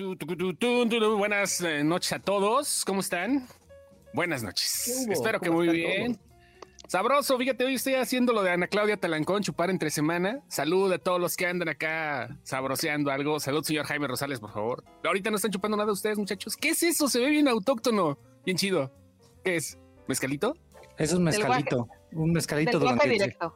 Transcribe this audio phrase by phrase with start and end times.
[0.00, 2.84] Buenas eh, noches a todos.
[2.86, 3.46] ¿Cómo están?
[4.14, 5.06] Buenas noches.
[5.10, 6.18] Espero que muy bien.
[6.88, 10.40] Sabroso, fíjate, hoy estoy haciendo lo de Ana Claudia Talancón, chupar entre semana.
[10.48, 13.38] Salud a todos los que andan acá sabroseando algo.
[13.38, 14.82] Salud, señor Jaime Rosales, por favor.
[15.04, 16.56] Ahorita no están chupando nada ustedes, muchachos.
[16.56, 17.06] ¿Qué es eso?
[17.08, 18.92] Se ve bien autóctono, bien chido.
[19.44, 19.78] ¿Qué es?
[20.08, 20.56] ¿Mezcalito?
[20.98, 21.88] Es un mezcalito.
[22.12, 23.54] Un mezcalito Del guaje directo.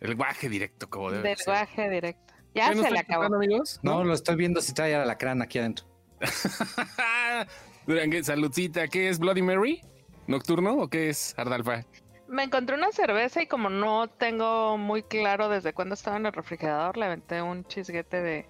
[0.00, 1.46] El guaje directo, como debe Del ser.
[1.46, 2.25] guaje directo.
[2.56, 3.24] Ya ¿Qué, no se le acabó.
[3.24, 3.78] amigos?
[3.82, 5.84] No, lo estoy viendo si trae a la crana aquí adentro.
[7.86, 8.88] Durangue, saludcita.
[8.88, 9.82] ¿Qué es Bloody Mary?
[10.26, 11.84] ¿Nocturno o qué es Ardalfa?
[12.28, 16.32] Me encontré una cerveza y como no tengo muy claro desde cuándo estaba en el
[16.32, 18.46] refrigerador, le aventé un chisguete de...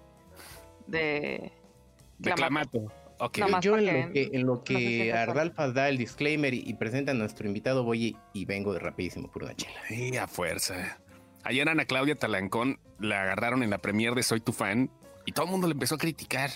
[0.87, 1.51] de...
[2.19, 2.89] De clamato.
[3.61, 5.13] Yo en lo que, en lo no sé si que.
[5.13, 8.79] Ardalfa da el disclaimer y, y presenta a nuestro invitado, voy y, y vengo de
[8.79, 9.81] rapidísimo por una chela.
[9.89, 10.97] Sí, a fuerza.
[11.47, 14.89] Ayer Ana Claudia Talancón la agarraron en la premier de Soy tu fan
[15.25, 16.49] y todo el mundo le empezó a criticar.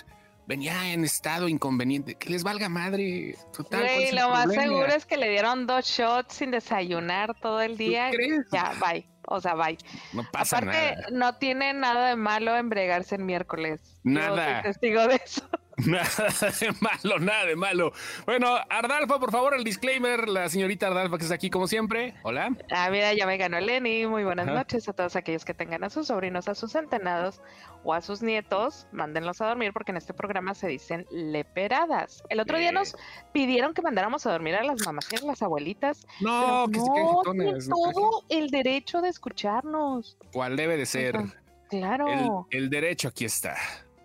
[0.47, 2.15] Venía en estado inconveniente.
[2.15, 3.35] Que les valga madre.
[3.55, 4.63] Total, ¿cuál es Güey, el lo más problema?
[4.63, 8.09] seguro es que le dieron dos shots sin desayunar todo el día.
[8.11, 8.47] crees?
[8.51, 9.07] Ya, bye.
[9.27, 9.77] O sea, bye.
[10.11, 11.07] No pasa Aparte, nada.
[11.11, 13.79] no tiene nada de malo embregarse en miércoles.
[14.03, 14.55] Yo Nada.
[14.63, 15.47] soy testigo de eso.
[15.85, 16.07] Nada
[16.59, 17.91] de malo, nada de malo.
[18.25, 20.27] Bueno, Ardalfa, por favor, el disclaimer.
[20.27, 22.13] La señorita Ardalfa que está aquí como siempre.
[22.23, 22.55] Hola.
[22.71, 24.05] Ah, mira, ya me ganó Lenny.
[24.07, 24.55] Muy buenas Ajá.
[24.57, 27.41] noches a todos aquellos que tengan a sus sobrinos, a sus centenados
[27.83, 28.87] o a sus nietos.
[28.91, 32.23] Mándenlos a dormir porque en este programa se dicen leperadas.
[32.29, 32.95] El otro día nos
[33.33, 36.05] pidieron que mandáramos a dormir a las mamás y a las abuelitas.
[36.19, 40.17] No, que no, todo el derecho de escucharnos.
[40.31, 41.17] ¿Cuál debe de ser?
[41.17, 41.35] Ajá.
[41.69, 42.47] Claro.
[42.51, 43.55] El, el derecho aquí está.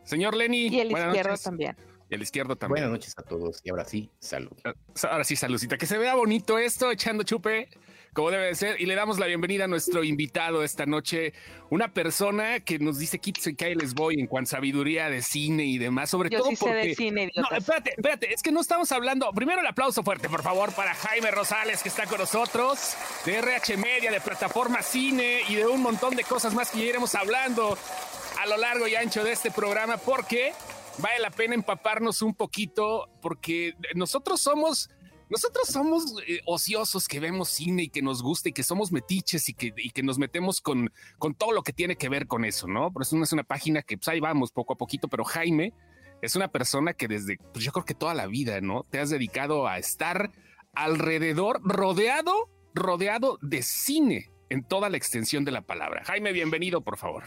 [0.06, 0.68] Señor Lenny.
[0.68, 1.44] y el buenas izquierdo noches.
[1.44, 1.76] también.
[2.08, 2.84] Y el izquierdo también.
[2.84, 4.52] Buenas noches a todos y ahora sí, salud.
[5.10, 5.76] Ahora sí, saludcita.
[5.76, 7.68] Que se vea bonito esto, echando chupe,
[8.12, 8.80] como debe de ser.
[8.80, 11.32] Y le damos la bienvenida a nuestro invitado esta noche,
[11.68, 15.64] una persona que nos dice Kitsu y les voy en cuanto a sabiduría de cine
[15.64, 16.86] y demás, sobre Yo todo sí sé porque...
[16.88, 19.28] de cine, No, espérate, espérate, es que no estamos hablando.
[19.32, 23.76] Primero el aplauso fuerte, por favor, para Jaime Rosales, que está con nosotros, de RH
[23.78, 27.76] Media, de Plataforma Cine y de un montón de cosas más que ya iremos hablando
[28.38, 30.52] a lo largo y ancho de este programa, porque
[30.98, 34.90] vale la pena empaparnos un poquito, porque nosotros somos.
[35.28, 39.48] Nosotros somos eh, ociosos que vemos cine y que nos gusta y que somos metiches
[39.48, 42.44] y que, y que nos metemos con, con todo lo que tiene que ver con
[42.44, 42.92] eso, ¿no?
[42.92, 45.72] Por eso no es una página que pues ahí vamos poco a poquito, pero Jaime
[46.22, 48.84] es una persona que desde, pues yo creo que toda la vida, ¿no?
[48.84, 50.30] Te has dedicado a estar
[50.74, 56.04] alrededor, rodeado, rodeado de cine en toda la extensión de la palabra.
[56.04, 57.24] Jaime, bienvenido, por favor.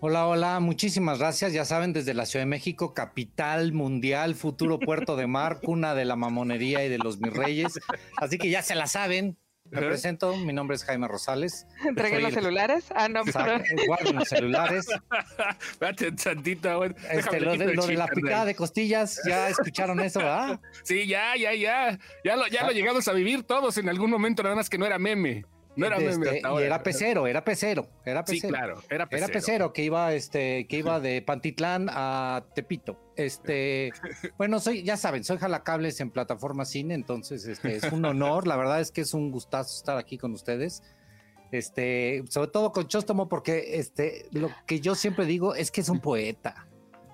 [0.00, 1.52] Hola, hola, muchísimas gracias.
[1.52, 6.04] Ya saben, desde la Ciudad de México, capital mundial, futuro puerto de mar, cuna de
[6.04, 7.80] la mamonería y de los mis reyes.
[8.16, 9.36] Así que ya se la saben.
[9.70, 11.66] Me presento, mi nombre es Jaime Rosales.
[11.84, 12.86] Entreguen los el- celulares.
[12.94, 14.86] Ah, no, Exacto, Guarden los celulares.
[15.78, 15.92] Güey.
[15.92, 20.58] Déjame Este, lo, de, de la picada de costillas, ya escucharon eso, ¿verdad?
[20.84, 21.98] Sí, ya, ya, ya.
[22.24, 24.86] Ya lo, ya lo llegamos a vivir todos en algún momento, nada más que no
[24.86, 25.44] era meme.
[25.78, 26.10] No era meme.
[26.10, 28.52] Este, hasta y era pecero, era pecero, era Sí, pecero.
[28.52, 29.24] claro, era pecero.
[29.24, 32.98] Era pecero que iba, este, que iba de Pantitlán a Tepito.
[33.16, 33.92] Este,
[34.38, 38.46] bueno, soy, ya saben, soy jalacables en plataforma cine, entonces este, es un honor.
[38.46, 40.82] La verdad es que es un gustazo estar aquí con ustedes.
[41.50, 45.88] Este, sobre todo con Chóstomo, porque este, lo que yo siempre digo es que es
[45.88, 46.67] un poeta.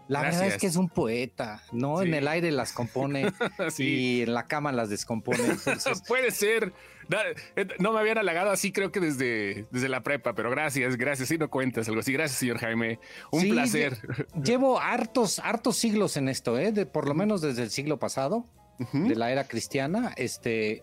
[0.09, 2.01] La verdad es que es un poeta, ¿no?
[2.01, 2.09] Sí.
[2.09, 3.33] En el aire las compone
[3.71, 3.85] Sí.
[3.85, 5.39] y en la cama las descompone.
[5.45, 6.73] Entonces, Puede ser.
[7.09, 7.19] No,
[7.57, 11.29] eh, no me habían halagado así, creo que desde, desde la prepa, pero gracias, gracias.
[11.29, 12.13] Sí, no cuentas algo así.
[12.13, 12.99] Gracias, señor Jaime.
[13.31, 13.99] Un Sí, placer.
[14.43, 16.73] Llevo hartos, hartos siglos en esto, ¿eh?
[16.73, 18.47] De, por lo menos desde el siglo pasado,
[18.93, 20.13] de la era cristiana.
[20.17, 20.83] Este,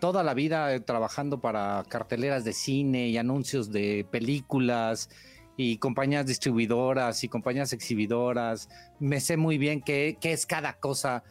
[0.00, 5.10] toda la vida trabajando para carteleras de cine y anuncios de películas
[5.56, 8.68] y compañías distribuidoras y compañías exhibidoras.
[8.98, 11.22] Me sé muy bien qué, qué es cada cosa,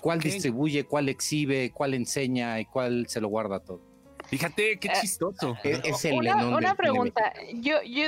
[0.00, 0.24] cuál Ok.
[0.24, 3.80] distribuye, cuál exhibe, cuál enseña y cuál se lo guarda todo.
[4.26, 5.56] Fíjate, qué Eh, chistoso.
[5.62, 7.32] Es, es el una, una pregunta.
[7.54, 8.04] Yo, yo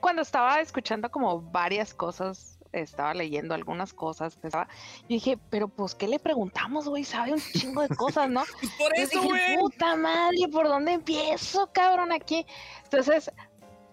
[0.00, 4.68] cuando estaba escuchando como varias cosas, estaba leyendo algunas cosas, estaba,
[5.02, 7.04] yo dije, pero pues, ¿qué le preguntamos, güey?
[7.04, 8.42] Sabe un chingo de cosas, ¿no?
[8.60, 9.56] Pues por eso, güey.
[9.58, 12.46] puta madre, ¿por dónde empiezo, cabrón, aquí?
[12.84, 13.30] Entonces,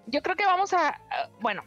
[0.07, 1.63] yo creo que vamos a, a- bueno,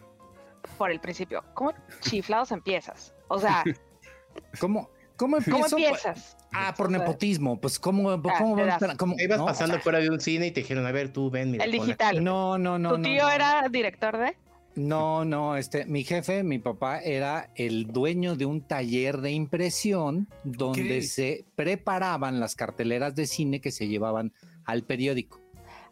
[0.76, 3.14] por el principio, ¿cómo chiflados empiezas?
[3.28, 3.62] O sea,
[4.60, 5.38] ¿Cómo, cómo?
[5.50, 6.36] ¿cómo empiezas?
[6.52, 7.60] Ah, por nepotismo.
[7.60, 8.96] Pues, ¿cómo, cómo, te das.
[8.96, 11.12] cómo- Ibas no, pasando o sea, fuera de un cine y te dijeron, a ver,
[11.12, 11.64] tú ven, mira.
[11.64, 11.86] El pon aquí".
[11.86, 12.24] digital.
[12.24, 12.90] No, no, no.
[12.92, 13.30] ¿Tu no, tío no.
[13.30, 14.36] era director de?
[14.76, 20.28] No, no, este, mi jefe, mi papá, era el dueño de un taller de impresión
[20.44, 24.32] donde se preparaban las carteleras de cine que se llevaban
[24.64, 25.40] al periódico.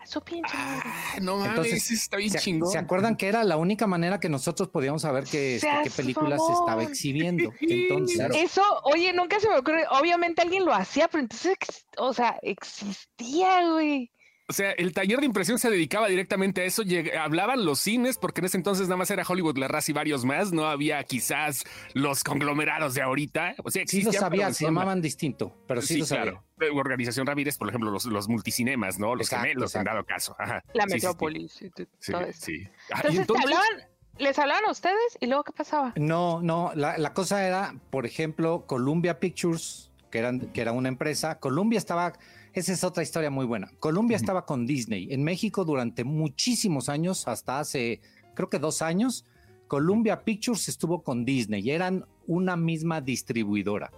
[0.05, 0.83] Su pinche madre.
[0.87, 2.71] Ah, no mames, Entonces, está bien ¿Se, chingón.
[2.71, 5.95] se acuerdan que era la única manera que nosotros podíamos saber que, este, qué Seas
[5.97, 7.53] películas se estaba exhibiendo?
[7.61, 9.85] Entonces, Eso, oye, nunca se me ocurre.
[9.91, 11.57] Obviamente alguien lo hacía, pero entonces,
[11.99, 14.11] o sea, existía, güey.
[14.51, 16.83] O sea, el taller de impresión se dedicaba directamente a eso.
[16.83, 19.95] Lleg- hablaban los cines, porque en ese entonces nada más era Hollywood, La Raza y
[19.95, 20.53] varios más.
[20.53, 23.57] No había quizás los conglomerados de ahorita.
[23.63, 26.23] O sea, sí lo existían, sabía, se en llamaban distinto, pero sí, Sí, lo sabía.
[26.57, 26.75] claro.
[26.79, 29.15] Organización Ramírez, por ejemplo, los, los multicinemas, ¿no?
[29.15, 29.95] Los Exacto, gemelos, en exacto.
[29.97, 30.37] dado caso.
[30.39, 30.65] Ajá.
[30.73, 31.07] La Sí, sí, sí.
[31.07, 32.47] metrópolis t- Sí, todo eso.
[32.47, 32.63] sí.
[32.91, 35.93] Ah, y Entonces, ¿te entonces- hablaban, les hablaban a ustedes y luego qué pasaba?
[35.97, 40.89] No, no, la, la cosa era, por ejemplo, Columbia Pictures, que, eran, que era una
[40.89, 41.39] empresa.
[41.39, 42.15] Columbia estaba,
[42.53, 43.71] esa es otra historia muy buena.
[43.79, 45.09] Columbia estaba con Disney.
[45.11, 48.01] En México durante muchísimos años, hasta hace,
[48.35, 49.25] creo que dos años,
[49.69, 53.91] Columbia Pictures estuvo con Disney y eran una misma distribuidora.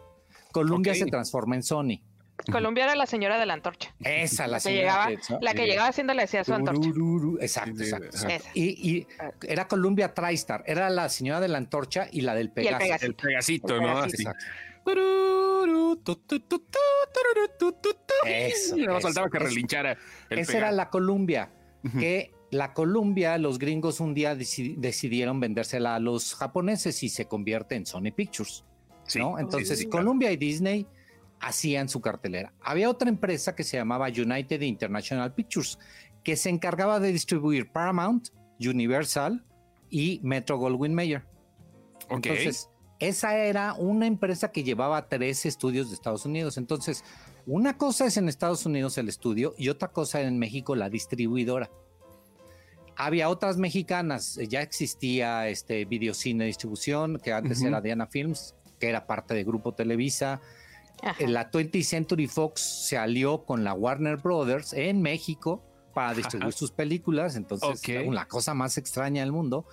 [0.52, 2.00] Columbia se transforma en Sony.
[2.50, 3.94] Colombia era la señora de la antorcha.
[4.00, 6.54] Esa, la La que señora llegaba, que- la que eh, llegaba haciendo le decía su
[6.54, 6.88] antorcha.
[7.40, 8.48] Exacto, exacto.
[8.54, 9.06] Y, y
[9.46, 12.78] era Columbia TriStar, era la señora de la antorcha y la del Pegaso.
[13.04, 13.86] El pegasito, El ¿no?
[13.88, 14.30] pegasito.
[14.30, 14.44] Exacto.
[18.26, 19.46] Eso, Y nada faltaba que eso.
[19.46, 19.96] relinchara
[20.28, 21.52] el Esa era la Columbia,
[21.98, 27.26] que la Columbia, los gringos un día deci- decidieron vendérsela a los japoneses y se
[27.26, 28.64] convierte en Sony Pictures,
[29.16, 29.34] ¿no?
[29.36, 30.04] sí, Entonces, sí, sí, claro.
[30.06, 30.86] Columbia y Disney
[31.40, 32.52] hacían su cartelera.
[32.60, 35.78] Había otra empresa que se llamaba United International Pictures,
[36.24, 38.28] que se encargaba de distribuir Paramount,
[38.58, 39.42] Universal
[39.88, 41.22] y Metro Goldwyn Mayer.
[42.10, 42.26] Ok.
[42.26, 42.69] Entonces,
[43.00, 46.58] esa era una empresa que llevaba tres estudios de Estados Unidos.
[46.58, 47.02] Entonces,
[47.46, 51.70] una cosa es en Estados Unidos el estudio y otra cosa en México la distribuidora.
[52.96, 58.90] Había otras mexicanas, eh, ya existía este Videocine Distribución, que antes era Diana Films, que
[58.90, 60.42] era parte de Grupo Televisa.
[61.02, 61.26] Ajá.
[61.26, 65.64] La 20th Century Fox se alió con la Warner Brothers en México
[65.94, 68.12] para distribuir sus películas, entonces Ok.
[68.12, 69.64] la cosa más extraña del mundo.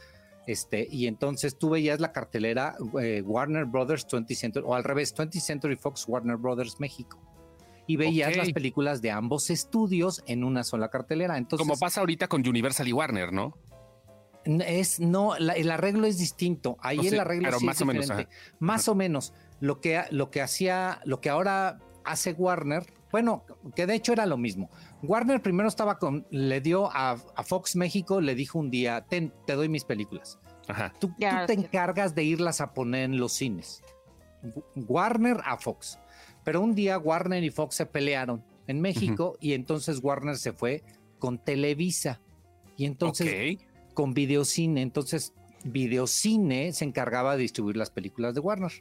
[0.48, 5.14] Este, y entonces tú veías la cartelera eh, Warner Brothers 20th Century, o al revés,
[5.14, 7.20] 20th Century Fox Warner Brothers México.
[7.86, 11.38] Y veías las películas de ambos estudios en una sola cartelera.
[11.38, 13.58] Entonces, Como pasa ahorita con Universal y Warner, ¿no?
[14.46, 16.78] es no, la- el arreglo es distinto.
[16.80, 18.10] Ahí No el arreglo sí más es o menos,
[18.60, 23.46] más o menos lo que lo que hacía, lo que ahora hace Warner, bueno,
[23.76, 24.70] que de hecho era lo mismo.
[25.04, 29.34] Warner primero estaba con, le dio a, a Fox México, le dijo un día, ten,
[29.46, 30.40] te doy mis películas.
[30.68, 30.94] Ajá.
[31.00, 33.82] Tú, te encargas de irlas a poner en los cines.
[34.76, 35.98] Warner a Fox.
[36.44, 40.84] Pero un día Warner y Fox se pelearon en México y entonces Warner se fue
[41.20, 42.22] con Televisa.
[42.76, 43.58] Y entonces
[43.94, 44.82] con Videocine.
[44.82, 45.34] Entonces,
[45.64, 48.72] Videocine se encargaba de distribuir las películas de Warner.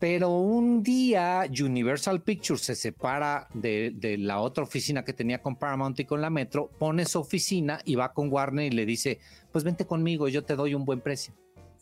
[0.00, 5.56] Pero un día Universal Pictures se separa de, de la otra oficina que tenía con
[5.56, 9.20] Paramount y con la Metro, pone su oficina y va con Warner y le dice,
[9.52, 11.34] pues vente conmigo, yo te doy un buen precio,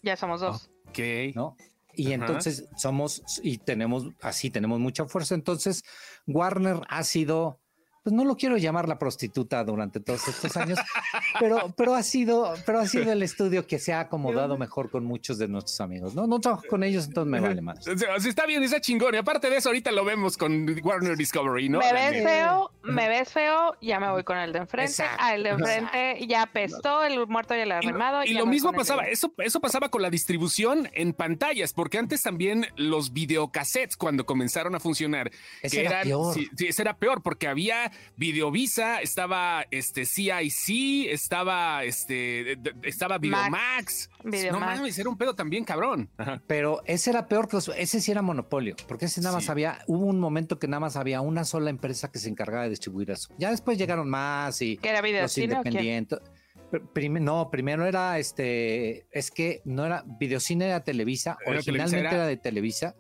[0.03, 0.69] Ya somos dos.
[0.88, 0.99] Ok.
[1.35, 1.56] ¿no?
[1.94, 2.15] Y Ajá.
[2.15, 5.35] entonces somos, y tenemos, así tenemos mucha fuerza.
[5.35, 5.85] Entonces,
[6.26, 7.61] Warner ha sido,
[8.02, 10.78] pues no lo quiero llamar la prostituta durante todos estos años,
[11.40, 15.04] pero, pero ha sido, pero ha sido el estudio que se ha acomodado mejor con
[15.04, 16.14] muchos de nuestros amigos.
[16.14, 17.86] No, no trabajo con ellos, entonces me vale más.
[17.86, 19.14] Está bien, está chingón.
[19.14, 21.78] Y aparte de eso, ahorita lo vemos con Warner Discovery, ¿no?
[21.80, 24.90] me ves feo, me ves feo, ya me voy con el de enfrente.
[24.90, 28.30] Exacto, el de enfrente ya apestó, el muerto ya le ha Y.
[28.30, 31.98] Y ya lo mismo el pasaba, eso, eso pasaba con la distribución en pantallas, porque
[31.98, 35.31] antes también los videocassettes, cuando comenzaron a funcionar,
[35.62, 36.34] Ese que era eran, peor.
[36.34, 44.10] sí, sí, ese era peor, porque había Videovisa, estaba este CIC, estaba este, estaba Videomax.
[44.52, 46.10] No mames, era un pedo también cabrón.
[46.18, 46.42] Ajá.
[46.46, 49.50] Pero ese era peor que os- ese sí era monopolio, porque ese nada más Sí.
[49.50, 52.70] había, hubo un momento que nada más había una sola empresa que se encargaba de
[52.70, 53.28] distribuir eso.
[53.38, 55.68] Ya después llegaron más y ¿Que era los videocine o qué?
[55.68, 56.18] independientes.
[57.22, 62.16] No, primero era este, es que no era Videocine era Televisa, Era originalmente Televisa, era...
[62.24, 62.94] era- de Televisa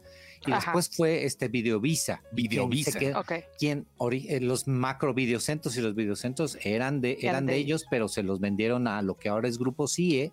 [0.46, 0.60] y Ajá.
[0.72, 2.18] después fue este Videovisa.
[2.22, 2.90] Quien Videovisa.
[2.92, 3.32] se quedó- Ok.
[3.58, 8.08] quien eh, los macro videocentros y los videocentros eran de eran de de ellos, pero
[8.08, 10.32] se los vendieron a lo que ahora es Grupo CIE,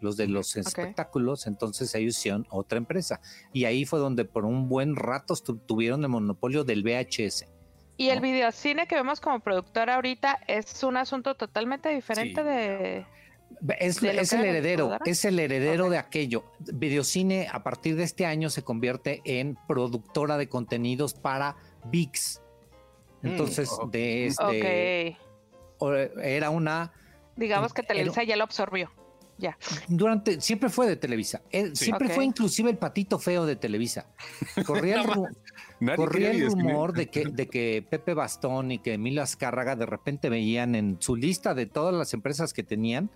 [0.00, 3.20] los de los espectáculos, entonces ellos hicieron otra empresa.
[3.52, 5.34] Y ahí fue donde por un buen rato
[5.66, 7.46] tuvieron el monopolio del VHS.
[7.98, 12.46] Y el videocine que vemos como productor ahorita es un asunto totalmente diferente Sí.
[12.48, 12.98] de...
[12.98, 13.06] Es, ¿De
[13.78, 16.44] es que el heredero, es el heredero de aquello.
[16.72, 22.40] Videocine a partir de este año se convierte en productora de contenidos para VIX.
[23.22, 23.90] Entonces, Mm, ok.
[23.92, 25.16] de este
[25.78, 25.82] Ok.
[25.82, 26.92] o- era una
[27.36, 28.90] Digamos que era- Televisa ya lo absorbió.
[29.38, 29.56] Ya.
[29.88, 31.40] Durante, siempre fue de Televisa.
[31.50, 31.86] Eh, Sí.
[31.86, 34.06] Siempre fue inclusive el patito feo de Televisa.
[34.66, 39.76] Corría el, ru- corría rumor de que, de que Pepe Bastón y que Emilio Azcárraga
[39.76, 43.10] de repente veían en su lista de todas las empresas que tenían,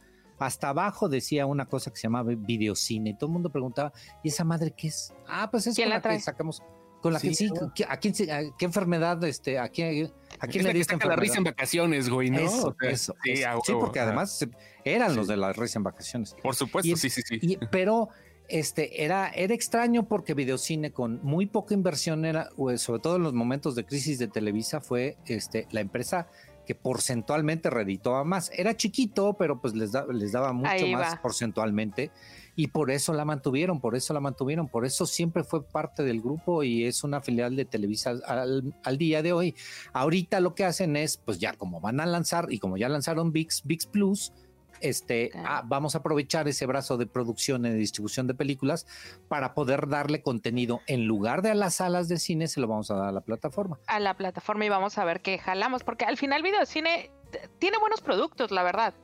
[0.46, 3.10] hasta abajo decía una cosa que se llamaba videocine.
[3.10, 5.12] Y todo el mundo preguntaba, ¿y esa madre qué es?
[5.26, 6.62] Ah, pues es ¿Quién con la la, que sacamos.
[7.02, 7.72] Con la que Sí, sí, claro.
[7.74, 10.10] ¿qué- ¿a quién, se- a qué enfermedad, este, a quién,
[10.40, 11.52] a quién Es la le que diste saca la risa en enfermedad?
[11.56, 12.38] vacaciones, güey, ¿no?
[12.38, 13.60] Eso, O sea, eso, Sí, eso.
[13.66, 14.08] Sí, porque ajá.
[14.08, 14.46] además
[14.84, 15.32] eran los Sí.
[15.32, 16.34] de la risa en vacaciones.
[16.42, 17.38] Por supuesto, y- sí, sí, sí.
[17.42, 18.08] Y- pero
[18.48, 23.32] este era, era extraño porque Videocine con muy poca inversión era, sobre todo en los
[23.34, 26.28] momentos de crisis de Televisa, fue este, la empresa
[26.64, 28.50] que porcentualmente reditaba más.
[28.54, 31.22] Era chiquito, pero pues les, da- les daba mucho Ahí más va.
[31.22, 32.10] porcentualmente
[32.56, 36.20] y por eso la mantuvieron, por eso la mantuvieron, por eso siempre fue parte del
[36.20, 39.54] grupo y es una filial de Televisa al, al día de hoy.
[39.92, 43.32] Ahorita lo que hacen es, pues ya como van a lanzar y como ya lanzaron
[43.32, 44.32] VIX, VIX Plus,
[44.80, 48.86] este, ah, vamos a aprovechar ese brazo de producción y de distribución de películas
[49.28, 52.90] para poder darle contenido en lugar de a las salas de cine, se lo vamos
[52.90, 53.78] a dar a la plataforma.
[53.86, 57.78] A la plataforma y vamos a ver qué jalamos, porque al final videocine t- tiene
[57.78, 58.94] buenos productos, la verdad.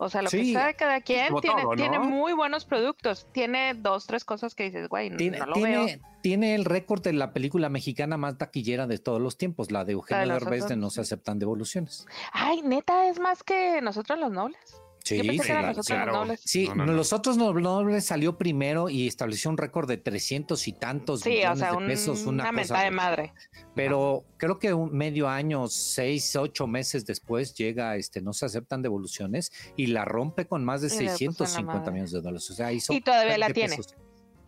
[0.00, 0.36] O sea, lo Sí.
[0.38, 1.76] que sea de cada quien tiene, todo, ¿no?
[1.76, 3.26] tiene muy buenos productos.
[3.32, 5.86] Tiene dos, tres cosas que dices, güey, Tiene, no lo veo.
[5.86, 9.84] tiene, tiene el récord de la película mexicana más taquillera de todos los tiempos, la
[9.84, 12.06] de Eugenio Derbez de No se aceptan devoluciones.
[12.32, 14.80] Ay, neta, es más que nosotros los nobles.
[15.08, 16.12] Sí, Yo pensé que eran claro, nosotros claro.
[16.12, 16.40] los nobles.
[16.44, 16.92] Sí, No, no, no.
[16.92, 21.32] los otros nobles salió primero y estableció un récord de 300 y tantos Sí, o
[21.32, 23.32] millones sea, de un- pesos, una, una cosa mentada de madre.
[23.74, 28.82] Pero creo que un medio año, seis, ocho meses después llega, este, no se aceptan
[28.82, 31.92] devoluciones y la rompe con más de Y le puso en la 650 madre.
[31.92, 32.50] millones de dólares.
[32.50, 33.76] O sea, hizo Y todavía la 20 tiene.
[33.76, 33.94] pesos.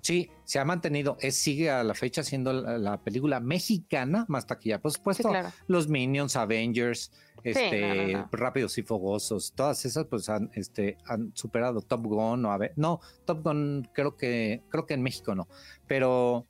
[0.02, 4.47] Sí, se ha mantenido, es, sigue a la fecha siendo la, la película mexicana más
[4.47, 4.80] taquilla.
[4.80, 5.50] Por Sí, supuesto, claro.
[5.66, 7.12] los Minions, Avengers,
[7.45, 8.28] este, no, no.
[8.33, 12.73] Rápidos y Fogosos, todas esas pues han, este, han superado Top Gun o a ver,
[12.76, 15.49] no, Top Gun creo que, creo que en México no,
[15.87, 16.47] pero,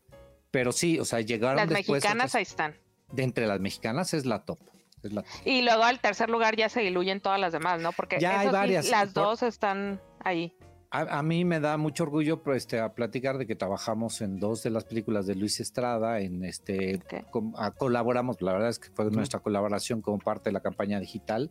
[0.51, 2.77] pero sí, o sea, llegaron Las después mexicanas otras- ahí están.
[3.13, 4.59] de entre las mexicanas es la top.
[5.03, 5.31] Es la top.
[5.45, 7.93] Y luego al tercer lugar ya se diluyen todas las demás, ¿no?
[7.93, 10.55] Porque Ya hay sí, varias, las por- dos están ahí.
[10.93, 14.41] A, a mí me da mucho orgullo pues, este, a platicar de que trabajamos en
[14.41, 17.01] dos de las películas de Luis Estrada, en este
[17.57, 21.51] a- colaboramos, la verdad es que fue nuestra colaboración como parte de la campaña digital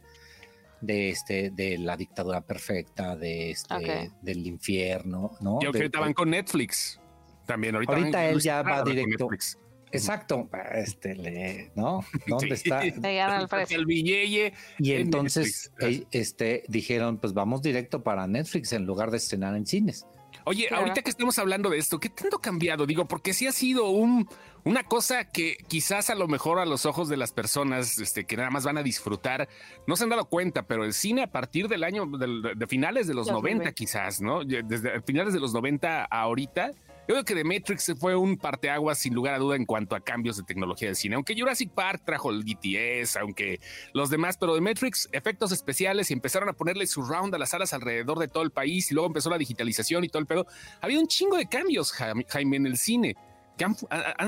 [0.81, 5.59] de este de la dictadura perfecta, de este del infierno, ¿no?
[5.61, 6.99] Y De- ahorita van con Netflix.
[7.45, 9.23] También ahorita, él ya va directo.
[9.25, 9.57] Netflix.
[9.91, 12.01] Exacto, este le, ¿no?
[12.27, 12.69] ¿Dónde Sí.
[12.69, 12.81] está?
[12.83, 14.53] El billete.
[14.77, 19.55] Y en entonces eh, este dijeron, pues vamos directo para Netflix en lugar de estrenar
[19.55, 20.05] en cines.
[20.45, 20.83] Oye, Claro.
[20.83, 22.85] ahorita que estamos hablando de esto, ¿qué tanto ha cambiado?
[22.85, 24.27] Digo, porque sí ha sido un,
[24.63, 28.37] una cosa que quizás a lo mejor a los ojos de las personas este, que
[28.37, 29.49] nada más van a disfrutar,
[29.85, 33.13] no se han dado cuenta, pero el cine a partir del año, de finales de
[33.15, 33.63] los 2020.
[33.65, 34.43] 90 quizás, ¿no?
[34.43, 36.71] Desde finales de los 90 a ahorita,
[37.09, 39.99] yo creo que The Matrix fue un parteaguas sin lugar a duda en cuanto a
[39.99, 41.15] cambios de tecnología de cine.
[41.15, 43.59] Aunque Jurassic Park trajo el DTS, aunque
[43.93, 47.73] los demás, pero The Matrix, efectos especiales y empezaron a ponerle surround a las salas
[47.73, 50.45] alrededor de todo el país y luego empezó la digitalización y todo el pedo.
[50.81, 53.15] Ha habido un chingo de cambios, Jaime, en el cine
[53.57, 53.75] que han,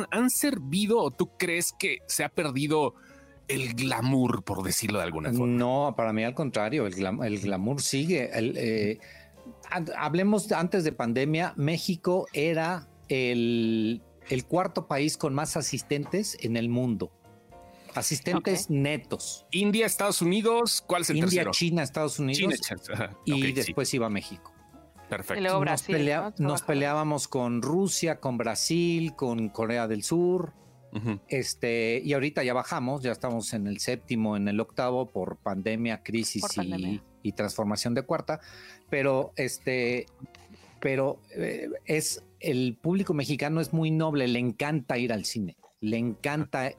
[0.09, 2.95] han- servido o tú crees que se ha perdido
[3.47, 5.45] el glamour, por decirlo de alguna forma.
[5.53, 8.29] No, para mí al contrario, el, glam- el glamour sigue.
[8.33, 8.99] El, eh,
[9.97, 16.69] hablemos antes de pandemia, México era el, el cuarto país con más asistentes en el
[16.69, 17.11] mundo.
[17.93, 19.45] Asistentes netos.
[19.51, 21.51] India, Estados Unidos, ¿cuál es el India, tercero?
[21.51, 24.53] China, Estados Unidos China, y sí, después iba México.
[25.09, 25.39] perfecto.
[25.39, 25.95] Y luego nos, Brasil.
[25.97, 26.25] pelea- ¿no?
[26.29, 26.65] nos Trabaja.
[26.67, 30.53] peleábamos con Rusia, con Brasil, con Corea del Sur.
[31.29, 36.03] Este, y ahorita ya bajamos, ya estamos en el séptimo, en el octavo por pandemia,
[36.03, 36.89] crisis Por y, pandemia.
[36.89, 38.39] y transformación de cuarta.
[38.89, 40.05] Pero este,
[40.79, 45.97] pero eh, es el público mexicano es muy noble, le encanta ir al cine, le
[45.97, 46.71] encanta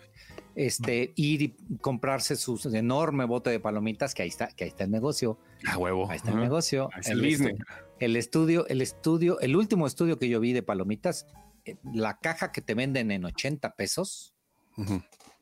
[0.55, 4.85] este ir y comprarse su enorme bote de palomitas, que ahí está, que ahí está
[4.85, 6.11] el negocio, A huevo.
[6.11, 6.91] ahí está el negocio.
[7.07, 7.59] El El business.
[8.01, 11.27] el estudio, el estudio, el último estudio que yo vi de palomitas,
[11.65, 14.35] eh, la caja que te venden en 80 pesos,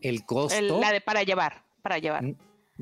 [0.00, 0.56] el costo.
[0.58, 2.24] El- la de para llevar, para llevar.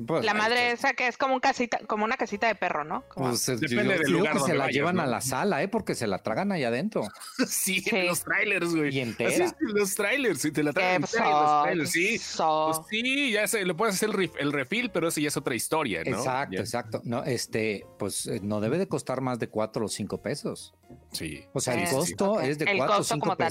[0.07, 2.83] Pues, La madre pues, esa que es como un casita, como una casita de perro,
[2.85, 3.03] ¿no?
[3.09, 5.01] Como- pues, eh, Depende yo del digo lugar que donde se la vayas, llevan ¿no?
[5.01, 5.67] a la sala, ¿eh?
[5.67, 7.01] Porque se la tragan allá adentro.
[7.47, 7.89] Sí, Sí.
[7.95, 8.85] en los trailers, güey.
[8.95, 9.29] Y Así entera.
[9.45, 12.17] es, en los trailers, sí, te la ¿Qué traen entera en los trailers, sí.
[12.17, 15.27] So- Pues sí, ya se le puedes hacer el, ref- el refil, pero eso ya
[15.27, 16.17] es otra historia, ¿no?
[16.17, 17.01] Exacto, Ya- exacto.
[17.03, 20.73] No, este, pues eh, no debe de costar más de cuatro o cinco pesos.
[21.11, 21.43] Sí.
[21.53, 21.95] O sea, el Sí, sí.
[21.95, 23.47] costo es de El cuatro o cinco tal.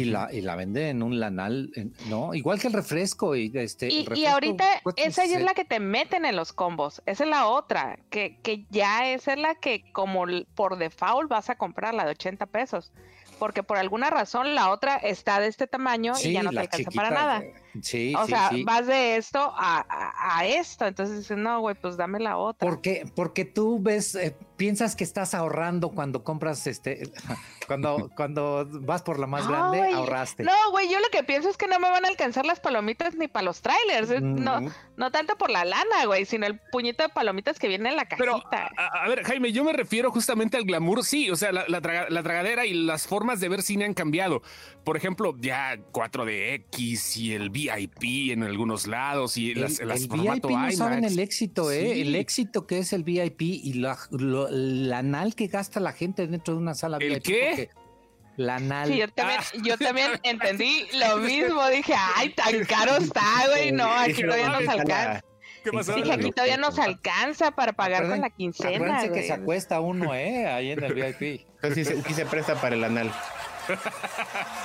[0.00, 1.70] Y la, y la vende en un lanal,
[2.08, 2.34] ¿no?
[2.34, 3.36] Igual que el refresco.
[3.36, 6.36] Y, este, Y, y refresco ahorita cuesta esa ya es la que te meten en
[6.36, 7.02] los combos.
[7.06, 10.24] Esa es la otra, que, que ya esa es la que como
[10.54, 12.92] por default vas a comprar la de 80 pesos.
[13.38, 16.90] Porque por alguna razón la otra está de este tamaño y ya no te alcanza
[16.90, 17.40] para nada.
[17.40, 18.64] eh, Sí, O sí, sea, sí.
[18.64, 20.86] vas de esto a, a- a esto.
[20.86, 22.68] Entonces dices, no, güey, pues dame la otra.
[22.68, 27.10] Porque, porque tú ves, eh, piensas que estás ahorrando cuando compras este,
[27.66, 30.42] cuando, cuando vas por la más No, grande, ahorraste.
[30.44, 33.14] No, güey, yo lo que pienso es que no me van a alcanzar las palomitas
[33.14, 34.10] ni para los trailers.
[34.10, 34.60] eh, No,
[34.96, 38.06] no tanto por la lana, güey, sino el puñito de palomitas que viene en la
[38.08, 38.70] Pero, cajita.
[38.76, 41.04] a, a ver, Jaime, yo me refiero justamente al glamour.
[41.04, 43.94] Sí, o sea, la, la traga- la tragadera y las formas de ver cine han
[43.94, 44.42] cambiado.
[44.86, 50.08] Por ejemplo, ya 4DX y el VIP en algunos lados y El, las, las el
[50.08, 51.90] formato VIP no saben el éxito, ¿eh?
[51.94, 52.00] Sí.
[52.02, 56.26] El éxito que es el VIP y la, lo- la anal que gasta la gente
[56.28, 57.22] dentro de una sala ¿El VIP.
[57.24, 57.70] qué?
[58.36, 58.88] La anal.
[58.92, 59.58] Sí, yo también, Ah.
[59.64, 61.66] yo también entendí lo mismo.
[61.68, 63.72] Dije, ay, tan caro está, güey.
[63.72, 65.24] No, aquí todavía no, nos alcanza.
[65.64, 65.94] ¿Qué pasó?
[65.96, 70.14] Dije, aquí todavía nos alcanza para pagar con la quincena, Acuérdense que se acuesta uno,
[70.14, 70.46] ¿eh?
[70.46, 71.44] Ahí en el VIP.
[71.60, 73.10] Entonces sí se presta para el anal.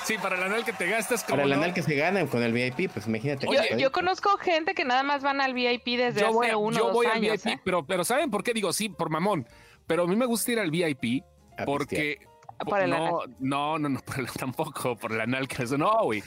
[0.04, 1.54] Sí, para el anal que te gastas Para el no.
[1.56, 3.46] anal que se gana con el VIP, pues imagínate.
[3.46, 6.46] Yo, que- yo conozco gente que nada más van al VIP desde yo hace voy,
[6.48, 7.42] a- uno yo o dos voy al años.
[7.44, 7.60] VIP, ¿eh?
[7.64, 8.88] pero, pero ¿saben por qué digo sí?
[8.88, 9.46] Por mamón.
[9.86, 11.22] Pero a mí me gusta ir al VIP
[11.58, 12.18] a porque
[12.64, 16.02] Por el no, no, no, no, por el- tampoco por el anal que eso no,
[16.04, 16.22] güey.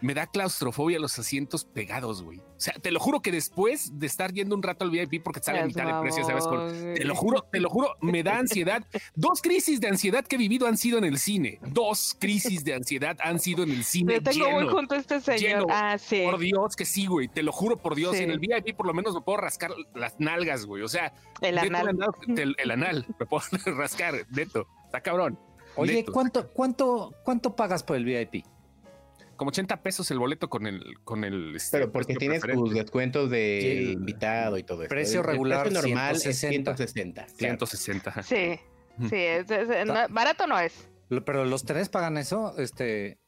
[0.00, 2.38] Me da claustrofobia los asientos pegados, güey.
[2.38, 5.40] O sea, te lo juro que después de estar yendo un rato al VIP porque
[5.40, 6.44] te sale a mitad de precio, ¿sabes?
[6.46, 8.84] Con- te lo juro, te lo juro, me da ansiedad.
[9.16, 11.58] Dos crisis de ansiedad que he vivido han sido en el cine.
[11.66, 14.14] Dos crisis de ansiedad han sido en el cine.
[14.14, 14.72] Yo tengo muy lleno.
[14.76, 15.40] junto a este señor.
[15.40, 15.66] lleno.
[15.70, 16.22] Ah, sí.
[16.24, 17.28] Por Dios que sí, güey.
[17.28, 18.16] Te lo juro por Dios.
[18.16, 18.22] Sí.
[18.22, 20.82] En el VIP por lo menos me puedo rascar las nalgas, güey.
[20.82, 21.96] O sea, El anal.
[22.34, 23.06] te- el anal.
[23.18, 23.42] Me puedo
[23.76, 24.66] rascar, neto.
[24.84, 25.38] Está cabrón.
[25.76, 26.12] Oye, Neto.
[26.12, 28.44] ¿cuánto, cuánto, ¿cuánto pagas por el VIP?
[29.38, 31.56] Como 80 pesos el boleto con el, con el.
[31.56, 33.92] este, Pero porque tienes tus descuentos de Sí.
[33.92, 34.90] invitado y todo eso.
[34.90, 36.72] Precio El- el regular, precio normal 160.
[36.72, 37.24] es 160.
[37.24, 37.36] claro.
[37.38, 38.10] 160.
[38.10, 38.22] ajá.
[38.24, 38.58] Sí,
[39.08, 40.88] sí, es- es- no- barato no es.
[41.24, 43.18] Pero los tres pagan eso, este,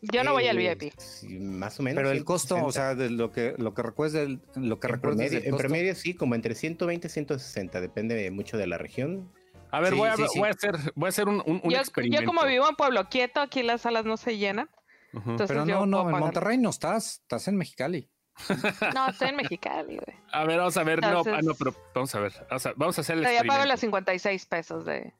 [0.00, 0.92] Yo no voy al Eh, VIP.
[0.98, 1.96] sí, más o menos.
[1.96, 2.66] pero el costo, 160.
[2.66, 5.56] o sea, de lo que lo que recuerdes del, lo que en promedio, del en
[5.56, 9.30] promedio sí, como entre 120 y 160, depende de- mucho de la región.
[9.70, 10.38] A ver, Sí, voy, a, sí, sí.
[10.40, 12.20] voy a hacer, voy a hacer un, un, un Yo, experimento.
[12.22, 14.68] yo como vivo en Pueblo Quieto, aquí las salas no se llenan.
[15.12, 16.18] Entonces Pero no, no, en.
[16.18, 18.10] Monterrey no estás, estás en Mexicali.
[18.94, 20.16] No, estoy en Mexicali, güey.
[20.32, 21.00] A ver, vamos a ver.
[21.00, 22.32] no, ah, no, pero vamos a ver.
[22.48, 23.72] Vamos a, vamos a hacer el Pero ya pago experimento.
[23.72, 25.12] los 56 pesos de...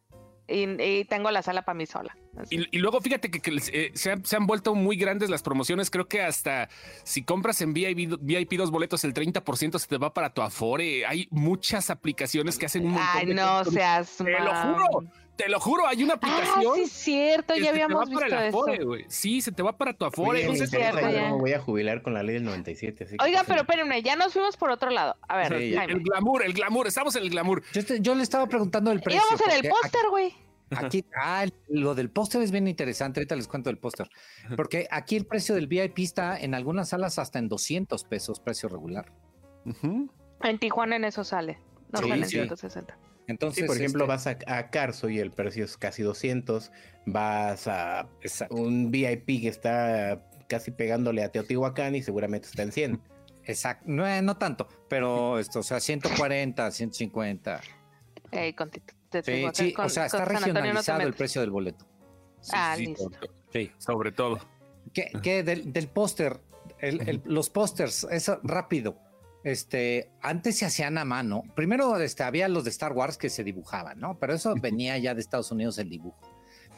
[0.49, 2.17] Y, y tengo la sala para mí sola.
[2.51, 3.41] Y, y luego fíjate que,
[3.73, 5.89] eh, se, han, se han vuelto muy grandes las promociones.
[5.89, 6.69] Creo que hasta
[7.05, 11.07] si compras en VIP, VIP dos boletos, el 30% se te va para tu Afore.
[11.07, 15.13] Hay muchas aplicaciones que hacen un montón Ay, de no cosas seas Te lo juro,
[15.37, 15.87] te lo juro.
[15.87, 16.75] Hay una Ah, aplicación.
[16.77, 18.59] sí, es cierto, ya se te va habíamos para visto el eso.
[18.59, 19.05] Afore, güey.
[19.09, 20.31] Sí, se te va para tu Afore.
[20.31, 21.23] Oye, Entonces, cierto, yo ya.
[21.31, 23.05] me voy a jubilar con la ley del 97.
[23.05, 25.17] así que Oigan, pero espérenme, ya nos fuimos por otro lado.
[25.29, 26.87] A ver, Sí, el glamour, el glamour.
[26.87, 27.63] Estamos en el glamour.
[27.73, 29.21] Yo, te- yo le estaba preguntando el precio.
[29.23, 30.35] Íbamos en el póster, güey.
[30.75, 33.21] Aquí, ah, lo del póster es bien interesante.
[33.21, 34.09] Ahorita les cuento del póster.
[34.57, 38.71] Porque aquí el precio del VIP está en algunas salas hasta en 200 pesos, precio
[38.71, 39.13] regular.
[40.43, 41.59] En Tijuana en eso sale.
[41.91, 42.37] No Sí, sale en sí.
[42.37, 42.97] 160.
[43.29, 46.73] Entonces, Sí, por ejemplo, este, vas a, a Carso y el precio es casi 200.
[47.07, 52.73] Vas a Exacto, un VIP que está casi pegándole a Teotihuacán y seguramente está en
[52.73, 53.01] 100.
[53.45, 53.85] exacto.
[53.89, 57.61] No, eh, no tanto, pero esto, o sea, 140, 150.
[58.33, 58.81] Eh, con, Sí,
[59.23, 61.87] Tehuacán, sí, con- o sea, está no regionalizado el precio del boleto.
[62.41, 63.05] Sí, Ah, sí, listo.
[63.05, 63.71] sobre- Sí.
[63.79, 64.39] Sobre todo.
[64.95, 66.41] ¿Qué, qué del, del póster?
[66.79, 68.99] El- el- los pósters, eso rápido.
[69.45, 71.43] Este, antes se hacían a mano.
[71.55, 74.19] Primero este, había los de Star Wars que se dibujaban, ¿no?
[74.19, 76.21] Pero eso venía ya de Estados Unidos el dibujo.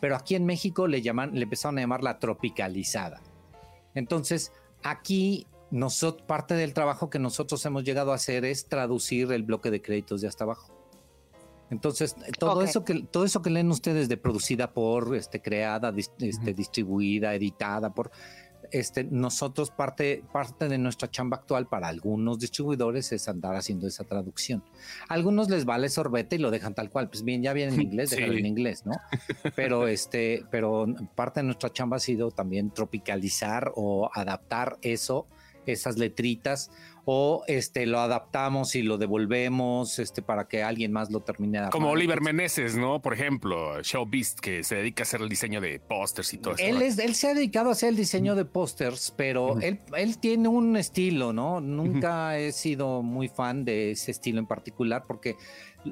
[0.00, 3.22] Pero aquí en México le llaman, le empezaron a llamar la tropicalizada.
[3.94, 9.42] Entonces, aquí nosotros, parte del trabajo que nosotros hemos llegado a hacer es traducir el
[9.42, 10.72] bloque de créditos de hasta abajo.
[11.70, 16.54] Entonces, todo eso que todo eso que leen ustedes de producida por, este, creada, este,
[16.54, 18.10] distribuida, editada por,
[18.74, 24.04] este, nosotros parte, parte de nuestra chamba actual para algunos distribuidores es andar haciendo esa
[24.04, 24.64] traducción.
[25.08, 27.08] A algunos les vale sorbete y lo dejan tal cual.
[27.08, 28.16] Pues bien, ya viene en inglés, Sí.
[28.16, 28.94] déjalo en inglés, ¿no?
[29.54, 35.26] Pero este, pero parte de nuestra chamba ha sido también tropicalizar o adaptar eso,
[35.66, 36.70] esas letritas,
[37.04, 41.70] o este lo adaptamos y lo devolvemos este para que alguien más lo termine de
[41.70, 41.90] Como.
[41.90, 43.00] Oliver Meneses, ¿no?
[43.02, 46.54] Por ejemplo, Show Beast, que se dedica a hacer el diseño de pósters y todo
[46.54, 46.64] eso.
[46.64, 50.18] Él, es, él se ha dedicado a hacer el diseño de pósters, pero él, él
[50.18, 51.60] tiene un estilo, ¿no?
[51.60, 55.36] Nunca he sido muy fan de ese estilo en particular porque,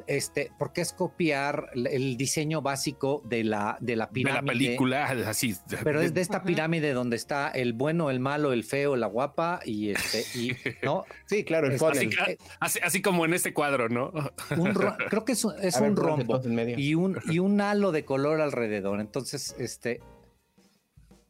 [0.06, 4.42] este, porque es copiar el- diseño básico de la, de la de pirámide.
[4.42, 5.54] la película, así.
[5.82, 9.60] Pero es de esta pirámide donde está el bueno, el malo, el feo, la guapa
[9.64, 10.52] y este, y,
[10.84, 11.04] ¿no?
[11.26, 12.10] Sí, claro, el Así.
[12.28, 14.12] Eh, así, así como en este cuadro, ¿no?
[14.56, 16.78] un creo que es, un- es ver, un pónganse rombo todos en medio.
[16.78, 19.00] y un, y un halo de color alrededor.
[19.00, 20.00] Entonces, este,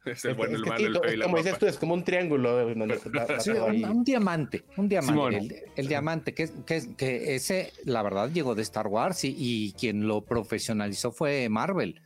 [0.04, 1.36] Es el Es- bueno, es el que malo, sí, el feo y es la como
[1.38, 2.98] dices tú, es como un triángulo eh,
[3.40, 5.12] Sí, un, un diamante, un diamante.
[5.12, 5.34] Simón.
[5.34, 9.24] El, el diamante, que, es- que, es- que ese, la verdad, llegó de Star Wars
[9.24, 12.00] y, y quien lo profesionalizó fue Marvel.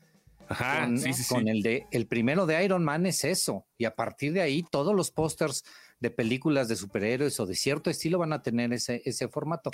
[0.48, 1.34] Ajá, con, sí, sí, sí.
[1.34, 3.66] con el de el primero de Iron Man es eso.
[3.78, 5.64] Y a partir de ahí, todos los pósters
[5.98, 9.70] de películas de superhéroes o de cierto estilo van a tener ese, ese formato.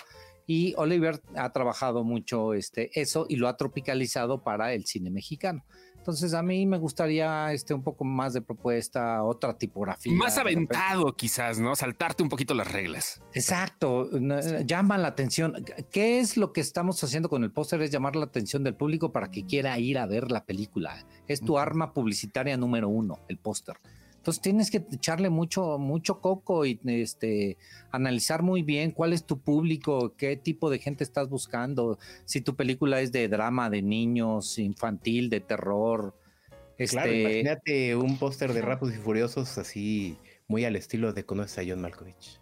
[0.46, 5.62] Y Oliver ha trabajado mucho este, eso y lo ha tropicalizado para el cine mexicano.
[6.02, 10.12] Entonces a mí me gustaría este un poco más de propuesta, otra tipografía.
[10.12, 11.76] Más aventado, quizás, ¿no?
[11.76, 13.22] Saltarte un poquito las reglas.
[13.34, 15.64] Exacto, no, llama la atención.
[15.92, 17.80] ¿Qué es lo que estamos haciendo con el póster?
[17.82, 21.06] Es llamar la atención del público para que quiera ir a ver la película.
[21.28, 23.76] Es tu arma publicitaria número uno, el póster.
[24.22, 27.56] Entonces tienes que echarle mucho, mucho coco y este,
[27.90, 32.54] analizar muy bien cuál es tu público, qué tipo de gente estás buscando, si tu
[32.54, 36.14] película es de drama, de niños, infantil, de terror.
[36.78, 41.58] Este, Claro, imagínate un póster de Rápidos y Furiosos así, muy al estilo de Conoces
[41.58, 42.38] a John Malkovich.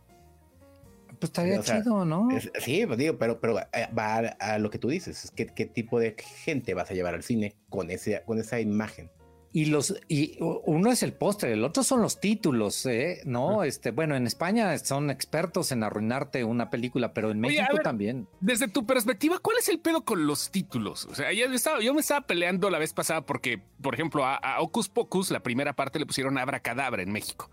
[1.18, 2.28] pues estaría o sea, chido, ¿no?
[2.30, 5.30] Es- sí, pues digo, pero, pero eh, va a, a lo que tú dices, es
[5.30, 6.14] que, qué tipo de
[6.44, 9.08] gente vas a llevar al cine con, ese, con esa imagen.
[9.52, 13.20] Y los y uno es el póster, el otro son los títulos, ¿eh?
[13.24, 13.64] ¿no?
[13.64, 17.82] Este, bueno, en España son expertos en arruinarte una película, pero en Oye, México ver,
[17.82, 18.28] también.
[18.40, 21.06] Desde tu perspectiva, ¿cuál es el pedo con los títulos?
[21.06, 24.36] O sea, ya estaba- yo me estaba peleando la vez pasada porque, por ejemplo, a,
[24.36, 27.50] a Ocus Pocus, la primera parte le pusieron Abracadabra en México.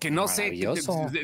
[0.00, 0.50] Que no sé.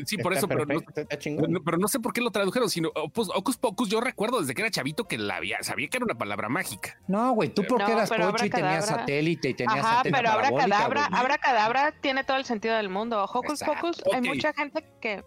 [0.05, 3.29] sí, por Está eso, pero no, pero no sé por qué lo tradujeron, sino Opus-
[3.35, 3.89] Ocus Pocus.
[3.89, 6.97] Yo recuerdo desde que era chavito que la había, sabía que era una palabra mágica.
[7.07, 10.67] No, güey, tú porque No, eras pocho y tenías satélite y tenías Ajá, pero parabólica,
[10.69, 11.19] Cadabra, güey.
[11.19, 13.23] Abra Cadabra tiene todo el sentido del mundo.
[13.23, 13.81] Hocus Exacto.
[13.81, 15.23] Pocus, hay mucha gente que.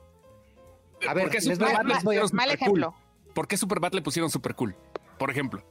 [1.09, 2.79] A ver, ¿Por qué Superbad le pusieron Mal super cool?
[2.83, 2.95] ejemplo.
[3.35, 4.75] ¿Por qué Superbad le pusieron super cool?
[5.19, 5.63] Por ejemplo.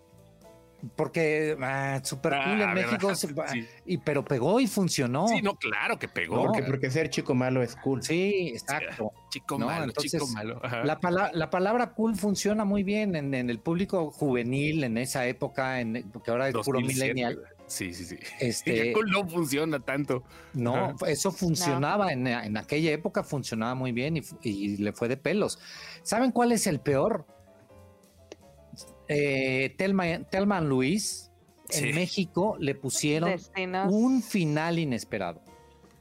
[0.96, 3.68] Porque ah, super Ah, cool en a ver, México, ajá, se- sí.
[3.86, 5.28] y, pero pegó y funcionó.
[5.28, 6.36] Sí, no, claro que pegó.
[6.36, 8.04] No, porque, porque ser chico malo es cool.
[8.04, 9.12] Sí, exacto.
[9.30, 10.62] Chico No, malo, entonces, chico malo.
[10.84, 15.26] La, pala- la palabra cool funciona muy bien en, en el público juvenil en esa
[15.26, 17.44] época, en, porque ahora es puro 2007, millennial.
[17.68, 18.18] Sí, sí, sí.
[18.40, 20.24] Este, no funciona tanto.
[20.54, 20.96] No, Ajá.
[21.08, 25.60] eso funcionaba en, en aquella época, funcionaba muy bien y, y le fue de pelos.
[26.04, 27.26] ¿Saben cuál es el peor?
[29.08, 31.32] Eh, Telma, Telma Luis,
[31.70, 31.90] Sí.
[31.90, 33.92] en México le pusieron Destinos.
[33.92, 35.42] un final inesperado.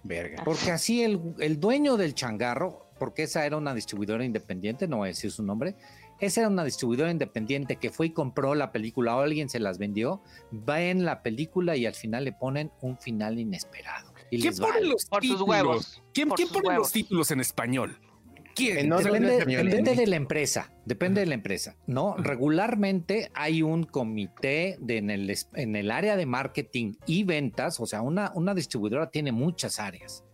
[0.05, 0.43] Verga.
[0.45, 5.07] Porque así el, el dueño del changarro, porque esa era una distribuidora independiente, no voy
[5.07, 5.75] a decir su nombre,
[6.21, 9.79] esa era una distribuidora independiente que fue y compró la película o alguien se las
[9.79, 14.13] vendió, va en la película y al final le ponen un final inesperado.
[14.31, 14.89] Y ¿Quién pone vale.
[14.89, 15.49] los Por sus títulos?
[15.49, 16.03] huevos.
[16.13, 17.99] ¿Quién, Por quién sus pone los títulos en español?
[18.55, 18.91] ¿Quién?
[18.91, 21.77] Otro- Depende, de la empresa, depende de la empresa.
[21.87, 27.25] No, regularmente hay un comité de, en, el, es- en el área de marketing y
[27.25, 30.25] ventas, o sea, una, una distribuidora tiene muchas áreas,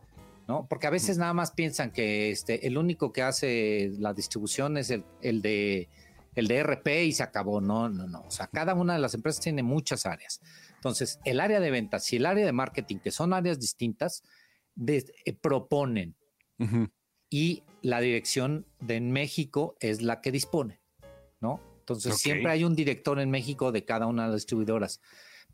[0.48, 0.66] ¿no?
[0.68, 4.90] Porque a veces nada más piensan que este, el único que hace la distribución es
[4.90, 5.88] el, el de
[6.34, 7.60] el de RP y se acabó.
[7.60, 8.22] No, no, no.
[8.22, 10.40] O sea, cada una de las empresas tiene muchas áreas.
[10.76, 14.22] Entonces, el área de ventas y el área de marketing, que son áreas distintas,
[14.74, 16.16] de- eh, proponen
[16.58, 16.88] Ujú.
[17.28, 20.80] y la dirección de México es la que dispone,
[21.40, 21.60] ¿no?
[21.80, 22.18] Entonces Ok.
[22.20, 25.00] siempre hay un director en México de cada una de las distribuidoras,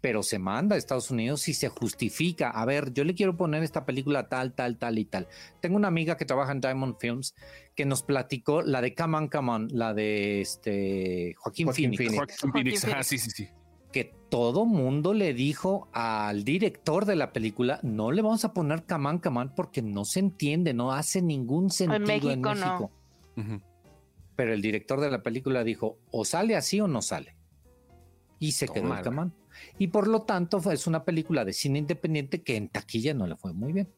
[0.01, 2.51] pero se manda a Estados Unidos y se justifica.
[2.51, 5.27] A ver, yo le quiero poner esta película tal, tal, tal y tal.
[5.61, 7.35] Tengo una amiga que trabaja en Diamond Films
[7.75, 11.99] que nos platicó la de Come On, Come On, la de este Joaquín, Joaquín Phoenix,
[11.99, 12.17] Phoenix.
[12.41, 12.81] Joaquín Phoenix.
[12.83, 13.49] Joaquín Ah, sí, sí, sí.
[13.93, 18.85] que todo mundo le dijo al director de la película, no le vamos a poner
[18.85, 22.55] Come On, Come On porque no se entiende, no hace ningún sentido en México.
[22.55, 22.91] México
[23.37, 23.63] no.
[24.37, 27.35] Pero el director de la película dijo, o sale así o no sale.
[28.39, 29.35] Y se quedó el camán.
[29.79, 33.37] Y por lo tanto es una película de cine independiente que en taquilla no le
[33.37, 33.89] fue muy bien.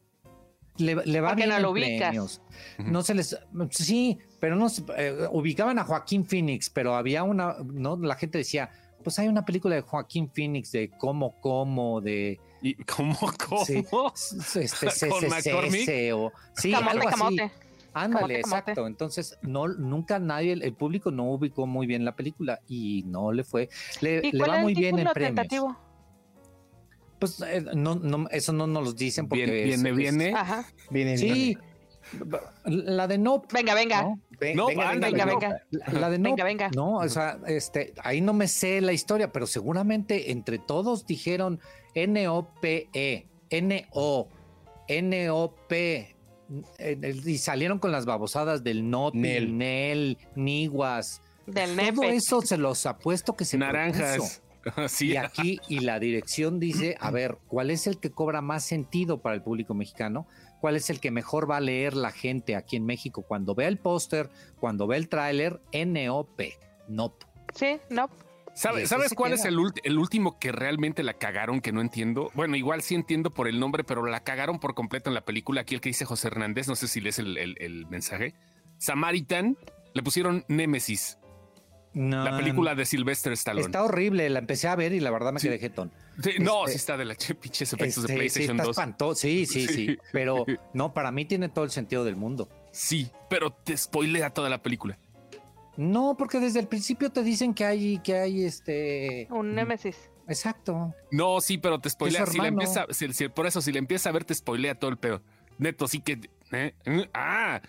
[0.77, 2.41] Le, le va bien no lo premios.
[2.79, 3.37] No se les...
[3.71, 7.57] Sí, pero no se- eh, ubicaban a Joaquín Phoenix, pero había una...
[7.63, 8.69] no La gente decía,
[9.03, 12.39] pues hay una película de Joaquín Phoenix de cómo, cómo, de...
[12.61, 13.17] ¿Y cómo,
[13.49, 13.65] cómo?
[13.65, 13.83] Sí.
[14.55, 15.21] Este, ¿Con?
[15.29, 16.31] CCC o...
[16.55, 17.37] Sí, Camote, algo así.
[17.93, 18.87] Ándale, exacto.
[18.87, 23.43] Entonces, no, nunca nadie, el público no ubicó muy bien la película y no le
[23.43, 23.69] fue,
[24.01, 25.35] le, ¿Y le cuál va es muy bien en título premios.
[25.35, 25.77] tentativo?
[27.19, 29.51] Pues eh, no, no, eso no nos los dicen porque es-
[29.81, 30.33] viene, es- viene.
[30.33, 30.65] Ajá.
[30.89, 31.57] Viene, Sí,
[32.65, 33.47] la de Nope.
[33.53, 34.01] Venga, venga.
[34.03, 34.19] ¿no?
[34.39, 35.39] Ve- No, venga, ándale, venga, no.
[35.39, 35.61] venga.
[35.99, 36.29] La, de Nope.
[36.31, 36.69] Venga, venga.
[36.75, 41.59] No, o sea, este, ahí no me sé la historia, pero seguramente entre todos dijeron
[41.93, 44.27] N-O-P-E, N-O,
[44.87, 46.10] N-O-P, eh,
[47.25, 49.57] y salieron con las babosadas del Nope, Nel.
[49.57, 51.21] Nel, Niguas.
[51.45, 52.15] Del Todo nepe.
[52.15, 53.57] eso se los apuesto que se.
[53.57, 54.41] Naranjas.
[54.89, 58.63] Sí, Y aquí, y la dirección dice, a ver, ¿cuál es el que cobra más
[58.63, 60.27] sentido para el público mexicano?
[60.59, 63.67] ¿Cuál es el que mejor va a leer la gente aquí en México cuando vea
[63.67, 65.59] el póster, cuando ve el tráiler?
[65.71, 66.59] N-O-P,
[66.89, 67.23] NOP.
[67.55, 68.07] Sí, no.
[68.61, 69.39] Y ¿Sabe- ese ¿Sabes cuál queda.
[69.41, 69.45] es
[69.83, 72.29] el, último que realmente la cagaron que no entiendo?
[72.35, 75.61] Bueno, igual sí entiendo por el nombre, pero la cagaron por completo en la película.
[75.61, 78.35] Aquí el que dice José Hernández, no sé si lees el, el- el mensaje.
[78.77, 79.57] Samaritan,
[79.93, 81.17] le pusieron Némesis,
[81.93, 83.65] No, la película de Sylvester Stallone.
[83.65, 85.47] Está horrible, la empecé a ver y la verdad me Sí.
[85.47, 85.91] quedé jetón.
[86.23, 88.63] Sí, no, este- sí está de la ch- pinches efectos Este, de PlayStation sí, está
[88.63, 88.77] 2.
[88.77, 89.15] espantoso.
[89.21, 89.97] Sí, sí, sí, Sí.
[90.13, 92.47] Pero no, para mí tiene todo el sentido del mundo.
[92.71, 94.97] Sí, pero te spoilea toda la película.
[95.81, 99.27] No, porque desde el principio te dicen que hay, que hay este.
[99.31, 100.11] Un némesis.
[100.27, 100.93] Exacto.
[101.11, 102.25] No, sí, pero te spoilea.
[102.27, 104.91] Si le empieza, si- si- por eso, si le empieza a ver, te spoilea todo
[104.91, 105.23] el pedo.
[105.57, 106.19] Neto, sí que.
[106.51, 106.73] ¿eh?
[107.13, 107.61] Ah,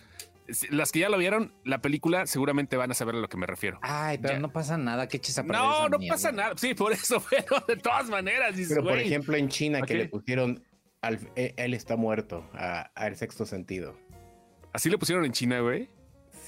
[0.70, 3.46] las que ya lo vieron, la película seguramente van a saber a lo que me
[3.46, 3.78] refiero.
[3.80, 4.40] Ay, pero Ya.
[4.40, 6.14] no pasa nada, que eches a No, no mierda.
[6.14, 6.52] pasa nada.
[6.56, 8.54] Sí, por eso, pero de todas maneras.
[8.54, 10.62] dices, Pero por güey, ejemplo, en China que le pusieron
[11.00, 13.96] al, eh, él está muerto a, a el sexto sentido.
[14.74, 15.88] Así le pusieron en China, güey.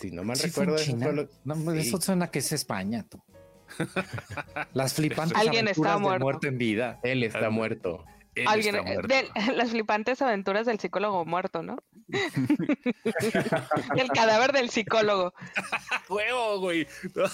[0.04, 1.78] Si no mal Sí fue en recuerdo, eso lo- No, sí.
[1.88, 3.22] Eso suena que es España, tú.
[4.74, 6.24] Las flipantes Alguien está aventuras muerto.
[6.24, 7.00] muerto en vida.
[7.02, 8.04] Él está muerto.
[8.34, 11.76] Él Alguien, del- las flipantes aventuras del psicólogo muerto, ¿no?
[13.96, 15.32] el cadáver del psicólogo.
[15.90, 16.86] ¡A huevo, güey!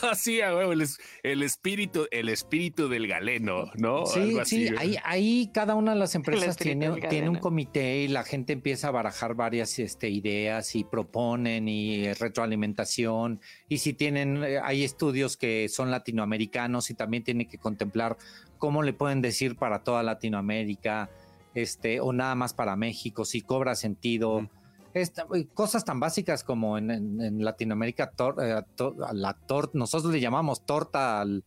[0.03, 0.73] Ah, sí, a huevo.
[0.73, 4.07] El, es- el espíritu, el espíritu del galeno, ¿no?
[4.07, 7.99] Sí, Algo así, sí, ahí, ahí cada una de las empresas tiene, tiene un comité
[8.03, 13.41] y la gente empieza a barajar varias este, ideas y proponen y eh, retroalimentación.
[13.69, 18.17] Y si tienen, eh, hay estudios que son latinoamericanos y también tienen que contemplar
[18.61, 21.11] cómo le pueden decir para toda Latinoamérica,
[21.55, 24.49] este, o nada más para México, si cobra sentido.
[24.95, 28.63] Esta- eh, cosas tan básicas como en, en- en Latinoamérica, tor- eh,
[29.13, 31.43] la torta, nosotros le llamamos torta al,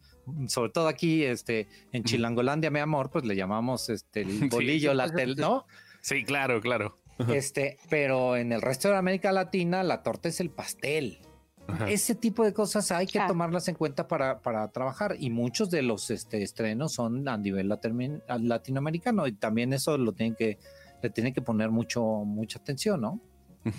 [0.48, 2.04] sobre todo aquí, este, en.
[2.04, 5.66] Chilangolandia, mi amor, pues le llamamos este el bolillo, la tel- ¿no?
[6.02, 6.98] Sí, claro, claro.
[7.30, 11.20] Este, pero en el resto de América Latina, la torta es el pastel.
[11.68, 11.90] Ajá.
[11.90, 13.30] Ese tipo de cosas hay que Claro.
[13.30, 17.70] tomarlas en cuenta para, para trabajar y muchos de los este, estrenos son a nivel
[17.70, 20.60] latinoamericano y también eso lo tienen que
[21.02, 23.20] le tienen que poner mucho mucha atención, ¿no?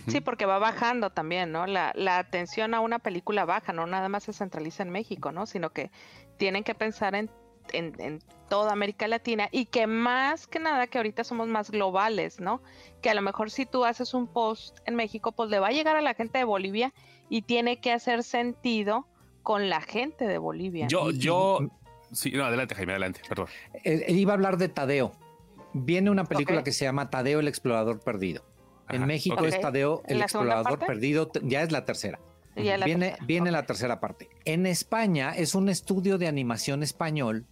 [0.08, 1.66] Sí, porque va bajando también, ¿no?
[1.66, 5.44] La, la atención a una película baja, no nada más se centraliza en México, ¿no?
[5.46, 5.90] Sino que
[6.38, 7.30] tienen que pensar en,
[7.72, 12.40] en, en toda América Latina y que más que nada que ahorita somos más globales,
[12.40, 12.62] ¿no?
[13.02, 15.72] Que a lo mejor si tú haces un post en México, pues le va a
[15.72, 16.92] llegar a la gente de Bolivia
[17.34, 19.08] y tiene que hacer sentido
[19.42, 20.86] con la gente de Bolivia.
[20.86, 21.58] Yo, yo.
[22.12, 23.48] Sí, no, adelante, Jaime, adelante, perdón.
[23.82, 25.10] Eh, iba a hablar de Tadeo.
[25.72, 28.44] Viene una película que se llama Tadeo el explorador perdido.
[28.88, 30.86] En México es Tadeo el ¿La segunda explorador parte?
[30.86, 32.20] perdido, ya es la tercera.
[32.54, 34.28] La viene tercera, viene la tercera parte.
[34.44, 37.46] En España es un estudio de animación español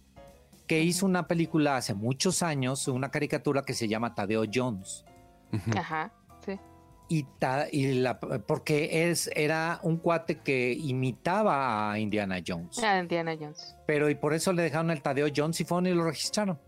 [0.65, 5.03] que hizo una película hace muchos años, una caricatura que se llama Tadeo Jones.
[5.75, 6.13] Ajá.
[7.15, 12.79] Y, ta- y la, porque es, era un cuate que imitaba a Indiana Jones.
[12.83, 13.75] Ah, Indiana Jones.
[13.85, 16.59] Pero y por eso le dejaron el Tadeo Jones y fueron y lo registraron.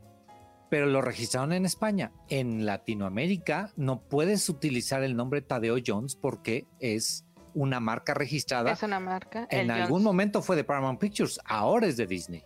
[0.70, 2.12] Pero lo registraron en España.
[2.30, 8.72] En Latinoamérica no puedes utilizar el nombre Tadeo Jones porque es una marca registrada.
[8.72, 9.48] Es una marca.
[9.50, 10.04] en algún Jones.
[10.04, 12.44] momento fue de Paramount Pictures, ahora es de Disney.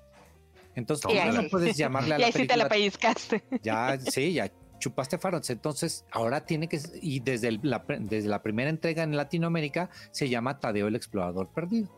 [0.76, 2.70] Entonces Y ahí- no puedes llamarle a Y la ahí sí te la película.
[2.70, 3.44] pellizcaste.
[3.64, 5.50] Ya, sí, ya chupaste faros.
[5.50, 10.28] Entonces ahora tiene que y desde el- la, desde la primera entrega en Latinoamérica se
[10.30, 11.90] llama Tadeo el explorador perdido.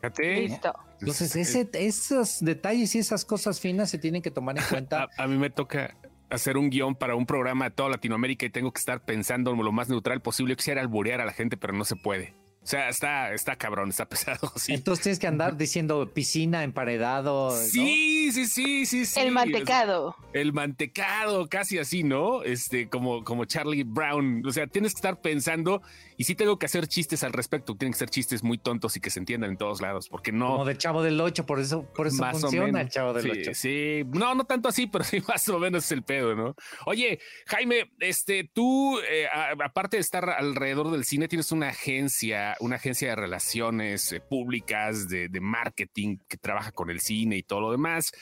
[0.00, 0.40] Fíjate.
[0.42, 0.72] Listo.
[1.00, 5.08] Entonces, Es- ese, esos detalles y esas cosas finas se tienen que tomar en cuenta.
[5.18, 5.96] A, a mí me toca
[6.30, 9.72] hacer un guion para un programa de toda Latinoamérica y tengo que estar pensando lo
[9.72, 10.52] más neutral posible.
[10.52, 12.34] Yo quisiera alburear a la gente, pero no se puede.
[12.66, 14.52] O sea, está, está cabrón, está pesado.
[14.56, 14.74] Sí.
[14.74, 17.50] Entonces tienes que andar diciendo piscina, emparedado.
[17.50, 17.56] ¿no?
[17.56, 19.20] Sí, sí, sí, sí, sí.
[19.20, 20.16] El mantecado.
[20.32, 22.42] El mantecado, casi así, ¿no?
[22.42, 24.44] Este, como, como Charlie Brown.
[24.44, 25.80] O sea, tienes que estar pensando
[26.16, 27.74] y sí tengo que hacer chistes al respecto.
[27.76, 30.48] Tienen que ser chistes muy tontos y que se entiendan en todos lados, porque no.
[30.52, 32.80] Como del chavo del 8, por eso, por eso Más o funciona menos.
[32.82, 33.50] el chavo del sí, 8.
[33.54, 34.02] sí.
[34.12, 36.54] no, no tanto así, pero sí más o menos es el pedo, ¿no?
[36.86, 42.56] Oye, Jaime, este, tú, eh, a- aparte de estar alrededor del cine, tienes una agencia,
[42.60, 47.42] una agencia de relaciones eh, públicas, de, de marketing, que trabaja con el cine y
[47.42, 48.12] todo lo demás.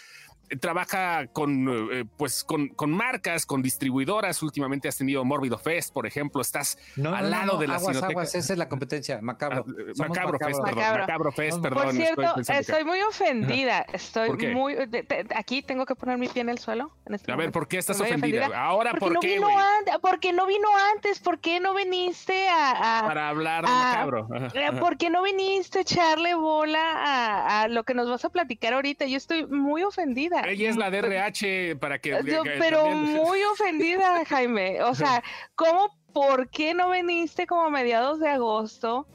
[0.61, 4.43] Trabaja con, eh, pues, con, con marcas, con distribuidoras.
[4.43, 6.41] Últimamente has tenido Mórbido Fest, por ejemplo.
[6.43, 9.21] Estás No, no, al no, lado no, de la aguas, aguas, esa es la competencia,
[9.23, 9.65] macabro.
[9.69, 10.65] Ah, eh, Macabro Fest, macabro.
[10.65, 10.75] perdón.
[10.77, 11.01] Macabro.
[11.03, 11.83] Macabro Fest, Por perdón.
[11.85, 12.05] Por estoy
[12.45, 13.81] cierto, estoy muy ofendida.
[13.93, 14.49] Estoy ¿Por qué?
[14.55, 14.75] muy.
[14.75, 16.93] de- de- aquí tengo que poner mi pie en el suelo.
[17.07, 17.51] en este A ver.
[17.53, 18.47] ¿por qué estás ofendida?
[18.55, 19.57] Ahora, Porque ¿por no qué, vino güey?
[19.79, 24.29] antes, porque no vino antes, ¿por qué no viniste a, a- Para hablar de Macabro.
[24.55, 24.71] Eh.
[24.81, 28.73] ¿Por qué no viniste a echarle bola a, a lo que nos vas a platicar
[28.75, 29.07] ahorita?
[29.07, 30.34] Yo estoy muy ofendida.
[30.43, 32.11] Ella es la de RH para que.
[32.25, 34.83] Yo, pero también- muy ofendida, Jaime.
[34.83, 35.23] O sea,
[35.55, 39.07] ¿cómo, por qué no viniste como a mediados de agosto?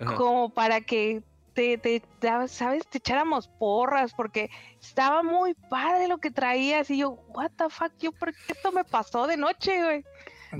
[0.00, 0.14] Ajá.
[0.16, 1.22] Como para que
[1.54, 2.86] te, te, te- ¿sabes?
[2.88, 6.90] Te echáramos porras, porque estaba muy padre lo que traías.
[6.90, 10.04] Y yo, what the fuck, yo, ¿por qué esto me pasó de noche, güey?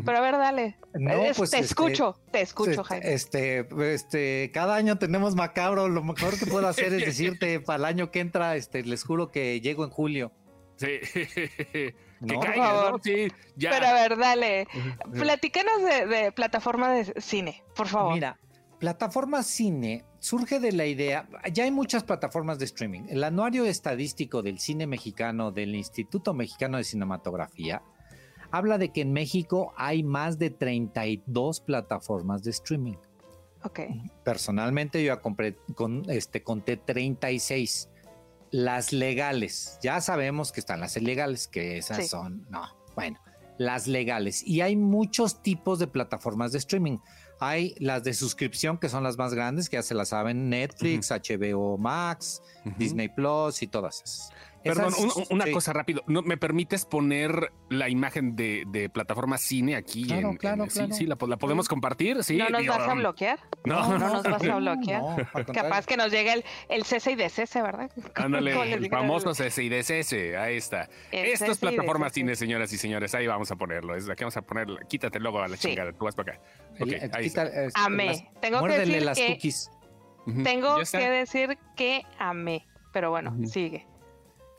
[0.04, 0.76] Pero a ver, dale.
[0.94, 3.12] No, Es- pues, te este, escucho, te escucho, Este, Jaime.
[3.12, 5.88] Este, este, cada año tenemos macabro.
[5.88, 9.30] Lo mejor que puedo hacer es decirte para el año que entra, este, les juro
[9.30, 10.32] que llego en julio.
[10.76, 10.86] Sí.
[11.12, 12.34] que No.
[12.34, 12.98] Por caiga, ¿no?
[13.02, 13.70] Sí, ya.
[13.70, 14.68] Pero a ver, dale.
[15.12, 18.14] Platícanos de, de plataforma de cine, por favor.
[18.14, 18.38] Mira,
[18.78, 23.02] plataforma cine surge de la idea, ya hay muchas plataformas de streaming.
[23.08, 27.82] El anuario estadístico del cine mexicano del Instituto Mexicano de Cinematografía
[28.52, 32.96] habla de que en México hay más de 32 plataformas de streaming.
[33.64, 33.80] Ok.
[34.24, 37.88] Personalmente yo ya compré, con, este, conté 36.
[38.50, 42.08] Las legales, ya sabemos que están las ilegales, que esas Sí.
[42.08, 42.62] son, no,
[42.94, 43.18] bueno,
[43.56, 44.46] las legales.
[44.46, 46.98] Y hay muchos tipos de plataformas de streaming.
[47.40, 51.10] Hay las de suscripción, que son las más grandes, que ya se las saben, Netflix,
[51.10, 52.42] HBO Max.
[52.76, 54.30] Disney Plus y todas esas.
[54.64, 55.52] Perdón, Esas- un- una sí.
[55.52, 56.02] cosa rápido.
[56.06, 60.06] ¿No, ¿Me permites poner la imagen de, de plataforma cine aquí?
[60.06, 60.92] Claro, en, claro, en- claro.
[60.94, 62.22] sí, la, la podemos compartir.
[62.24, 63.38] Sí, ¿No nos vas a bloquear?
[63.64, 65.02] No, no nos vas a bloquear.
[65.02, 65.44] no.
[65.52, 67.90] Capaz que nos llegue el, el cese y descese, ¿verdad?
[68.14, 70.88] Ándale, el famoso CSIDCS, ahí está.
[71.10, 73.94] El Esto es plataforma cine, señoras y señores, ahí vamos a ponerlo.
[73.96, 75.68] Es aquí vamos a poner, quítate el logo a la Sí.
[75.68, 76.42] chingada, tú vas para acá.
[76.76, 77.64] El- Ok, el- ahí quita- está.
[77.64, 78.06] este, Amé.
[78.06, 79.70] las- Tengo que decir las que- cookies.
[80.44, 82.66] Tengo que decir que amé.
[82.92, 83.86] Pero bueno, sigue.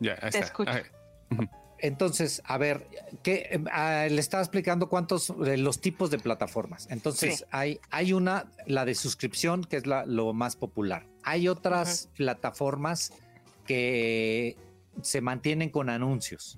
[0.04, 0.72] Ya, ahí te escucho.
[1.80, 2.88] Entonces, a ver,
[3.24, 6.88] que ah, le estaba explicando cuántos de los tipos de plataformas.
[6.90, 7.46] Entonces, Sí.
[7.52, 11.06] hay, hay una, la de suscripción, que es la, lo más popular.
[11.24, 13.12] Hay otras plataformas
[13.66, 14.56] que
[15.02, 16.58] se mantienen con anuncios,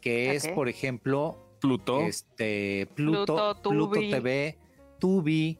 [0.00, 2.02] que es, por ejemplo, Pluto.
[2.02, 3.98] este Pluto, Pluto.
[3.98, 4.56] TV,
[5.00, 5.58] Tubi,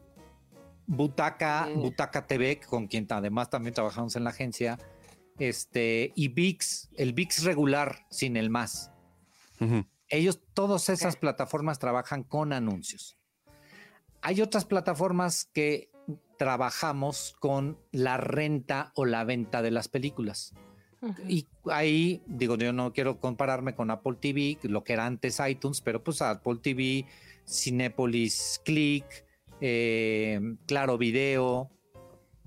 [0.85, 1.73] Butaca, Sí.
[1.73, 4.77] Butaca TV, con quien además también trabajamos en la agencia,
[5.39, 8.91] este, y VIX, el VIX regular sin el más.
[10.09, 13.17] Ellos, todas esas plataformas trabajan con anuncios.
[14.21, 15.91] Hay otras plataformas que
[16.37, 20.53] trabajamos con la renta o la venta de las películas.
[21.27, 25.81] Y ahí, digo, yo no quiero compararme con Apple TV, lo que era antes iTunes,
[25.81, 27.05] pero pues Apple TV,
[27.47, 29.05] Cinepolis Click,
[29.61, 31.69] eh, Claro Video,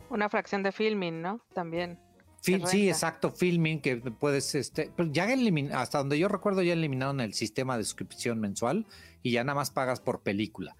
[0.09, 1.41] Una fracción de filming, ¿no?
[1.55, 1.99] También.
[2.43, 5.29] Fil- sí, exacto, filming, que puedes, este, pero ya
[5.73, 8.87] hasta donde yo recuerdo ya eliminaron el sistema de suscripción mensual
[9.23, 10.77] y ya nada más pagas por película.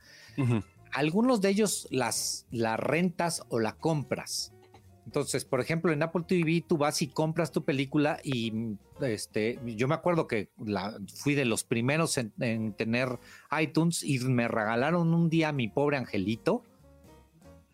[0.93, 4.53] Algunos de ellos las, las rentas o la compras.
[5.05, 9.89] Entonces, por ejemplo, en Apple TV tú vas y compras tu película y este, yo
[9.89, 13.19] me acuerdo que la, fui de los primeros en, en tener
[13.61, 16.63] iTunes y me regalaron un día mi pobre angelito.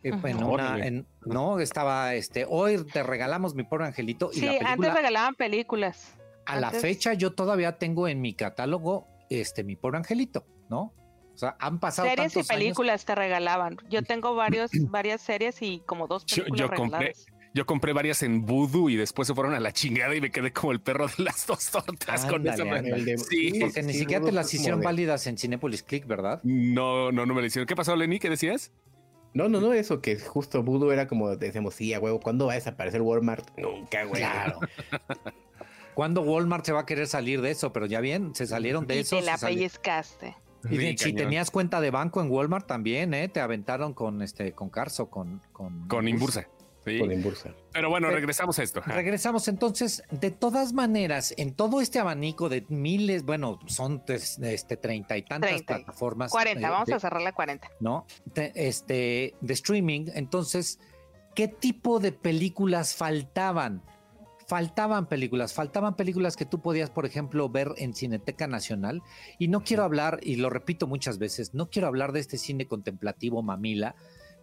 [0.07, 4.47] Eh, en una- en- no, estaba este, hoy te regalamos mi pobre angelito y Sí,
[4.47, 6.15] la antes película regalaban películas.
[6.47, 10.93] a la antes- fecha yo todavía tengo en mi catálogo este mi pobre angelito, ¿no?
[11.35, 12.49] O sea, han pasado Series y años.
[12.49, 13.77] películas te regalaban.
[13.91, 17.27] Yo tengo varios, varias series y como dos Yo- películas yo compré- regaladas.
[17.55, 20.53] Yo compré varias en Voodoo y después se fueron a la chingada y me quedé
[20.53, 23.05] como el perro de las dos tortas con Ándale, esa.
[23.05, 23.53] de- Sí.
[23.59, 26.41] Porque ni sí, siquiera te las hicieron de- válidas en Cinepolis Click, ¿verdad?
[26.43, 27.67] No, no, no me lo hicieron.
[27.67, 28.19] ¿Qué pasó, Lenny?
[28.19, 28.73] ¿Qué decías?
[29.37, 32.53] No, no, no, eso que justo Voodoo era como decíamos, sí, a huevo, ¿cuándo va
[32.53, 33.47] a desaparecer Walmart?
[33.59, 34.23] Nunca, güey.
[34.23, 34.61] Claro.
[35.95, 37.71] ¿Cuándo Walmart se va a querer salir de eso?
[37.71, 39.17] Pero ya bien, se salieron de y eso.
[39.17, 40.35] te la pellizcaste.
[40.71, 43.29] Y si tenías cuenta de banco en Walmart también, ¿eh?
[43.29, 46.09] Te aventaron con este, con Carso, con, con, con
[46.93, 47.51] Imbursa.
[47.51, 47.57] Con.
[47.73, 48.81] Pero bueno, regresamos a esto.
[48.87, 55.17] Regresamos entonces, de todas maneras, en todo este abanico de miles, bueno, son este treinta
[55.17, 56.31] y tantas plataformas.
[56.31, 57.71] 40, vamos a cerrar la 40.
[57.81, 58.07] ¿No?
[58.35, 60.79] este, de streaming, entonces,
[61.35, 63.83] ¿qué tipo de películas faltaban?
[64.47, 69.03] faltaban películas, faltaban películas que tú podías, por ejemplo, ver en Cineteca Nacional.
[69.39, 72.67] Y no quiero hablar, y lo repito muchas veces, no quiero hablar de este cine
[72.67, 73.97] contemplativo mamila,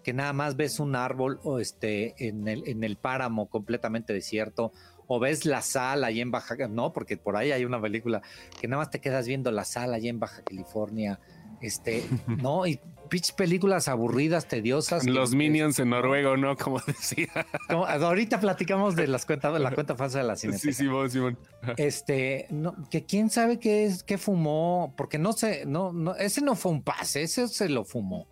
[0.04, 4.72] que nada más ves un árbol o este, en, el, en el páramo completamente desierto,
[5.08, 8.22] o ves la sala ahí en Baja, no, porque por ahí hay una película
[8.60, 11.20] que nada más te quedas viendo la sala allá en Baja California,
[11.62, 12.80] este, no, y
[13.10, 15.06] pitch películas aburridas, tediosas.
[15.06, 16.58] Los Minions en noruego, ¿no?
[16.58, 17.30] Como decía.
[17.70, 20.58] ahorita platicamos de las cuentas, la cuenta falsa de la cine.
[20.58, 21.38] Sí, Simón, Simón.
[21.78, 26.42] Este, no, que quién sabe qué es, qué fumó, porque no sé, no, no, ese
[26.42, 28.28] no fue un pase, ese se lo fumó.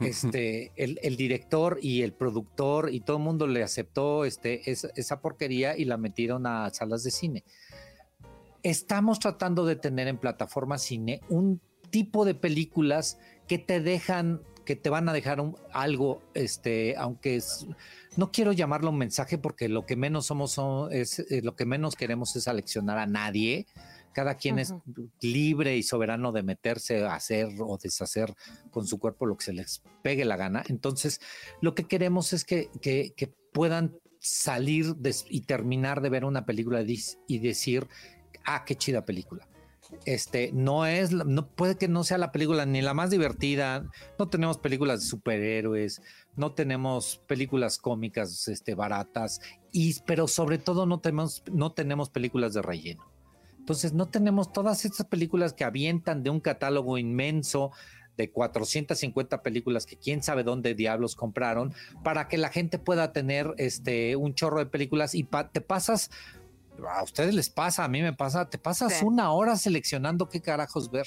[0.00, 5.76] Este, el, director y el productor y todo el mundo le aceptó este, esa porquería
[5.76, 7.44] y la metieron a salas de cine.
[8.62, 11.60] Estamos tratando de tener en plataforma cine un
[11.90, 17.66] tipo de películas que te dejan, que te van a dejar algo, este, aunque es,
[18.16, 20.58] no quiero llamarlo un mensaje porque lo que menos somos
[20.92, 23.66] es, eh, lo que menos queremos es aleccionar a nadie.
[24.12, 24.74] Cada quien es
[25.20, 28.34] libre y soberano de meterse a hacer o deshacer
[28.70, 30.62] con su cuerpo lo que se les pegue la gana.
[30.68, 31.20] Entonces,
[31.60, 34.96] lo que queremos es que, que, que puedan salir
[35.28, 36.84] y terminar de ver una película
[37.26, 37.88] y decir,
[38.44, 39.50] ah, qué chida película
[40.04, 43.88] este, no es, no puede que no sea la película ni la más divertida.
[44.18, 46.02] No tenemos películas de superhéroes,
[46.36, 49.40] no tenemos películas cómicas, este, baratas,
[49.72, 53.09] y, pero sobre todo no tenemos, no tenemos películas de relleno.
[53.70, 57.70] Entonces no tenemos todas estas películas que avientan de un catálogo inmenso
[58.16, 63.54] de 450 películas que quién sabe dónde diablos compraron para que la gente pueda tener
[63.58, 66.10] este un chorro de películas y te pasas
[66.84, 70.90] a ustedes les pasa, a mí me pasa, te pasas una hora seleccionando qué carajos
[70.90, 71.06] ver.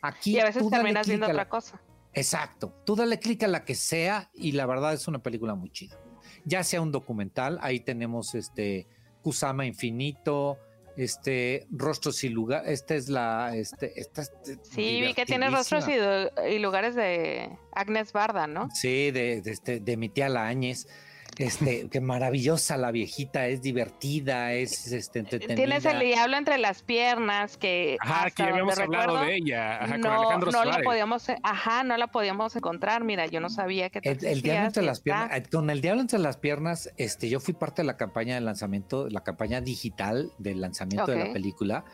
[0.00, 1.82] Aquí y a veces terminas viendo otra cosa.
[2.14, 5.68] Exacto, tú dale clic a la que sea y la verdad es una película muy
[5.68, 5.98] chida.
[6.46, 8.88] Ya sea un documental, ahí tenemos este
[9.20, 10.56] Kusama Infinito,
[10.96, 16.58] este Rostros y Lugares, esta es la, este, esta Sí, vi que tiene Rostros y,
[16.58, 18.68] Lugares de Agnes Barda, ¿no?
[18.74, 20.86] Sí, de, de, este, de mi tía Laáñez.
[21.38, 25.54] Este, qué maravillosa la viejita, es divertida, es este, entretenida.
[25.54, 30.08] Tienes el diablo entre las piernas, que ajá, que habíamos hablado de ella, ajá, no,
[30.08, 33.04] con Alejandro no la podíamos, ajá, no la podíamos encontrar.
[33.04, 36.02] Mira, yo no sabía que el, el diablo entre las piernas, eh, con el diablo
[36.02, 40.32] entre las piernas, este, yo fui parte de la campaña de lanzamiento, la campaña digital
[40.38, 41.84] del lanzamiento de la película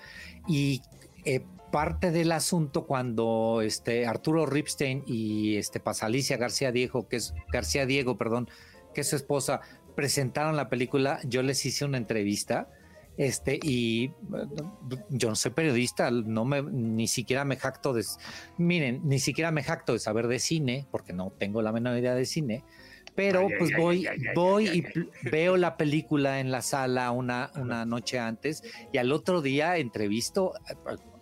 [0.49, 0.83] y
[1.25, 7.35] eh, parte del asunto cuando este Arturo Ripstein y este Pasalicia García Diego, que es
[7.53, 8.49] García Diego, perdón,
[8.97, 9.61] que su esposa
[9.95, 12.71] presentaron la película, yo les hice una entrevista.
[13.19, 14.11] Este, y
[15.09, 18.05] yo no soy periodista, no me, ni siquiera me jacto de,
[18.59, 22.15] miren, ni siquiera me jacto de saber de cine, porque no tengo la menor idea
[22.15, 22.63] de cine,
[23.15, 24.85] pero pues voy, voy y
[25.31, 30.53] veo la película en la sala una, una noche antes y al otro día entrevisto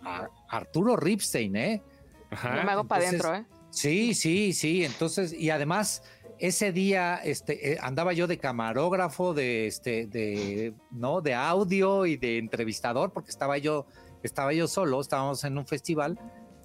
[0.03, 1.83] a, Arturo Ripstein, ¿eh?
[2.31, 2.63] Ajá.
[2.65, 3.47] me hago para adentro, ¿eh?
[3.71, 6.03] Sí, sí, sí, entonces, y además
[6.47, 11.23] ese día este, eh, andaba yo de camarógrafo, de, este, de, ¿no?
[11.23, 13.87] de audio y de entrevistador, porque estaba yo,
[14.23, 16.19] estaba yo solo, estábamos en un festival,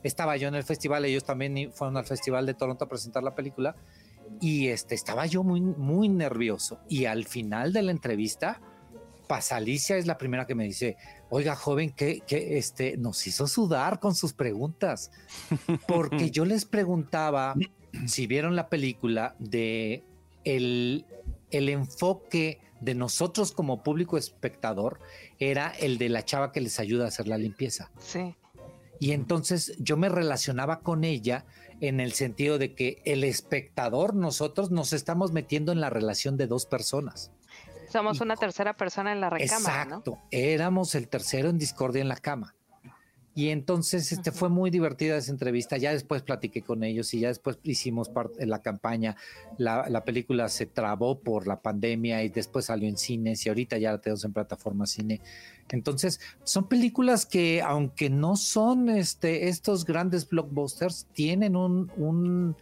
[0.04, 3.36] estaba yo en el festival, ellos también fueron al festival de Toronto a presentar la
[3.36, 3.78] película,
[4.42, 6.82] y este, estaba yo muy, muy nervioso.
[6.90, 8.60] Y al final de la entrevista,
[9.28, 10.98] Pasalicia es la primera que me dice,
[11.30, 15.10] oiga, joven, que, que este, nos hizo sudar con sus preguntas,
[15.88, 17.56] porque yo les preguntaba
[18.08, 20.04] si vieron la película, de
[20.44, 21.06] el,
[21.52, 25.00] el enfoque de nosotros como público espectador
[25.38, 27.92] era el de la chava que les ayuda a hacer la limpieza.
[28.00, 28.36] Sí.
[29.00, 31.46] Y entonces yo me relacionaba con ella
[31.82, 36.48] en el sentido de que el espectador, nosotros nos estamos metiendo en la relación de
[36.48, 37.32] dos personas.
[37.90, 39.84] Somos una tercera persona en la recámara.
[39.84, 42.56] Exacto, éramos el tercero en discordia en la cama.
[43.36, 45.78] Y entonces este, fue muy divertida esa entrevista.
[45.78, 49.16] Ya después platiqué con ellos y ya después hicimos parte de la campaña.
[49.58, 53.92] La, película se trabó por la pandemia y después salió en cines y ahorita ya
[53.92, 55.22] la tenemos en plataforma cine.
[55.70, 62.56] Entonces, son películas que, aunque no son este, estos grandes blockbusters, tienen un,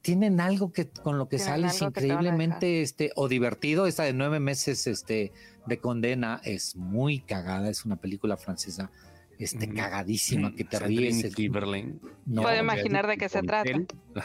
[0.00, 4.86] tienen algo que con lo que sales increíblemente este o divertido esta de nueve meses
[4.86, 5.32] este
[5.66, 8.90] de condena es muy cagada es una película francesa
[9.40, 11.24] este, cagadísima, que te ríes.
[12.26, 13.70] No, Puedo imaginar de qué se trata.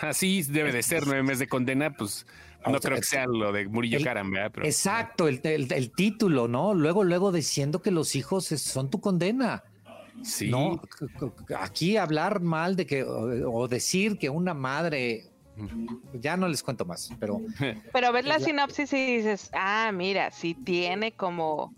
[0.01, 2.26] Así debe de ser, nueve meses de condena, pues
[2.66, 3.99] no O sea, creo que sea lo de Murillo.
[4.03, 6.74] Pero, Exacto, el, el- el título, ¿no?
[6.74, 9.63] Luego, luego diciendo que los hijos son tu condena.
[10.24, 10.49] Sí.
[10.49, 10.82] No,
[11.59, 15.26] aquí hablar mal de que, o, o decir que una madre,
[16.13, 17.41] ya no les cuento más, pero
[17.93, 21.74] Pero ves la Es la- sinopsis y dices, ah, mira, sí tiene como,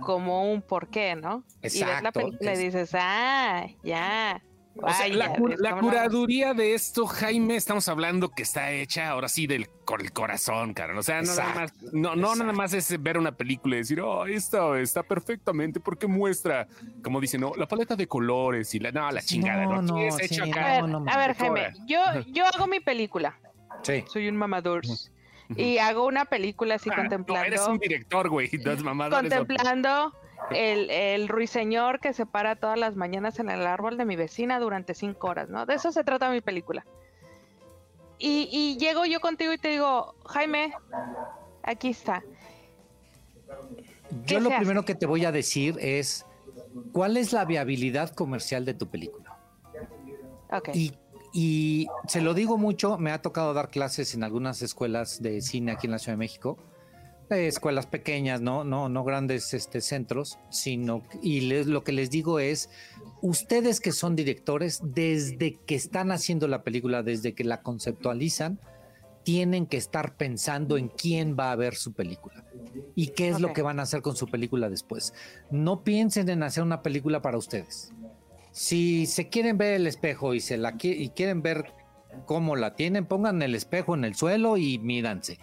[0.00, 1.44] como un porqué, ¿no?
[1.60, 4.42] y ves la Exacto, película es- y dices, ah, ya.
[4.76, 8.30] O sea, la, vaya, cu- ¿ves la cómo lo- curaduría de esto, Jaime, estamos hablando
[8.30, 10.98] que está hecha ahora sí del con el corazón, cara.
[10.98, 12.52] O sea, no nada, más, Exacto, no, no nada exacto.
[12.54, 16.66] más es ver una película y decir, oh, esta está perfectamente porque muestra,
[17.04, 19.80] como dicen, no, la paleta de colores y la, no, la chingada, ¿no?
[19.80, 20.78] No, es sí, acá.
[20.78, 21.36] A ver, a ver.
[21.36, 22.00] Jaime, yo,
[22.32, 23.38] yo hago mi película,
[23.84, 24.02] sí.
[24.08, 24.82] soy un mamador,
[25.56, 27.46] y hago una película así Ah, no, contemplando.
[27.46, 28.50] eres un director, güey.
[29.10, 30.12] Contemplando
[30.50, 34.58] el, el ruiseñor que se para todas las mañanas en el árbol de mi vecina
[34.60, 35.66] durante cinco horas, ¿no?
[35.66, 36.86] De eso se trata mi película.
[38.18, 40.72] Y, y llego yo contigo y te digo, Jaime,
[41.62, 42.22] aquí está.
[44.26, 44.86] ¿Qué Yo lo primero hace?
[44.86, 46.24] que te voy a decir es,
[46.92, 49.36] ¿cuál es la viabilidad comercial de tu película?
[50.52, 50.70] Ok.
[50.74, 50.92] Y,
[51.34, 55.72] y se lo digo mucho, me ha tocado dar clases en algunas escuelas de cine
[55.72, 56.56] aquí en la Ciudad de México,
[57.30, 62.10] eh, escuelas pequeñas, no, no, no grandes este, centros, sino y les- lo que les
[62.10, 62.70] digo es,
[63.20, 68.60] ustedes que son directores, desde que están haciendo la película, desde que la conceptualizan,
[69.24, 72.44] tienen que estar pensando en quién va a ver su película
[72.94, 75.14] y qué es lo que van a hacer con su película después.
[75.50, 77.90] No piensen en hacer una película para ustedes.
[78.54, 81.72] Si se quieren ver el espejo y se la qui- y quieren ver
[82.24, 85.40] cómo la tienen, pongan el espejo en el suelo y míranse.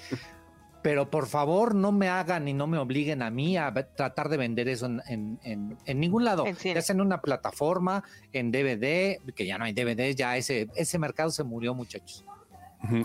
[0.81, 4.37] Pero por favor no me hagan y no me obliguen a mí a tratar de
[4.37, 6.45] vender eso en, en- en- en ningún lado.
[6.73, 10.97] Ya sea en una plataforma, en DVD, que ya no hay DVD, ya ese, ese
[10.97, 12.23] mercado se murió, muchachos.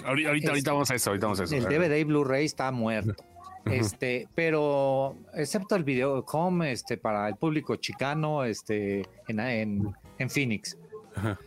[0.07, 1.55] Ahorita, vamos a eso, ahorita vamos a eso.
[1.57, 3.25] El DVD y Blu-ray está muerto.
[3.71, 10.31] Este, pero excepto el video home, este, para el público chicano, este, en, en, en
[10.31, 10.79] Phoenix.
[11.15, 11.39] Ajá.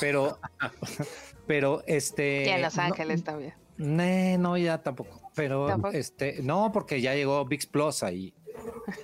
[0.00, 0.38] Pero,
[1.46, 2.44] pero este.
[2.46, 3.54] y en Los no- Ángeles también.
[3.76, 5.20] Nee, no, ya tampoco.
[5.34, 5.94] Pero ¿Tampoco?
[5.96, 8.32] este, no, porque ya llegó VIX Plus ahí.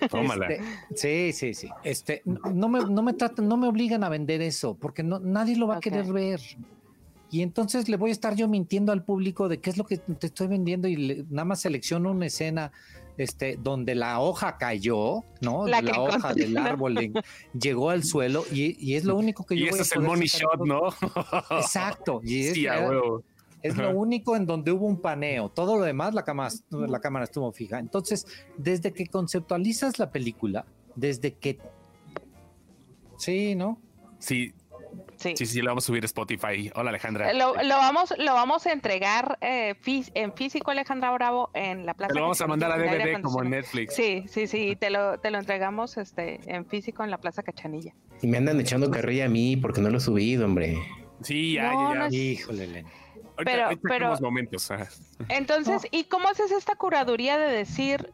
[0.08, 0.46] Tómala.
[0.46, 1.68] Este, sí, sí, sí.
[1.82, 5.18] Este, no no me, no me tratan, no me obligan a vender eso, porque no,
[5.18, 6.40] nadie lo va a querer ver.
[7.30, 9.98] Y entonces le voy a estar yo mintiendo al público de qué es lo que
[9.98, 12.72] te estoy vendiendo y le- nada más selecciono una escena
[13.16, 15.66] este, donde la hoja cayó, ¿no?
[15.66, 16.62] La hoja encontré, del ¿no?
[16.64, 17.12] árbol en-
[17.52, 19.92] llegó al suelo y, y es lo único que yo Y voy ese a es
[19.92, 20.80] el money shot, ¿no?
[21.60, 22.20] Exacto.
[22.24, 23.22] Y es, Sí, a huevo.
[23.62, 25.50] es lo único en donde hubo un paneo.
[25.50, 27.78] Todo lo demás, la cámara, la cámara estuvo fija.
[27.78, 28.26] Entonces,
[28.56, 30.64] desde que conceptualizas la película,
[30.96, 31.58] desde que.
[33.18, 33.78] Sí, ¿no?
[34.18, 34.52] Sí,
[35.20, 35.34] Sí.
[35.36, 36.70] sí, sí, lo vamos a subir a Spotify.
[36.74, 37.30] Hola, Alejandra.
[37.30, 41.84] Eh, Lo, lo vamos, lo vamos a entregar eh, fí- en físico, Alejandra Bravo, en
[41.84, 42.08] la plaza.
[42.14, 43.50] Te lo vamos a mandar a DVD como en.
[43.50, 43.94] Netflix.
[43.94, 47.94] Sí, sí, sí, te lo, te lo entregamos este, en físico en la Plaza Cachanilla.
[48.22, 50.78] Y me andan echando carrilla a mí porque no lo he subido, hombre.
[51.22, 52.06] Sí, ya, No, ya, no ya.
[52.06, 52.88] es- Híjole, Elena.
[52.88, 54.70] Ahorita, pero- ahorita pero- tenemos momentos.
[55.28, 58.10] Entonces, ¿y cómo haces esta curaduría de decir,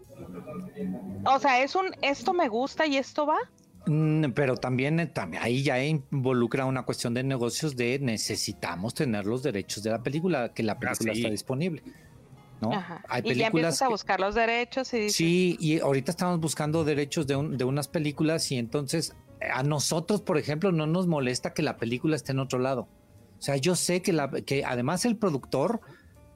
[1.24, 3.38] o sea, es un, esto me gusta y esto va?
[3.86, 9.26] Mm, Pero también, eh, también ahí ya involucra una cuestión de negocios de necesitamos tener
[9.26, 11.20] los derechos de la película, que la película sí.
[11.20, 11.82] está disponible.
[12.60, 12.72] ¿no?
[12.72, 13.02] Ajá.
[13.08, 16.40] Hay y ya empiezas películas a buscar los derechos y dices, Sí, y ahorita estamos
[16.40, 20.86] buscando derechos de, un- de unas películas y entonces eh, a nosotros, por ejemplo, no
[20.86, 22.88] nos molesta que la película esté en otro lado.
[23.38, 25.80] O sea, yo sé que, la, que además el productor,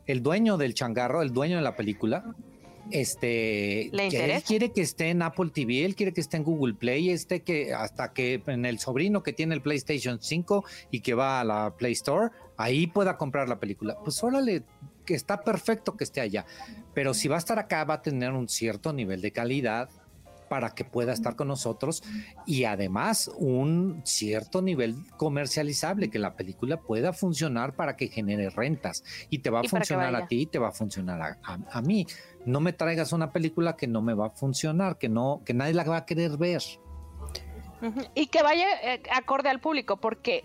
[0.07, 2.35] el dueño del changarro, el dueño de la película,
[2.93, 6.45] este, ¿Le que él quiere que esté en Apple TV, él quiere que esté en
[6.45, 11.01] Google Play, este que hasta que en el sobrino que tiene el PlayStation 5 y
[11.01, 13.97] que va a la Play Store, ahí pueda comprar la película.
[14.05, 14.62] Pues órale,
[15.05, 16.45] que está perfecto que esté allá.
[16.95, 19.88] Pero si va a estar acá, va a tener un cierto nivel de calidad
[20.49, 22.03] para que pueda estar con nosotros
[22.45, 29.05] y además un cierto nivel comercializable, que la película pueda funcionar para que genere rentas
[29.30, 31.82] y te va a funcionar a ti y te va a funcionar a, a- a
[31.82, 32.05] mí.
[32.47, 35.74] No me traigas una película que no me va a funcionar, que no, que nadie
[35.74, 36.62] la va a querer ver.
[38.14, 40.45] Y que vaya eh, acorde al público, porque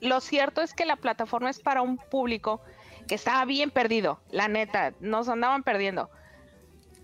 [0.00, 2.60] lo cierto es que la plataforma es para un público
[3.06, 6.10] que estaba bien perdido, la neta, nos andaban perdiendo.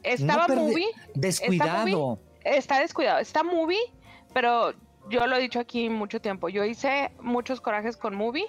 [0.02, 2.18] Estaba No perdi- movie, Descuidado.
[2.44, 3.80] está descuidado, está movie,
[4.32, 4.72] pero
[5.08, 8.46] yo lo he dicho aquí mucho tiempo, yo hice muchos corajes con movie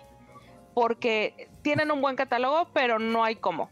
[0.74, 3.70] porque tienen un buen catálogo, pero no hay cómo.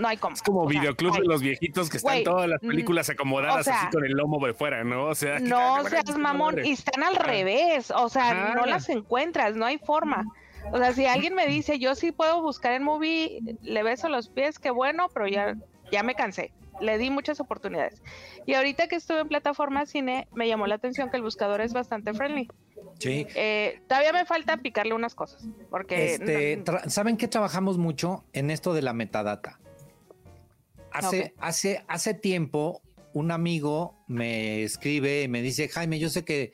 [0.00, 0.34] No hay cómo.
[0.34, 3.60] Es como O sea, videoclub de los viejitos que están todas las mm, películas acomodadas
[3.60, 5.04] o sea, así con el lomo de fuera, ¿no?
[5.04, 9.66] O sea, No seas mamón, y están al revés, o sea, no las encuentras, no
[9.66, 10.24] hay forma.
[10.72, 14.28] O sea, si alguien me dice, yo sí puedo buscar en movie, le beso los
[14.28, 15.56] pies, qué bueno, pero ya,
[15.92, 16.52] ya me cansé.
[16.80, 18.02] Le di muchas oportunidades.
[18.46, 21.74] Y ahorita que estuve en plataforma cine, me llamó la atención que el buscador es
[21.74, 22.48] bastante friendly.
[22.98, 23.26] Sí.
[23.34, 28.50] Eh, todavía me falta picarle unas cosas, porque Este, no- ¿Saben que trabajamos mucho en
[28.50, 29.59] esto de la metadata?
[30.92, 32.82] Hace, hace, hace tiempo,
[33.12, 36.52] un amigo me escribe y me dice, Jaime, yo sé que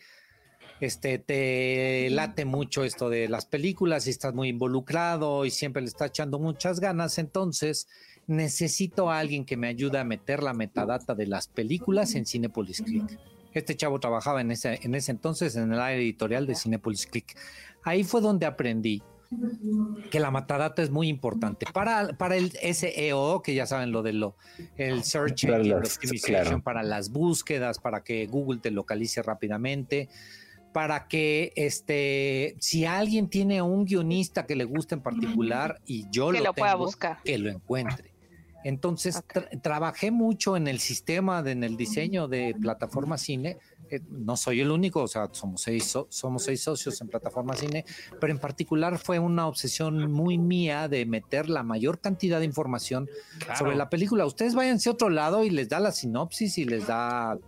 [0.80, 5.88] este, te late mucho esto de las películas y estás muy involucrado y siempre le
[5.88, 7.88] estás echando muchas ganas, entonces
[8.26, 12.82] necesito a alguien que me ayude a meter la metadata de las películas en Cinepolis
[12.82, 13.18] Click.
[13.52, 17.38] Este chavo trabajaba en ese, en ese entonces en el área editorial de Cinepolis Click.
[17.82, 19.02] Ahí fue donde aprendí
[20.10, 24.12] que la metadata es muy importante para, para el SEO, que ya saben lo de
[24.12, 24.36] lo,
[24.76, 26.62] el Search Para Engine las- Optimization, claro.
[26.62, 30.08] para las búsquedas, para que Google te localice rápidamente,
[30.72, 36.30] para que este, si alguien tiene un guionista que le gusta en particular y yo
[36.30, 37.18] que lo, lo pueda tengo, buscar.
[37.24, 38.10] que lo encuentre.
[38.68, 43.58] Entonces, tra- trabajé mucho en el sistema, de, en el diseño de plataforma cine.
[43.88, 47.54] Eh, no soy el único, o sea, somos seis, so- somos seis socios en plataforma
[47.54, 47.84] cine,
[48.20, 53.08] pero en particular fue una obsesión muy mía de meter la mayor cantidad de información
[53.38, 53.56] Claro.
[53.56, 54.26] sobre la película.
[54.26, 57.38] Ustedes váyanse a otro lado y les da la sinopsis y les da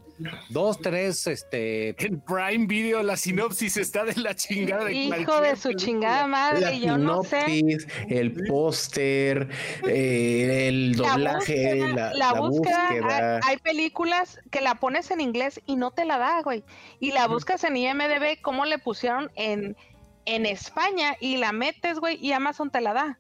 [0.49, 5.57] dos, tres, este, En Prime Video la sinopsis está de la chingada de Hijo de
[5.57, 5.75] su película.
[5.75, 7.45] chingada La madre, yo no sé.
[7.47, 9.49] sinopsis, el póster,
[9.87, 13.37] eh, el La doblaje, búsqueda, la, la la búsqueda, búsqueda.
[13.37, 16.65] Hay, hay películas que la pones en inglés y no te la da, güey.
[17.01, 19.77] Y la buscas en IMDB, cómo le pusieron en,
[20.25, 23.19] en España y la metes, güey, y Amazon te la da.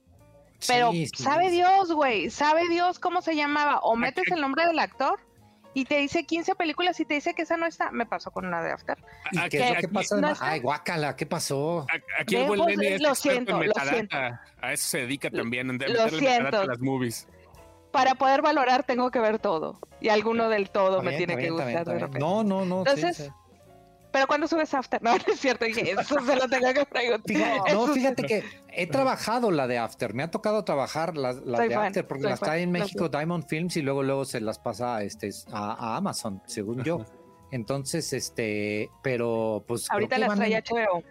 [0.66, 1.56] Pero sí, sí, sabe sí.
[1.56, 3.78] Dios, güey, sabe Dios cómo se llamaba.
[3.80, 5.20] O metes el nombre del actor
[5.80, 7.90] y te dice 15 películas y te dice que esa no está.
[7.90, 8.98] Me pasó con una de After.
[9.32, 9.76] ¿Y Aquí- qué es lo
[10.16, 10.50] que no está.
[10.50, 11.80] Ay, guácala, ¿qué pasó?
[11.82, 14.42] A- Aquí el buen Lenny es lo siento, en lo metadata.
[14.60, 16.60] A eso se dedica también, en Lo siento.
[16.60, 17.28] a las movies.
[17.92, 19.78] Para poder valorar tengo que ver todo.
[20.00, 22.18] Y alguno del todo me tiene que gustar bien, de repente.
[22.18, 22.84] No, no, no.
[22.84, 23.30] sí, Entonces, sí.
[24.10, 27.36] Pero cuando subes After, no, no es cierto, dije, eso se lo tengo que preguntar.
[27.58, 31.60] No, Eso fíjate que he trabajado la de After, me ha tocado trabajar las las
[31.60, 33.08] de fan, After porque las trae en México.
[33.08, 37.04] Diamond Films y luego luego se las pasa a, este, a, a Amazon, según yo.
[37.50, 41.02] Entonces, este, pero pues Ahorita las en- HBO.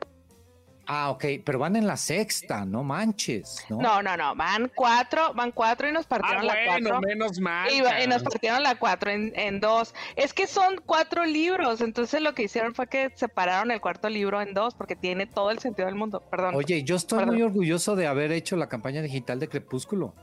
[0.89, 3.77] Ah, ok, pero van en la sexta, no manches, ¿no?
[3.81, 7.01] No, no, no, van cuatro, van cuatro y nos Ah, partieron la bueno, cuatro.
[7.07, 7.69] menos mal.
[7.69, 9.93] Y, y nos partieron la cuatro en, en dos.
[10.15, 14.41] Es que son cuatro libros, entonces lo que hicieron fue que separaron el cuarto libro
[14.41, 16.21] en dos, porque tiene todo el sentido del mundo.
[16.31, 16.55] Perdón.
[16.55, 17.35] Oye, yo estoy Perdón.
[17.35, 20.13] muy orgulloso de haber hecho la campaña digital de Crepúsculo.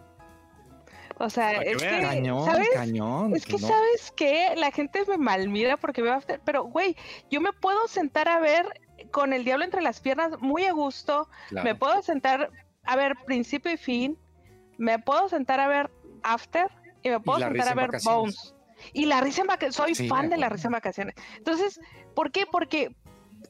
[1.18, 2.00] o sea, que es vean.
[2.00, 2.68] que, Cañón, ¿sabes?
[2.74, 3.36] cañón.
[3.36, 3.58] Es que, ¿no?
[3.68, 4.54] ¿sabes qué?
[4.56, 6.96] La gente me malmira porque veo After, pero, güey,
[7.30, 8.66] yo me puedo sentar a ver
[9.10, 11.64] con el diablo entre las piernas muy a gusto, Claro.
[11.64, 12.50] me puedo sentar
[12.84, 14.18] a ver principio y fin,
[14.78, 15.90] me puedo sentar a ver
[16.22, 16.66] After
[17.02, 18.14] y me puedo La sentar a ver vacaciones.
[18.36, 18.54] Bones.
[18.92, 21.14] Y la risa en vacaciones, soy Sí, fan de la risa en vacaciones.
[21.38, 21.80] Entonces,
[22.14, 22.44] ¿por qué?
[22.50, 22.94] Porque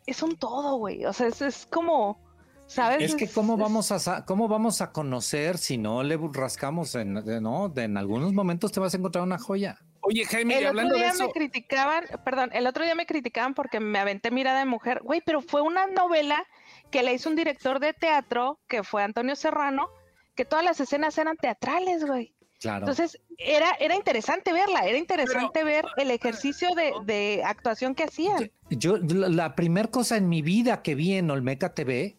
[0.06, 1.04] es un todo, güey.
[1.06, 2.20] O sea, es, es como,
[2.66, 3.02] ¿sabes?
[3.02, 7.14] Es que cómo vamos a sa- cómo vamos a conocer si no le rascamos en
[7.42, 9.78] no en algunos momentos te vas a encontrar una joya.
[10.04, 13.06] Oye, Jaime, El otro hablando de día eso, me criticaban, perdón, el otro día me
[13.06, 16.46] criticaban porque me aventé mirada de mujer, güey, pero fue una novela
[16.90, 19.88] que le hizo un director de teatro, que fue Antonio Serrano,
[20.34, 22.34] que todas las escenas eran teatrales, güey.
[22.60, 22.80] Claro.
[22.80, 28.50] Entonces, era, era interesante verla, era interesante ver el ejercicio de, de actuación que hacían.
[28.70, 32.16] Yo la, la primer cosa en mi vida que vi en Olmeca TV,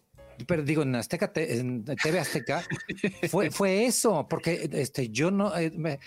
[0.48, 2.64] pero digo en Azteca Te- en TV Azteca,
[3.30, 6.00] fue, fue eso, porque este yo no eh, me-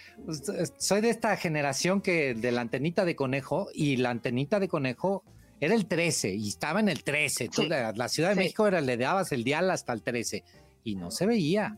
[0.78, 5.24] soy de esta generación que de la antenita de conejo y la antenita de conejo
[5.60, 7.48] era el 13 y estaba en el 13.
[7.48, 7.68] Tú, Sí.
[7.68, 8.40] la, la Ciudad de Sí.
[8.40, 10.44] México era le dabas el dial hasta el 13
[10.84, 11.76] y no se veía.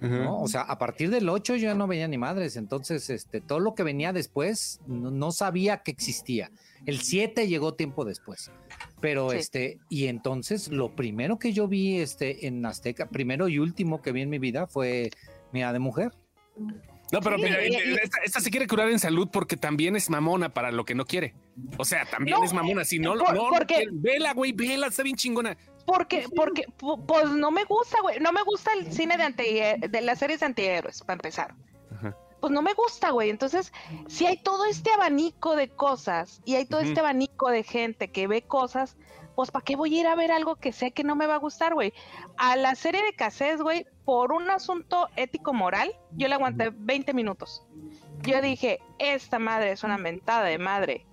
[0.00, 0.40] ¿no?
[0.40, 3.58] O sea, a partir del 8 yo ya no veía ni madres, entonces este, todo
[3.58, 6.50] lo que venía después no, no sabía que existía.
[6.86, 8.50] El 7 llegó tiempo después.
[9.00, 9.36] Pero Sí.
[9.38, 14.12] este, y entonces lo primero que yo vi este en Azteca, primero y último que
[14.12, 15.10] vi en mi vida fue
[15.52, 16.12] Mira de Mujer.
[17.12, 19.94] No, pero Sí, mira, y- y- esta, esta se quiere curar en salud porque también
[19.94, 21.34] es mamona para lo que no quiere.
[21.76, 22.84] O sea, también No, es mamona.
[22.84, 25.56] Si no, por- no, no porque- quiere- vela, güey, vela, está bien chingona.
[25.86, 28.18] Porque, porque, pu- pues no me gusta, güey.
[28.20, 31.54] No me gusta el cine de, anti- de las series de antihéroes, para empezar.
[32.44, 33.30] Pues no me gusta, güey.
[33.30, 33.72] Entonces,
[34.06, 38.26] si hay todo este abanico de cosas y hay todo este abanico de gente que
[38.26, 38.98] ve cosas,
[39.34, 41.36] pues ¿para qué voy a ir a ver algo que sé que no me va
[41.36, 41.94] a gustar, güey?
[42.36, 47.66] A la serie de casés, güey, por un asunto ético-moral, yo le aguanté 20 minutos.
[48.20, 51.06] Yo dije, esta madre es una mentada de madre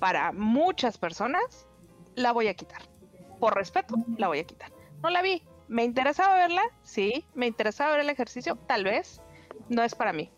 [0.00, 1.68] para muchas personas,
[2.16, 2.82] la voy a quitar.
[3.38, 4.72] Por respeto, la voy a quitar.
[5.00, 5.44] No la vi.
[5.68, 6.62] ¿Me interesaba verla?
[6.82, 7.24] Sí.
[7.34, 8.56] ¿Me interesaba ver el ejercicio?
[8.66, 9.22] Tal vez.
[9.68, 10.30] No es para mí.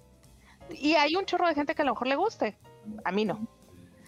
[0.70, 2.57] Y hay un chorro de gente que a lo mejor le guste.
[3.05, 3.47] A mí no.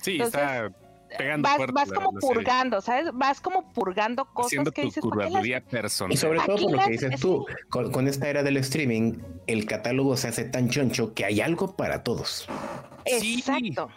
[0.01, 0.71] Sí, está
[1.19, 2.35] pegando vas, fuerte vas la- como la serie.
[2.37, 3.11] purgando, ¿sabes?
[3.13, 6.13] Vas como purgando cosas Haciendo que tu dices, ¿por qué las- curaduría personal.
[6.15, 9.19] Y sobre todo por lo las- que dices tú, con, con esta era del streaming,
[9.47, 12.49] el catálogo se hace tan choncho que hay algo para todos.
[13.07, 13.39] Sí.
[13.39, 13.89] Exacto.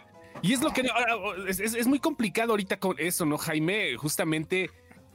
[0.42, 1.14] Y es lo que ahora,
[1.48, 3.96] es, es- es muy complicado ahorita con eso, ¿no, Jaime?
[3.96, 4.70] Justamente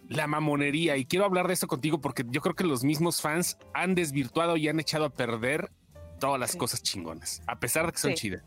[0.10, 0.98] la mamonería.
[0.98, 4.58] Y quiero hablar de eso contigo porque yo creo que los mismos fans han desvirtuado
[4.58, 5.70] y han echado a perder
[6.22, 6.58] todas las Sí.
[6.58, 8.16] cosas chingonas, a pesar de que son Sí.
[8.18, 8.44] chidas.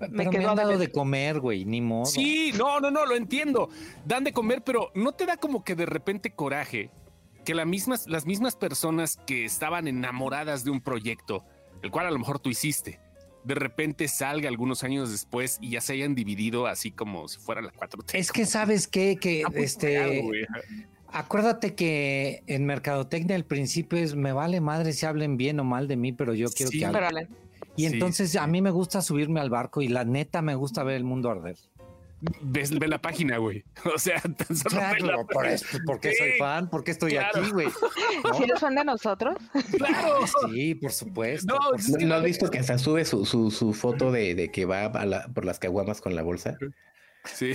[0.00, 0.78] Pero Me me, quedó han de dado ver.
[0.78, 2.06] de comer, güey, ni modo.
[2.06, 3.68] Sí, no, no, no, lo entiendo.
[4.04, 6.90] Dan de comer, pero no te da como que de repente coraje
[7.44, 11.44] que las mismas, las mismas personas que estaban enamoradas de un proyecto,
[11.82, 13.00] el cual a lo mejor tú hiciste,
[13.42, 17.60] de repente salga algunos años después y ya se hayan dividido así como si fuera
[17.62, 18.18] la 4T.
[18.18, 20.22] Es que sabes qué, que este.
[21.12, 25.88] Acuérdate que en mercadotecnia al principio es me vale madre si hablen bien o mal
[25.88, 27.28] de mí, pero yo quiero Sí, que hablen.
[27.76, 27.94] Y Sí.
[27.94, 31.04] entonces a mí me gusta subirme al barco y la neta me gusta ver el
[31.04, 31.56] mundo arder.
[32.42, 33.62] Ves, ve la página, güey.
[33.94, 37.40] O sea, tan solo ve la Claro, por eso, porque soy fan, porque estoy claro.
[37.40, 37.68] aquí, güey.
[38.36, 39.36] ¿Si eres fan de nosotros?
[39.76, 40.16] Claro.
[40.52, 41.54] Sí, por supuesto.
[41.54, 44.10] No, por es ¿No, que no has visto que hasta sube su, su, su foto
[44.10, 46.58] de, de que va a la- por las caguamas con la bolsa?
[47.34, 47.52] Sí.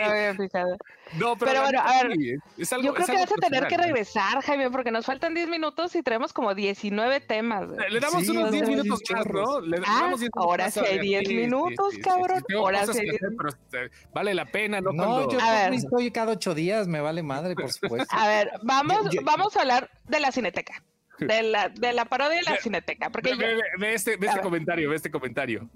[0.00, 0.76] No me había fijado.
[1.18, 3.32] No, pero, Pero bueno, a ver, sí, es algo, Yo creo es que algo vas
[3.32, 3.82] a tener que ¿no?
[3.82, 7.66] regresar, Jaime, porque nos faltan 10 minutos y traemos como 19 temas.
[7.68, 9.26] Le- Le damos Sí, unos no, 10 hay minutos más.
[9.26, 9.60] ¿no?
[9.60, 12.42] Le Ah, damos 10 minutos ahora sí hay a- 10 minutos, cabrón.
[12.56, 14.92] Ahora sí hay que 10 hacer, pero este, vale la pena, ¿no?
[14.92, 15.74] No, Cuando- yo A ver.
[15.74, 18.14] estoy cada ocho días, me vale madre, por supuesto.
[18.16, 20.82] A ver, vamos, Yo- yo- vamos a hablar de la cineteca.
[21.18, 23.10] De la, de la parodia de la cineteca.
[23.10, 25.68] Porque Ve, yo- ve- ve- este, ve este comentario, ve este comentario.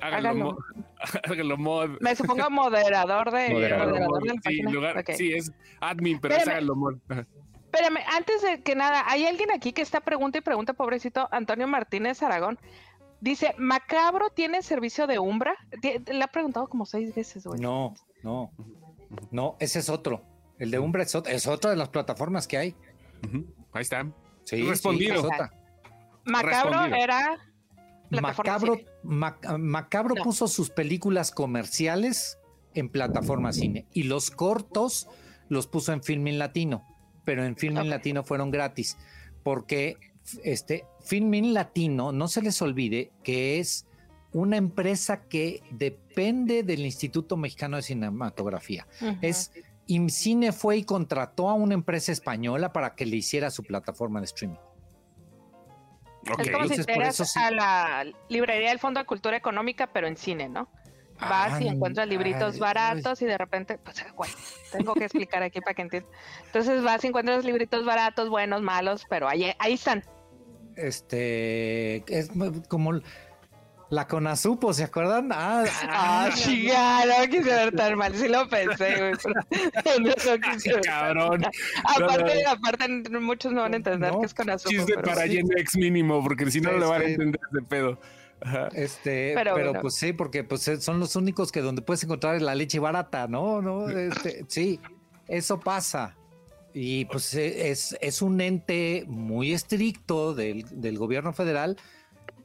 [0.00, 0.44] Háganlo, Háganlo.
[0.52, 0.58] mo-
[1.24, 1.90] háganlo mod.
[2.00, 3.88] me supongo moderador de, Moderador.
[3.88, 6.56] moderador de la Sí, lugar- sí, es admin, pero es Espérame.
[6.56, 6.94] háganlo mod.
[7.70, 11.66] Espérame, antes de que nada, hay alguien aquí que está pregunta y pregunta, pobrecito Antonio
[11.68, 12.58] Martínez Aragón.
[13.20, 15.54] Dice, ¿Macabro tiene servicio de Umbra?
[15.82, 17.60] Le ha preguntado como seis veces, güey.
[17.60, 17.92] No,
[18.22, 18.52] no,
[19.32, 20.22] no, ese es otro.
[20.58, 22.76] El de Umbra es, ot- es otra de las plataformas que hay.
[23.72, 24.06] Ahí está.
[24.44, 25.14] Sí, Respondido.
[25.14, 25.50] sí, es otra.
[26.24, 26.96] Macabro respondido.
[27.04, 27.38] era...
[28.10, 28.88] Macabro, cine.
[29.02, 30.22] Mac- Macabro No.
[30.24, 32.38] puso sus películas comerciales
[32.74, 35.08] en plataforma cine y los cortos
[35.48, 36.84] los puso en Filmin Latino,
[37.24, 37.88] pero en Filmin.
[37.90, 38.96] Latino fueron gratis
[39.42, 39.96] porque
[40.44, 43.86] este Filmin Latino no se les olvide que es
[44.32, 48.86] una empresa que depende del Instituto Mexicano de Cinematografía.
[49.22, 49.52] Es
[49.86, 54.26] IMCINE fue y contrató a una empresa española para que le hiciera su plataforma de
[54.26, 54.58] streaming.
[56.32, 56.40] Ok.
[56.40, 57.38] Es como si Entonces, fueras sí.
[57.38, 60.68] a la librería del Fondo de Cultura Económica, pero en cine, ¿no?
[61.20, 64.30] Vas y Ah, encuentras libritos ay, baratos y de repente, pues, güey,
[64.70, 66.12] tengo que explicar aquí para que entiendan.
[66.46, 70.04] Entonces vas y encuentras libritos baratos, buenos, malos, pero ahí, ahí están.
[70.76, 72.30] este es
[72.68, 73.00] como
[73.90, 75.30] la Conazupo, ¿se acuerdan?
[75.32, 79.12] Ah, Ah, chica, no quise ver tan mal, sí lo pensé, güey.
[80.00, 81.44] no quise ver tan Cabrón.
[81.84, 82.88] Aparte, No, aparte,
[83.20, 84.76] muchos no van a entender No, que es con azúcar.
[84.86, 85.30] Chiste para sí.
[85.36, 87.98] Gen X mínimo, porque si no, no le van a Este- entender ese pedo.
[88.40, 88.68] Ajá.
[88.72, 89.80] este, Pero pero, bueno.
[89.80, 93.26] pues sí, porque pues eh, son los únicos que donde puedes encontrar la leche barata,
[93.26, 93.60] ¿no?
[93.60, 94.78] No, este, sí,
[95.26, 96.14] eso pasa.
[96.72, 101.76] Y pues eh, es, es un ente muy estricto del, del gobierno federal,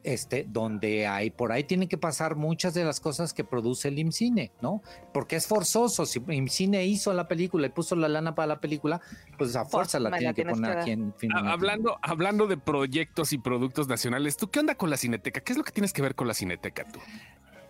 [0.03, 3.97] este, donde hay, por ahí tienen que pasar muchas de las cosas que produce el
[3.99, 4.81] IMCINE, ¿no?
[5.13, 6.05] Porque es forzoso.
[6.05, 8.99] Si IMCINE hizo la película y puso la lana para la película,
[9.37, 11.31] pues a fuerza la tiene que poner que aquí en fin.
[11.33, 15.39] Ha- Hablando, hablando de proyectos y productos nacionales, ¿tú qué onda con la Cineteca?
[15.41, 16.99] ¿Qué es lo que tienes que ver con la Cineteca tú?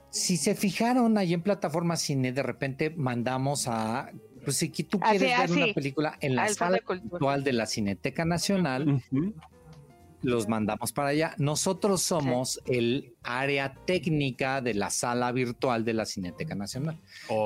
[0.09, 4.11] Si se fijaron ahí en plataforma cine, de repente mandamos a,
[4.45, 7.09] pues si tú Así, quieres ver así, una película en la sala de Cultura.
[7.11, 9.01] virtual de la Cineteca Nacional.
[10.23, 11.35] Los mandamos para allá.
[11.37, 16.99] Nosotros somos el área técnica de la sala virtual de la Cineteca Nacional.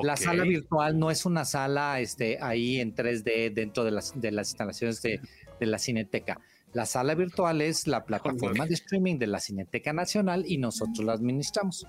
[0.04, 4.32] La sala virtual no es una sala este, ahí en 3D dentro de las, de
[4.32, 5.20] las instalaciones de,
[5.60, 6.40] de la Cineteca.
[6.74, 11.14] La sala virtual es la plataforma de streaming de la Cineteca Nacional y nosotros la
[11.14, 11.86] administramos.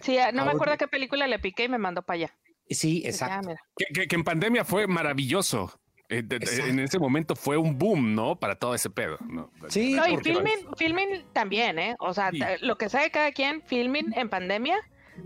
[0.00, 2.34] Sí, no me Ahora- acuerdo qué película le piqué y me mandó para allá.
[2.68, 3.48] Sí, exacto.
[3.48, 3.60] mira.
[3.76, 5.80] Que, que- que en pandemia fue maravilloso.
[6.10, 6.66] Eh, Exacto.
[6.66, 8.36] en ese momento fue un boom, ¿no?
[8.36, 9.18] Para todo ese pedo.
[9.28, 9.50] ¿no?
[9.68, 11.96] Sí, No, y filming, filming también, ¿eh?
[12.00, 12.40] O sea, Sí.
[12.62, 14.76] lo que sabe cada quien, filming en pandemia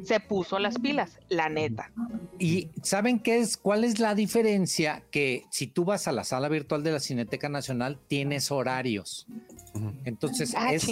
[0.03, 1.93] se puso las pilas, la neta.
[2.39, 3.57] Y ¿saben qué es?
[3.59, 5.03] ¿Cuál es la diferencia?
[5.11, 9.27] Que si tú vas a la sala virtual de la Cineteca Nacional, tienes horarios.
[10.05, 10.87] Entonces, Ah, es,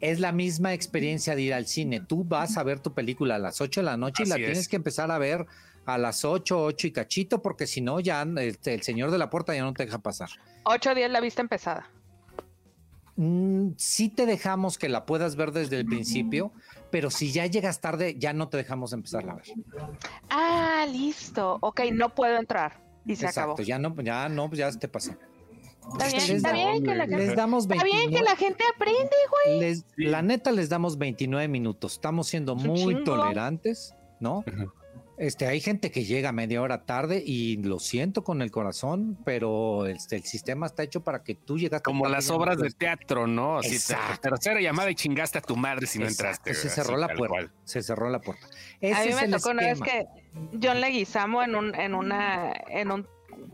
[0.00, 2.00] es la misma experiencia de ir al cine.
[2.00, 4.58] Tú vas a ver tu película a las 8 de la noche y la tienes
[4.58, 4.68] es.
[4.68, 5.46] que empezar a ver
[5.86, 9.30] a las 8, 8 y cachito, porque si no, ya el, el señor de la
[9.30, 10.28] puerta ya no te deja pasar.
[10.64, 11.88] Ocho días la vista empezada.
[13.16, 16.50] Mm, sí te dejamos que la puedas ver desde el principio,
[16.90, 19.44] pero si ya llegas tarde, ya no te dejamos empezar a ver.
[20.30, 21.58] Ah, listo.
[21.60, 22.80] Ok, no puedo entrar.
[23.04, 23.52] Y se acabó.
[23.52, 25.12] Exacto, ya no, ya no, ya te pasó.
[25.92, 28.36] Está bien, Les está bien que la gente, Les damos está bien que 29 la
[28.36, 29.16] gente aprende,
[29.46, 29.60] güey.
[29.60, 31.94] les- La neta les damos 29 minutos.
[31.94, 34.44] Estamos siendo muy tolerantes, ¿no?
[35.18, 39.86] Este, hay gente que llega media hora tarde y lo siento con el corazón, pero
[39.86, 43.58] este, el sistema está hecho para que tú llegaste Como las obras de teatro, ¿no?
[43.58, 44.30] Así te- Exacto.
[44.30, 46.54] tercera llamada y chingaste a tu madre si no Exacto, entraste.
[46.54, 47.28] Se cerró así, la puerta.
[47.28, 47.52] cual.
[47.64, 48.46] Se cerró la puerta.
[48.46, 50.06] A mí me tocó una vez que
[50.60, 53.06] John Leguizamo en un, en una, en un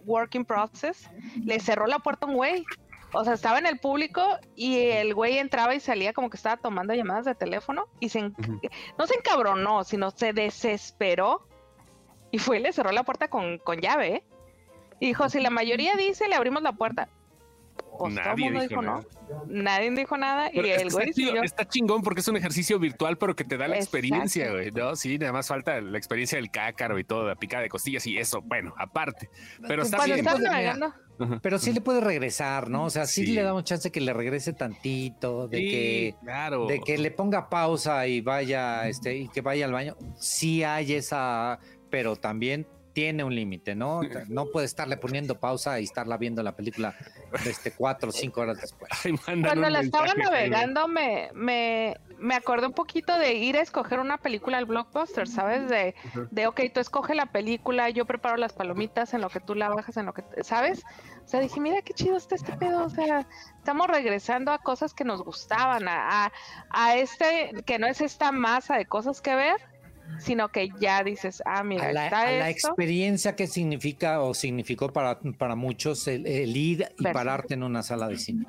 [0.06, 1.10] working process,
[1.44, 2.64] le cerró la puerta a un güey.
[3.12, 4.22] O sea, estaba en el público
[4.54, 8.20] y el güey entraba y salía como que estaba tomando llamadas de teléfono y se,
[8.22, 11.46] no se encabronó, sino se desesperó
[12.30, 14.16] y fue y le cerró la puerta con, con llave.
[14.16, 14.24] ¿eh?
[15.00, 17.08] Y dijo, si la mayoría dice, le abrimos la puerta.
[17.98, 19.00] Pues Nadie dijo dijo no.
[19.48, 21.42] Nadie dijo nada Pero y es que el está, güey chido- siguió.
[21.42, 23.96] está chingón porque es un ejercicio virtual, pero que te da la Exacto.
[23.98, 24.94] experiencia, güey, ¿no?
[24.94, 28.16] Sí, nada más falta la experiencia del cácaro y todo, la picada de costillas y
[28.16, 29.28] eso, bueno, aparte.
[29.66, 30.24] Pero está bien.
[31.42, 32.84] Pero sí le puede regresar, ¿no?
[32.84, 33.32] O sea, sí, Sí.
[33.32, 36.66] le damos chance que le regrese tantito, de Sí, que claro.
[36.66, 39.96] de que le ponga pausa y vaya, este, y que vaya al baño.
[40.16, 41.58] Sí hay esa,
[41.90, 42.68] pero también
[42.98, 44.00] tiene un límite, ¿no?
[44.26, 46.96] No puede estarle poniendo pausa y estarla viendo la película
[47.46, 48.90] este cuatro o cinco horas después.
[49.04, 54.00] Ay, Cuando la estaba navegando me, me, me acordé un poquito de ir a escoger
[54.00, 55.68] una película al blockbuster, ¿sabes?
[55.68, 55.94] De,
[56.32, 59.68] de, ok, tú escoge la película, yo preparo las palomitas en lo que tú la
[59.68, 60.82] bajas, en lo que, ¿sabes?
[61.24, 63.28] O sea, dije, mira qué chido está este pedo, o sea,
[63.58, 66.32] estamos regresando a cosas que nos gustaban, a, a,
[66.70, 69.77] a este, que no es esta masa de cosas que ver,
[70.18, 74.34] sino que ya dices, ah, mira, A la, está a la experiencia que significa o
[74.34, 78.46] significó para, para muchos el, el ir y pararte en una sala de cine.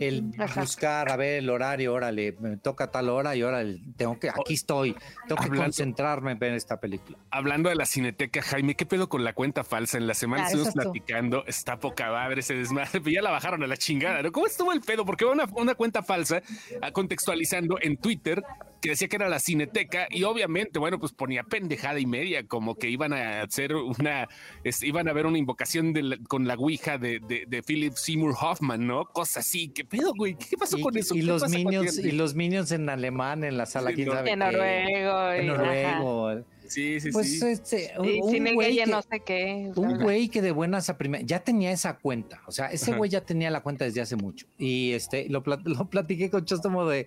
[0.00, 0.22] El
[0.54, 3.64] buscar, a ver el horario, órale, me toca tal hora y ahora
[3.96, 4.92] tengo que, aquí estoy,
[5.26, 7.16] tengo que Hablando- concentrarme en ver esta película.
[7.30, 9.98] Hablando de la cineteca, Jaime, ¿qué pedo con la cuenta falsa?
[9.98, 13.66] En la semana estuvimos platicando, está poca madre ese desmadre, pero ya la bajaron a
[13.66, 14.32] la chingada, ¿no?
[14.32, 15.04] ¿Cómo estuvo el pedo?
[15.04, 16.42] Porque va una, una cuenta falsa
[16.82, 18.42] ah, contextualizando en Twitter
[18.86, 22.76] que decía que era la cineteca y obviamente, bueno, pues ponía pendejada y media, como
[22.76, 24.28] que iban a hacer una,
[24.64, 27.94] es- iban a ver una invocación de la- con la Ouija de, de, de Philip
[27.94, 29.04] Seymour Hoffman, ¿no?
[29.06, 30.36] Cosas así, ¿qué pedo, güey?
[30.36, 31.14] ¿Qué, pasó Y, con eso?
[31.14, 32.08] y ¿Qué los gente?
[32.08, 35.32] y los niños en alemán en la sala, Sí, quién no- sabe En noruego.
[35.32, 35.58] En ajá.
[35.98, 36.44] noruego.
[36.68, 37.46] Sí, sí, Pues sí.
[37.46, 39.70] este, un, güey que- no sé qué.
[39.76, 42.66] o un sea, güey que de buenas a primeras ya tenía esa cuenta, o sea,
[42.72, 42.98] ese Ajá.
[42.98, 46.44] güey ya tenía la cuenta desde hace mucho y este lo, plat- lo platiqué con
[46.44, 47.06] Chostomo de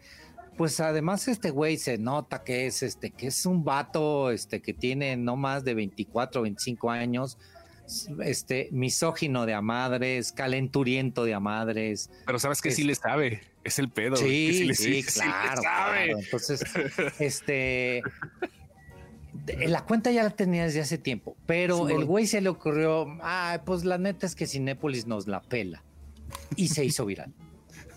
[0.60, 4.74] pues además este güey se nota que es este que es un vato este que
[4.74, 7.38] tiene no más de 24, 25 años,
[8.22, 12.10] este misógino de a madres, calenturiento de a madres.
[12.26, 14.18] Pero sabes que es- sí le sabe, es el pedo.
[14.18, 16.07] Sí, le- sí, claro, sabe.
[16.07, 16.20] claro.
[16.20, 16.62] Entonces,
[17.20, 18.01] este,
[19.66, 23.07] la cuenta ya la tenía desde hace tiempo, pero Sí, el güey se le ocurrió,
[23.22, 25.82] ah, pues la neta es que Cinépolis nos la pela
[26.57, 27.34] y se hizo viral.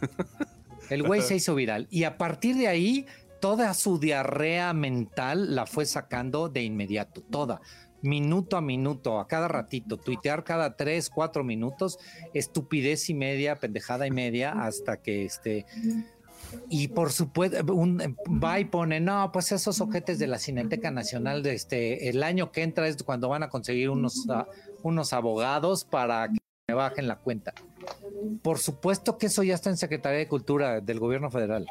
[0.93, 3.07] El güey se hizo viral y a partir de ahí
[3.41, 7.61] toda su diarrea mental la fue sacando de inmediato, toda.
[8.01, 11.99] Minuto a minuto, a cada ratito, tuitear cada tres, cuatro minutos,
[12.35, 15.67] estupidez y media, pendejada y media, hasta que este,
[16.69, 17.99] y por supuesto, un,
[18.43, 22.53] va y pone, no, pues esos ojetes de la Cineteca Nacional, de este, el año
[22.53, 24.47] que entra es cuando van a conseguir unos, ah,
[24.83, 26.39] unos abogados para que
[26.69, 27.55] me bajen la cuenta.
[28.43, 31.67] Por supuesto que eso ya está en Secretaría de Cultura del Gobierno Federal.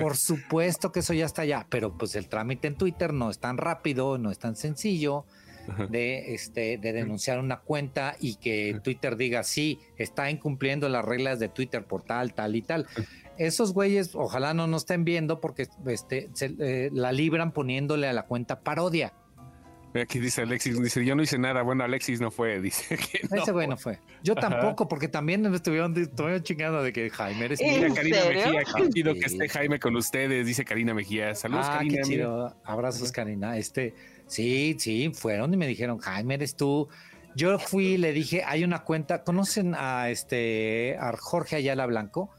[0.00, 3.38] Por supuesto que eso ya está allá, pero pues el trámite en Twitter no es
[3.38, 5.24] tan rápido, no es tan sencillo
[5.90, 11.38] de, este, de denunciar una cuenta y que Twitter diga, sí, está incumpliendo las reglas
[11.38, 12.86] de Twitter por tal, tal y tal.
[13.36, 18.12] Esos güeyes, ojalá no nos estén viendo porque este, se, eh, la libran poniéndole a
[18.12, 19.12] la cuenta parodia.
[20.02, 21.62] Aquí dice Alexis, dice, yo no hice nada.
[21.62, 23.42] Bueno, Alexis no fue, dice que no.
[23.42, 24.00] Ese güey no fue.
[24.22, 24.48] Yo Ajá.
[24.48, 27.94] tampoco, porque también me estuvieron, estuvieron chingando de que Jaime eres ¿En Mira.
[27.94, 28.42] Karina serio?
[28.42, 31.34] Mejía, qué chido que esté Jaime con ustedes, dice Karina Mejía.
[31.34, 31.92] Saludos, ah, Karina.
[31.94, 32.08] qué mira.
[32.08, 32.56] chido.
[32.64, 33.56] Abrazos, Karina.
[33.56, 33.94] Este,
[34.26, 36.88] sí, sí, fueron y me dijeron, Jaime, eres tú.
[37.36, 42.30] Yo fui y le dije, hay una cuenta, ¿conocen a este a Jorge Ayala Blanco?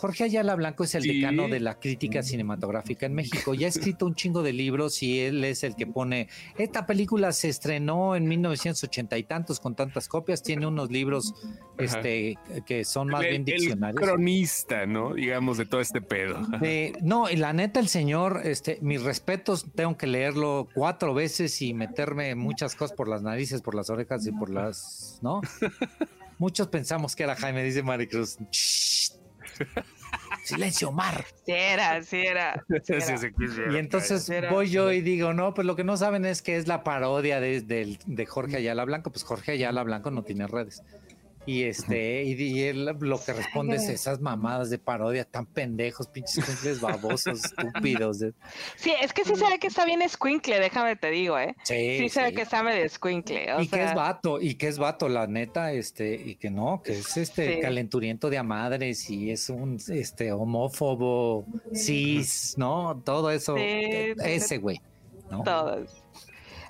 [0.00, 1.20] Jorge Ayala Blanco es el Sí.
[1.20, 3.52] decano de la crítica cinematográfica en México.
[3.52, 6.28] Ya ha escrito un chingo de libros y él es el que pone.
[6.56, 10.42] Esta película se estrenó en 1980 y tantos con tantas copias.
[10.42, 11.34] Tiene unos libros
[11.76, 14.00] este, que son más el, bien el diccionarios.
[14.02, 15.12] cronista, ¿no?
[15.12, 16.40] Digamos, de todo este pedo.
[16.62, 21.60] Eh, no, y la neta, el señor, este, mis respetos, tengo que leerlo cuatro veces
[21.60, 25.42] y meterme muchas cosas por las narices, por las orejas y por las, ¿no?
[26.38, 28.38] Muchos pensamos que era Jaime, dice Maricruz.
[28.50, 28.99] Shh.
[30.44, 31.24] Silencio, Mar.
[31.46, 32.64] Sí era, sí era.
[32.82, 33.00] sí era.
[33.06, 35.84] Sí, sí, sí, sí, Y entonces Era- voy yo y digo, no, pues lo que
[35.84, 37.60] no saben es que es la parodia de,
[38.06, 39.10] de Jorge Ayala Blanco.
[39.10, 40.82] Pues Jorge Ayala Blanco no tiene redes.
[41.50, 46.06] Y este, y, y él lo que responde es esas mamadas de parodia tan pendejos,
[46.06, 48.18] pinches cumples babosos, estúpidos.
[48.76, 51.56] Sí, es que sí se ve que está bien escuincle, déjame te digo, ¿eh?
[51.64, 52.34] Sí, Sí se ve sí.
[52.36, 53.52] que está medio escuincle.
[53.54, 56.50] O y que es sea, vato, y que es vato, la neta, este, y que
[56.50, 57.60] no, que es este Sí.
[57.60, 63.02] calenturiento de a madres y es un este homófobo, cis, ¿no?
[63.04, 63.62] Todo eso, sí,
[64.24, 64.80] ese güey,
[65.32, 65.42] ¿no?
[65.42, 66.04] todos.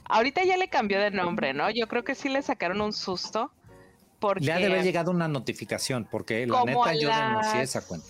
[0.07, 1.71] Ahorita ya le cambió de nombre, ¿no?
[1.71, 3.53] Yo creo que sí le sacaron un susto.
[4.21, 7.89] Porque Le ha de haber llegado una notificación, porque la neta yo denuncié esa las-
[7.89, 8.07] cuenta.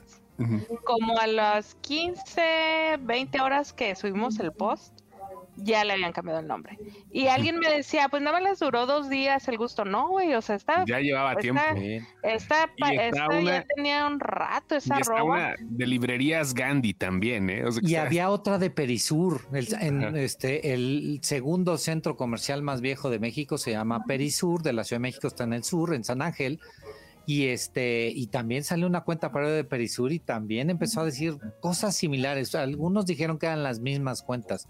[0.85, 5.00] como a las 15, 20 horas que subimos el post,
[5.63, 6.79] ya le habían cambiado el nombre.
[7.13, 9.85] Y alguien me decía, pues nada más les duró dos días el gusto.
[9.85, 11.63] No, güey, o sea, está, Ya llevaba Está- tiempo.
[12.23, 12.71] Esta,
[13.43, 15.23] ya tenía un rato, esa Y arroba.
[15.25, 17.65] una de librerías Gandhi también, ¿eh?
[17.65, 22.17] O sea, que Y está- había otra de Perisur, el, en, este, el segundo centro
[22.17, 25.53] comercial más viejo de México se llama Perisur, de la Ciudad de México está en
[25.53, 26.61] el sur, en San Ángel,
[27.27, 31.37] y este, y también salió una cuenta para de Perisur y también empezó a decir
[31.61, 32.55] cosas similares.
[32.55, 34.67] Algunos dijeron que eran las mismas cuentas.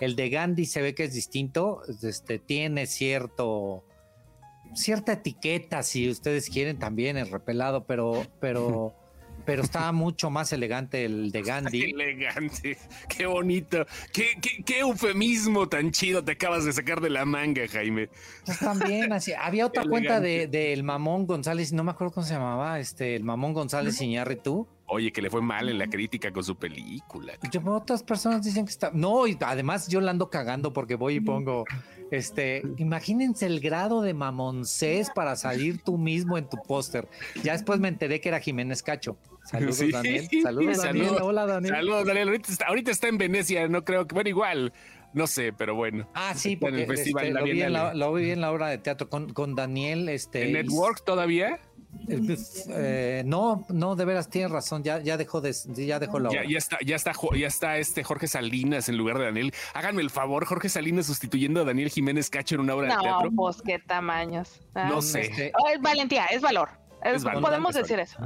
[0.00, 3.84] El de Gandhi se ve que es distinto, este, tiene cierto
[4.74, 8.94] cierta etiqueta, si ustedes quieren, también el repelado, pero, pero,
[9.44, 11.82] pero estaba mucho más elegante el de Qué Gandhi.
[11.90, 12.78] elegante,
[13.08, 17.66] qué bonito, qué, qué, qué eufemismo tan chido te acabas de sacar de la manga,
[17.68, 18.08] Jaime.
[18.44, 19.32] Pues también, así.
[19.32, 20.58] Había otra cuenta de Elegante.
[20.58, 24.66] del Mamón González, no me acuerdo cómo se llamaba, este, el Mamón González Iñárritu.
[24.94, 27.32] Oye, que le fue mal en la crítica con su película.
[27.50, 28.90] Yo, otras personas dicen que está.
[28.92, 31.64] No, y además yo la ando cagando porque voy y pongo.
[32.10, 37.08] Este, imagínense el grado de mamoncés para salir tú mismo en tu póster.
[37.42, 39.16] Ya después me enteré que era Jiménez Cacho.
[39.44, 39.90] Saludos, Sí.
[39.90, 40.28] Daniel.
[40.42, 41.06] Saludos, Daniel.
[41.06, 41.22] Saludos.
[41.22, 41.74] Hola, Daniel.
[41.74, 42.28] Saludos, Daniel.
[42.28, 44.12] Ahorita está, ahorita está en Venecia, no creo que.
[44.12, 44.74] Bueno, igual,
[45.14, 46.06] no sé, pero bueno.
[46.12, 48.30] Ah, sí, Está en porque el festival, este, la lo, vi en la, lo vi
[48.30, 50.10] en la obra de teatro con, con Daniel.
[50.10, 51.60] Este, ¿En Network todavía?
[52.08, 54.82] Eh, no, no, de veras, tienes razón.
[54.82, 56.50] Ya, ya dejó de, ya dejó la Ya, obra.
[56.50, 59.54] ya está, ya está, ya está este Jorge Salinas en lugar de Daniel.
[59.74, 63.02] Háganme el favor, Jorge Salinas sustituyendo a Daniel Jiménez Cacho en una obra de No,
[63.02, 63.30] teatro.
[63.34, 64.60] pues qué tamaños.
[64.74, 64.88] Ah.
[64.88, 65.22] No sé.
[65.22, 66.68] Este, Oh, es valentía, es valor.
[67.04, 68.18] Es- Es valor, podemos es decir eso.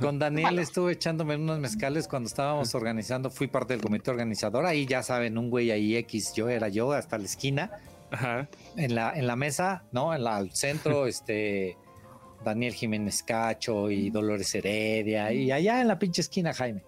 [0.00, 0.62] Con Daniel Bueno.
[0.62, 5.36] estuve echándome unos mezcales cuando estábamos organizando, fui parte del comité organizador, ahí ya saben,
[5.36, 7.70] un güey ahí X, yo era yo hasta la esquina,
[8.10, 8.48] Ajá.
[8.76, 10.14] en la, en la mesa, ¿no?
[10.14, 11.76] En la, al centro, este,
[12.44, 16.82] Daniel Jiménez Cacho y Dolores Heredia, y allá en la pinche esquina, Jaime.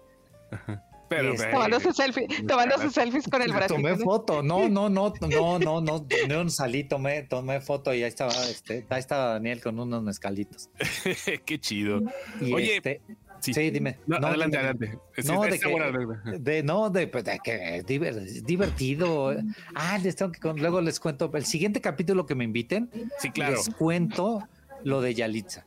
[1.07, 3.75] Pero, este- Tomándose, selfie, tomándose selfies con el brazo.
[3.75, 8.07] Tomé foto, no, no, no, no, no, no, no salí, tomé, tomé foto y ahí
[8.09, 10.69] estaba, este, ahí estaba Daniel con unos mezcalitos.
[11.45, 12.01] qué chido.
[12.41, 13.01] Y Oye, este,
[13.41, 13.97] Sí, sí, dime.
[14.07, 14.69] No, No, adelante, dime.
[14.69, 14.99] adelante.
[15.15, 16.39] Es- No, de que-.
[16.39, 19.35] De, no, de, pues, de que es diver- es divertido.
[19.75, 21.29] Ah, les tengo que luego les cuento.
[21.35, 22.89] El siguiente capítulo que me inviten,
[23.19, 23.57] Sí, claro.
[23.57, 24.47] les cuento
[24.85, 25.65] lo de Yalitza.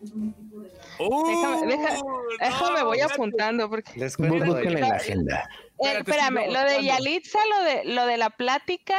[0.98, 1.26] ¡Uh!
[1.28, 3.14] Déjame, deja- no, déjame, voy espérate.
[3.14, 3.92] apunando porque.
[3.98, 5.48] Les cuento lo de Búsquenla en la agenda.
[5.84, 6.84] Eh, espérame, lo de.
[6.84, 8.96] Yalitza, lo de, lo de la plática,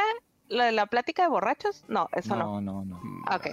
[0.48, 2.60] lo de la plática de borrachos, no, eso no.
[2.60, 3.00] No, no, no.
[3.34, 3.48] Ok.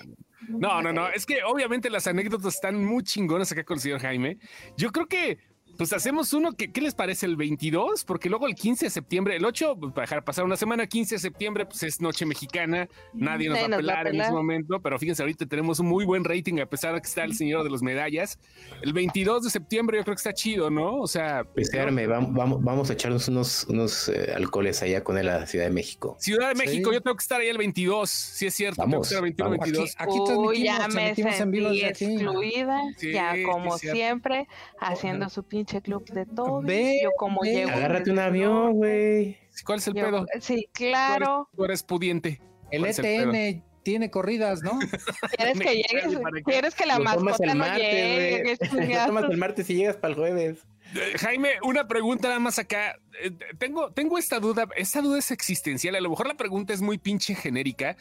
[0.50, 1.08] No, no, no.
[1.10, 4.38] Es que obviamente las anécdotas están muy chingonas acá con el señor Jaime.
[4.78, 5.40] Yo creo que,
[5.78, 8.04] pues hacemos uno que, ¿qué les parece el 22?
[8.06, 11.16] Porque luego el 15 de septiembre, el 8, pues, para dejar pasar una semana, 15
[11.16, 12.88] de septiembre, pues es noche mexicana.
[13.14, 15.46] Nadie nos Sí, va a nos va a pelar en ese momento, pero fíjense, ahorita
[15.46, 18.40] tenemos un muy buen rating a pesar de que está el señor de los medallas.
[18.82, 20.96] El 22 de septiembre yo creo que está chido, ¿no?
[20.98, 25.30] O sea, Espérame, vamos, vamos, vamos a echarnos unos, unos eh, alcoholes allá con él
[25.30, 26.18] a la Ciudad de México.
[26.20, 26.66] Ciudad de Sí.
[26.66, 29.18] México, yo tengo que estar ahí el 22, sí es cierto, tengo que Vamos, estar
[29.18, 29.66] el 21, vamos.
[29.66, 29.96] 22.
[29.98, 31.82] Aquí Uy, transmitimos, ya me transmitimos en vivo aquí.
[31.86, 34.48] excluida, Sí, ya sí, como siempre,
[34.80, 36.62] haciendo su pinche club de todo.
[36.62, 37.54] Ve, yo como ve.
[37.54, 37.72] llego.
[37.72, 39.38] Agárrate un avión, güey.
[39.66, 40.26] ¿Cuál es el Yo- pedo?
[40.40, 41.50] Sí, claro.
[41.56, 42.42] Tú eres pudiente.
[42.72, 44.72] El ¿Cuál es el ETN tiene corridas, ¿no?
[45.38, 46.20] ¿Quieres que llegues?
[46.46, 48.58] ¿Quieres que la Lo tomas mascota el no martes, llegue?
[48.98, 50.58] Lo tomas el martes y llegas para el jueves.
[50.96, 52.98] Eh, Jaime, una pregunta nada más acá.
[53.22, 55.96] Eh, Tengo, tengo esta duda, esta duda es existencial.
[55.96, 57.98] A lo mejor la pregunta es muy pinche genérica,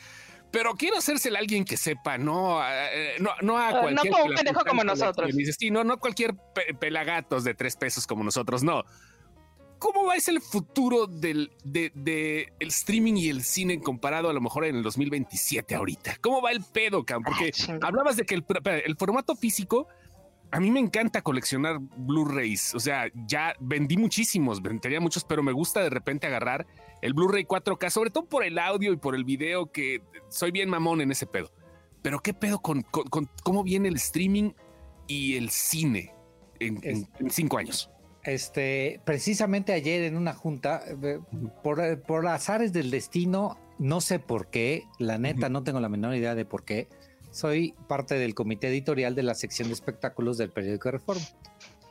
[0.51, 2.61] pero quiero hacérsela a alguien que sepa, no,
[3.19, 3.95] no, no a cualquier.
[3.95, 5.31] No como un pendejo como nosotros.
[5.59, 6.35] Sí, no, no cualquier
[6.79, 8.85] pelagatos de tres pesos como nosotros, no.
[9.79, 14.41] ¿Cómo va ser el futuro del de, el streaming y el cine comparado a lo
[14.41, 16.17] mejor en el 2027 ahorita?
[16.23, 17.23] ¿Cómo va el pedo, Cam?
[17.23, 18.45] Porque ah, hablabas de que el,
[18.85, 19.89] el formato físico
[20.51, 22.75] a mí me encanta coleccionar Blu-rays.
[22.75, 26.67] O sea, ya vendí muchísimos, tenía muchos, pero me gusta de repente agarrar
[27.03, 30.71] el Blu-ray 4K, sobre todo por el audio y por el video, que soy bien
[30.71, 31.51] mamón en ese pedo.
[32.03, 32.83] Pero qué pedo con,
[33.43, 34.53] cómo viene el streaming
[35.09, 36.15] y el cine
[36.61, 37.91] en, cinco años.
[38.23, 41.21] Este, precisamente ayer en una junta, eh,
[41.63, 46.15] por, por azares del destino, no sé por qué, la neta, no tengo la menor
[46.15, 46.89] idea de por qué
[47.37, 51.27] soy parte del comité editorial de la sección de espectáculos del periódico Reforma.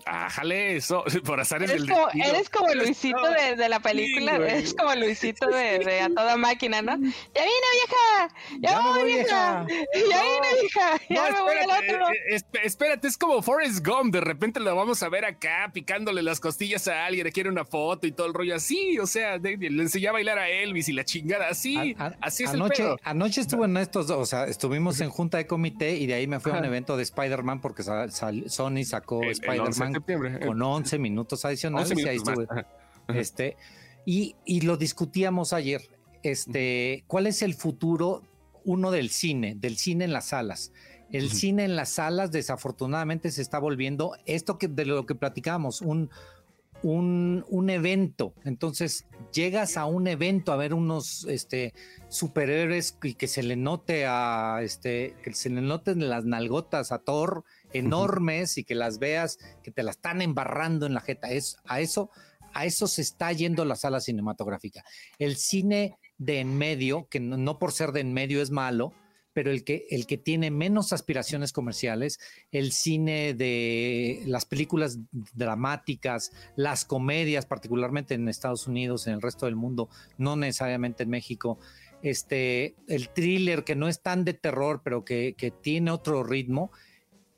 [0.08, 3.28] Ájale, eso, por hacer eres el como, Eres como Luisito
[3.58, 6.92] de, la película, eres como Luisito de, A Toda Máquina, ¿no?
[6.96, 8.36] ¡Ya vine, vieja!
[8.60, 9.66] ¡Ya, voy, vieja!
[9.68, 11.02] ¡Ya vine, vieja!
[11.10, 12.10] ¡Ya me voy al otro!
[12.10, 16.22] Eh, eh, espérate, es como Forrest Gump, de repente lo vamos a ver acá picándole
[16.22, 19.38] las costillas a alguien, le quiere una foto y todo el rollo así, o sea,
[19.38, 23.00] le enseñó a bailar a Elvis y la chingada, así, así es anoche, el pedo.
[23.04, 26.40] Anoche estuve en estos, o sea, estuvimos en junta de comité y de ahí me
[26.40, 29.95] fui a un evento de Spider-Man porque Sony sacó Spider-Man
[30.46, 31.92] con 11 minutos adicionales.
[31.98, 33.58] y este,
[34.06, 35.90] y, lo discutíamos ayer.
[36.24, 38.24] Este, ¿cuál es el futuro?
[38.64, 40.72] Uno del cine, del cine en las salas.
[41.12, 45.82] El cine en las salas, desafortunadamente, se está volviendo esto que de lo que platicábamos,
[45.82, 46.10] un,
[46.82, 48.34] un, un, evento.
[48.44, 51.74] Entonces, llegas a un evento a ver unos este,
[52.10, 57.00] superhéroes y que se le note a este, que se le noten las nalgotas a
[57.00, 57.44] Thor
[57.78, 61.30] enormes y que las veas, que te la están embarrando en la jeta.
[61.32, 62.10] Es, a eso,
[62.54, 64.84] a eso se está yendo la sala cinematográfica.
[65.20, 68.94] El cine de en medio, que no, por ser de en medio es malo,
[69.34, 72.20] pero el que, el que tiene menos aspiraciones comerciales,
[72.52, 75.00] el cine de las películas
[75.34, 81.10] dramáticas, las comedias, particularmente en Estados Unidos, en el resto del mundo, no necesariamente en
[81.10, 81.60] México,
[82.02, 86.72] este, el thriller que no es tan de terror, pero que, que tiene otro ritmo,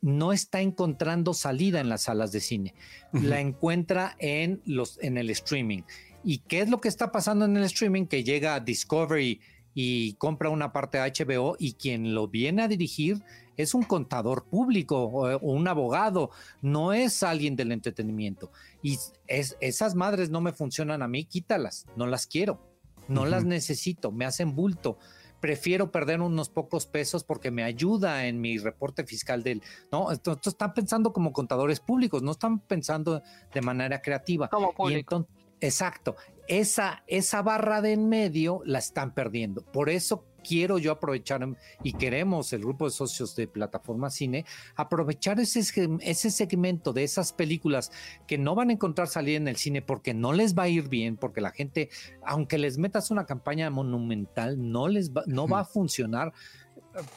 [0.07, 2.73] no está encontrando salida en las salas de cine,
[3.11, 5.81] la encuentra en, los, en el streaming.
[6.23, 8.05] ¿Y qué es lo que está pasando en el streaming?
[8.05, 9.41] Que llega Discovery
[9.73, 13.21] y compra una parte de HBO y quien lo viene a dirigir
[13.57, 16.31] es un contador público o, un abogado,
[16.61, 18.49] no es alguien del entretenimiento.
[18.81, 18.97] Y
[19.27, 22.61] es, esas madres no me funcionan a mí, quítalas, no las quiero,
[23.09, 24.99] no las necesito, me hacen bulto
[25.39, 29.61] prefiero perder unos pocos pesos porque me ayuda en mi reporte fiscal del,
[29.91, 30.11] ¿no?
[30.11, 33.21] Entonces están pensando como contadores públicos, no están pensando
[33.53, 34.49] de manera creativa.
[34.49, 35.27] Como público.
[35.59, 36.15] exacto.
[36.47, 39.61] Esa, esa barra de en medio la están perdiendo.
[39.63, 41.37] Por eso quiero yo aprovechar
[41.83, 44.45] y queremos el grupo de socios de Plataforma Cine
[44.75, 45.59] aprovechar ese,
[46.01, 47.91] ese segmento de esas películas
[48.27, 50.87] que no van a encontrar salida en el cine porque no les va a ir
[50.87, 51.89] bien, porque la gente,
[52.25, 56.33] aunque les metas una campaña monumental, no les va, no va a funcionar.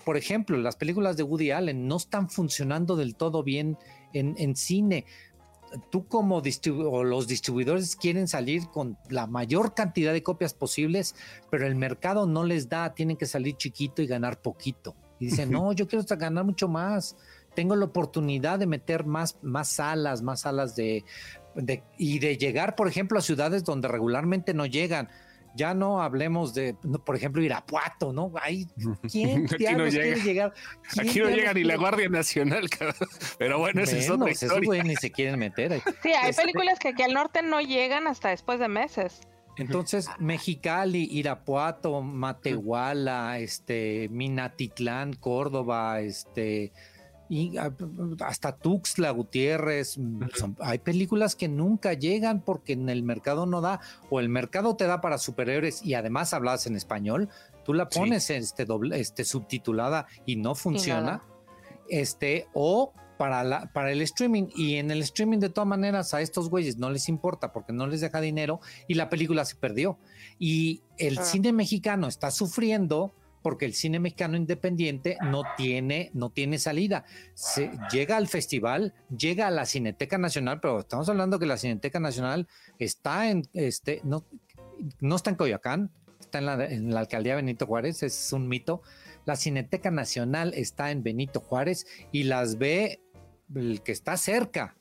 [0.04, 3.78] Por ejemplo, las películas de Woody Allen no están funcionando del todo bien
[4.12, 5.06] en, en cine
[5.90, 11.14] tú como o los distribuidores quieren salir con la mayor cantidad de copias posibles,
[11.50, 14.96] pero el mercado no les da, tienen que salir chiquito y ganar poquito.
[15.18, 17.16] Y dicen, no, yo quiero ganar mucho más.
[17.54, 21.04] Tengo la oportunidad de meter más, más salas, más salas de,
[21.54, 25.08] de, y de llegar, por ejemplo, a ciudades donde regularmente no llegan
[25.55, 26.74] ya no hablemos de,
[27.05, 28.32] por ejemplo, Irapuato, ¿no?
[28.40, 28.66] Ahí,
[29.11, 30.53] ¿quién Aquí no quiere llegar?
[30.98, 32.68] Aquí no llega ni la Guardia Nacional,
[33.38, 34.82] pero bueno, esa es otra historia.
[34.82, 35.82] ni se quieren meter.
[36.03, 39.20] Sí, hay este películas que aquí al norte no llegan hasta después de meses.
[39.57, 46.72] Entonces, Mexicali, Irapuato, Matehuala, este, Minatitlán, Córdoba, este,
[47.30, 47.72] y ah,
[48.26, 49.96] hasta Tuxtla Gutiérrez.
[49.96, 50.24] Mm,
[50.58, 54.86] hay películas que nunca llegan porque en el mercado no da, o el mercado te
[54.86, 57.28] da para superhéroes y además hablas en español,
[57.64, 61.22] tú la pones este doble, este subtitulada y no funciona.
[61.88, 64.48] este, o para, la, para el streaming.
[64.56, 67.86] Y en el streaming, de todas maneras, a estos güeyes no les importa porque no
[67.86, 69.98] les deja dinero y la película se perdió.
[70.38, 71.24] Y el ah.
[71.24, 77.05] cine mexicano está sufriendo porque el cine mexicano independiente no tiene, no tiene salida.
[77.34, 82.01] Se, llega al festival, llega a la Cineteca Nacional, pero estamos hablando que la Cineteca
[82.01, 84.24] Nacional está en, este, no,
[85.01, 88.82] no está en Coyoacán, está en la, en la alcaldía Benito Juárez, es un mito.
[89.24, 93.01] La Cineteca Nacional está en Benito Juárez y las ve
[93.55, 94.76] el que está cerca.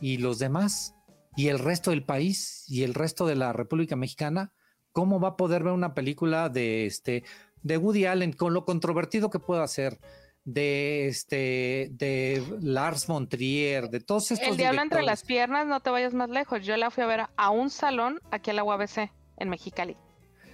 [0.00, 0.94] Y los demás,
[1.36, 4.52] y el resto del país, y el resto de la República Mexicana,
[4.98, 7.22] ¿cómo va a poder ver una película de este
[7.62, 10.00] de Woody Allen, con lo controvertido que pueda ser,
[10.42, 14.48] de este, de Lars von Trier, de todos estos.
[14.48, 16.66] El diablo entre las piernas, no te vayas más lejos.
[16.66, 19.96] Yo la fui a ver a, a un salón aquí en la UABC, en Mexicali.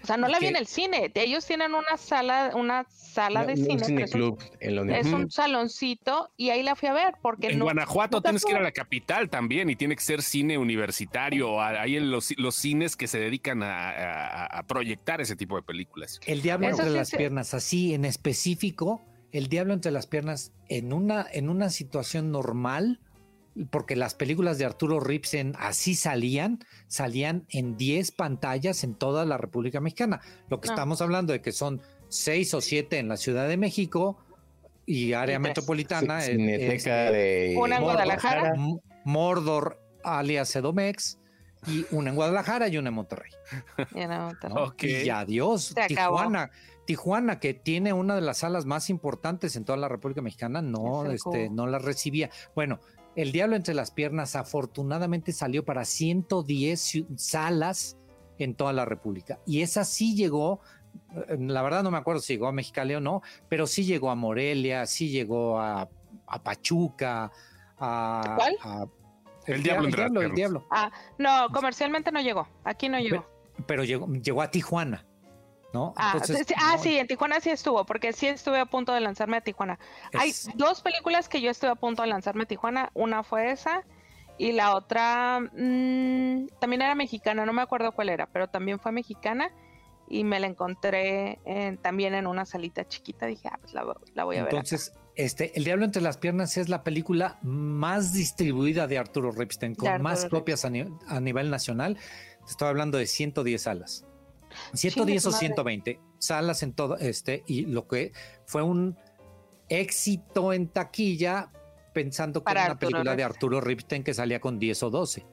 [0.04, 1.10] O sea, no la vi en el cine.
[1.14, 3.96] Ellos tienen una sala, una sala No- de un cine.
[3.96, 7.58] que es un- en Es un saloncito y ahí la fui a ver porque En
[7.58, 7.64] no.
[7.64, 11.58] Guanajuato no tienes que ir a la capital también y tiene que ser cine universitario.
[11.62, 15.62] Hay en los, los cines que se dedican a, a- a proyectar ese tipo de
[15.62, 16.20] películas.
[16.26, 19.02] El diablo Eso entre sí las se- piernas, así en específico,
[19.32, 23.00] el diablo entre las piernas en una, en una situación normal,
[23.70, 26.58] porque las películas de Arturo Ripsen así salían,
[26.88, 30.20] salían en 10 pantallas en toda la República Mexicana.
[30.48, 30.74] Lo que No.
[30.74, 34.18] estamos hablando de que son 6 o 7 en la Ciudad de México
[34.86, 35.48] y área Y tres.
[35.48, 36.20] metropolitana.
[36.20, 38.54] Sí, Cineteca de Una en Guadalajara.
[39.04, 41.18] Mordor alias Edomex
[41.66, 43.30] y una en Guadalajara y una en Monterrey.
[43.94, 44.82] Ya no, te- Ok.
[44.84, 46.16] Y adiós, Se acabó.
[46.18, 46.50] Tijuana.
[46.86, 51.06] Tijuana, que tiene una de las salas más importantes en toda la República Mexicana, no,
[51.06, 52.28] Es este, no la recibía.
[52.54, 52.78] Bueno,
[53.16, 57.96] El Diablo entre las piernas afortunadamente salió para 110 ciu- salas
[58.38, 59.38] en toda la República.
[59.46, 60.60] Y esa sí llegó,
[61.28, 64.10] eh, la verdad no me acuerdo si llegó a Mexicali o no, pero sí llegó
[64.10, 65.88] a Morelia, sí llegó a,
[66.26, 67.30] a Pachuca,
[67.78, 68.34] a...
[68.36, 68.56] ¿Cuál?
[68.62, 68.86] a-
[69.46, 70.36] El Diablo el entre las diablo, el piernas.
[70.36, 70.66] diablo.
[70.70, 72.48] Ah, no, comercialmente no llegó.
[72.64, 73.26] Aquí no llegó.
[73.66, 75.06] Pero llegó, llegó a Tijuana,
[75.74, 75.92] ¿no?
[75.96, 76.12] Ah,
[76.56, 79.78] ah, sí, en Tijuana sí estuvo, porque sí estuve a punto de lanzarme a Tijuana.
[80.14, 82.90] Hay dos películas que yo estuve a punto de lanzarme a Tijuana.
[82.94, 83.82] Una fue esa
[84.38, 88.92] y la otra mm, también era mexicana, no me acuerdo cuál era, pero también fue
[88.92, 89.50] mexicana
[90.08, 93.26] y me la encontré en- también en una salita chiquita.
[93.26, 93.84] Dije, ah, pues la,
[94.14, 94.54] la voy a ver.
[94.54, 99.74] Entonces, este, El Diablo entre las piernas es la película más distribuida de Arturo Ripstein,
[99.74, 101.96] con Arturo más copias a, ni- a nivel nacional.
[102.44, 104.04] Te Estoy hablando de 110 salas.
[104.72, 105.46] 110 su o madre.
[105.46, 108.12] 120 salas en todo este, y lo que
[108.46, 108.96] fue un
[109.68, 111.50] éxito en taquilla,
[111.92, 113.24] pensando que Para era una Arturo película de.
[113.24, 115.26] Arturo Ripstein que salía con 10 o 12.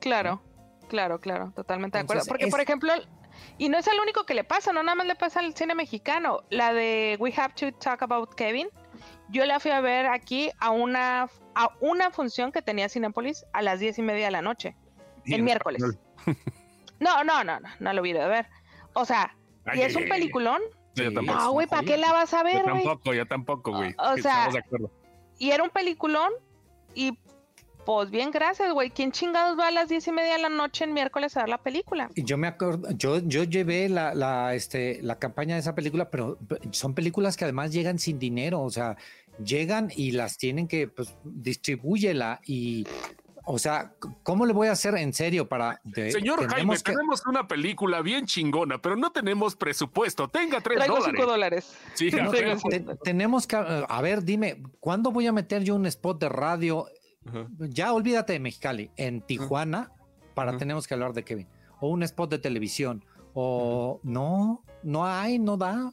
[0.00, 0.42] Claro,
[0.88, 2.24] claro, claro, totalmente de acuerdo.
[2.26, 2.92] Porque, es- por ejemplo,
[3.58, 5.74] y no es el único que le pasa, no nada más le pasa al cine
[5.74, 6.42] mexicano.
[6.50, 8.68] La de We Have to Talk About Kevin,
[9.30, 13.62] yo la fui a ver aquí a una, a una función que tenía Cinépolis a
[13.62, 14.76] las diez y media de la noche,
[15.24, 15.82] Y el miércoles.
[17.00, 18.46] No, no, no, no, no lo hubiera de ver.
[18.94, 20.60] O sea, Ay, y ay, es un peliculón.
[20.94, 21.38] Yo tampoco.
[21.38, 22.82] No, güey, ¿para qué la vas a Yo ver, güey?
[22.84, 23.94] tampoco, yo tampoco, güey.
[23.98, 24.90] O Sí, sea, estamos de acuerdo.
[25.38, 26.30] Y era un peliculón
[26.94, 27.18] y
[27.86, 28.90] pues bien, gracias, güey.
[28.90, 31.48] ¿Quién chingados va a las diez y media de la noche el miércoles a ver
[31.48, 32.10] la película?
[32.14, 36.10] Y yo me acuerdo, yo, yo llevé la, la, este, la campaña de esa película,
[36.10, 36.38] pero
[36.72, 38.96] son películas que además llegan sin dinero, o sea,
[39.42, 42.86] llegan y las tienen que, pues, distribúyela y,
[43.44, 45.80] o sea, ¿cómo le voy a hacer en serio para...
[45.84, 50.28] de- Señor Jaime, tenemos que- tenemos una película bien chingona, pero no tenemos presupuesto.
[50.28, 51.14] Tenga tres Traigo dólares.
[51.18, 51.74] cinco dólares.
[51.94, 55.86] Sí, no, te- cinco tenemos que, a ver, dime, ¿cuándo voy a meter yo un
[55.86, 56.86] spot de radio?
[57.58, 59.92] Ya olvídate de Mexicali, en Tijuana,
[60.34, 60.58] para Ajá.
[60.58, 61.48] tenemos que hablar de Kevin,
[61.80, 63.04] o un spot de televisión,
[63.34, 65.92] o no, no hay, no da,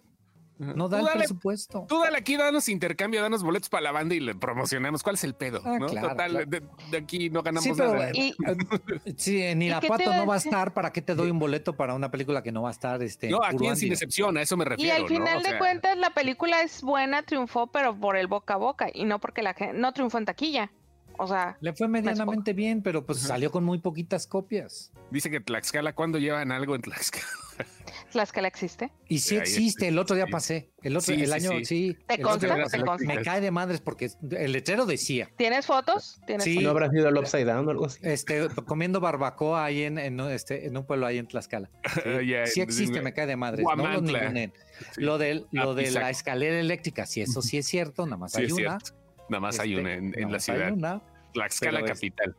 [0.59, 1.85] no da el dale, presupuesto.
[1.88, 5.03] Tú dale aquí, danos intercambio, danos boletos para la banda y le promocionamos.
[5.03, 5.61] ¿Cuál es el pedo?
[5.65, 5.88] Ah, ¿no?
[5.88, 6.45] claro, Total, claro.
[6.47, 8.11] De, de aquí no ganamos Sí, pero nada.
[8.13, 8.34] Y-
[9.17, 12.09] sí, en Irapuato no va a estar, ¿para qué te doy un boleto para una
[12.11, 13.91] película que no va a estar este No, aquí en Sin?
[13.91, 14.95] Excepción, a eso me Y refiero.
[14.95, 15.07] al ¿no?
[15.07, 18.57] final O de sea, cuentas la película es buena, triunfó, pero por el boca a
[18.57, 20.71] boca y no porque la gente no triunfó en taquilla.
[21.18, 23.27] O sea, Le fue medianamente bien, pero pues Ajá.
[23.30, 24.91] salió con muy poquitas copias.
[25.11, 27.26] Dice que Tlaxcala, ¿cuándo llevan algo en Tlaxcala?
[28.11, 28.91] Tlaxcala existe.
[29.07, 31.65] Y sí existe, el otro día pasé, el otro, Sí, el sí, año, sí.
[31.65, 31.98] sí.
[32.07, 32.53] ¿Te consta?
[32.56, 33.07] día ¿Te consta?
[33.07, 36.19] Me cae de madres porque el letrero decía, ¿Tienes fotos?
[36.27, 36.53] ¿Tienes Sí.
[36.56, 36.64] fotos?
[36.65, 37.99] ¿No habrá sido el Upside Down o algo así?
[38.03, 41.69] este, comiendo barbacoa ahí en, en, un- este, en un pueblo ahí en Tlaxcala.
[42.53, 43.60] Sí, existe, me cae de madres.
[43.64, 44.31] No Guamantla.
[44.31, 44.52] Sí.
[45.02, 46.03] Lo, del, lo de Apizaco.
[46.03, 48.80] la escalera eléctrica, si eso sí es cierto, nada más Sí, hay una.
[48.80, 49.06] cierto.
[49.29, 50.71] Nada más hay Este, una en, en la ciudad.
[50.71, 51.01] una.
[51.33, 52.35] Tlaxcala pero es- capital.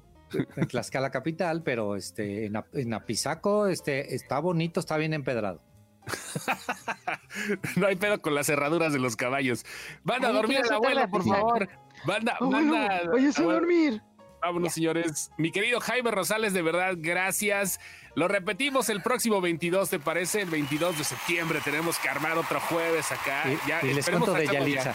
[0.56, 5.62] en Tlaxcala capital, pero este en, en Apizaco este está bonito, está bien empedrado.
[7.77, 9.65] no hay pedo con las cerraduras de los caballos.
[10.05, 10.60] Van a Ay, dormir
[10.94, 11.40] la por pizarra.
[11.40, 11.69] favor.
[12.06, 13.02] Banda, banda.
[13.12, 14.02] Oye, a dormir.
[14.40, 15.31] Vámonos, señores.
[15.36, 17.81] Mi querido Jaime Rosales, de verdad, gracias.
[18.15, 20.43] Lo repetimos el próximo 22, ¿te parece?
[20.43, 23.43] El 22 de septiembre tenemos que armar otro jueves acá.
[23.51, 24.94] Y, Ya, y les esperemos cuento de estamos ya.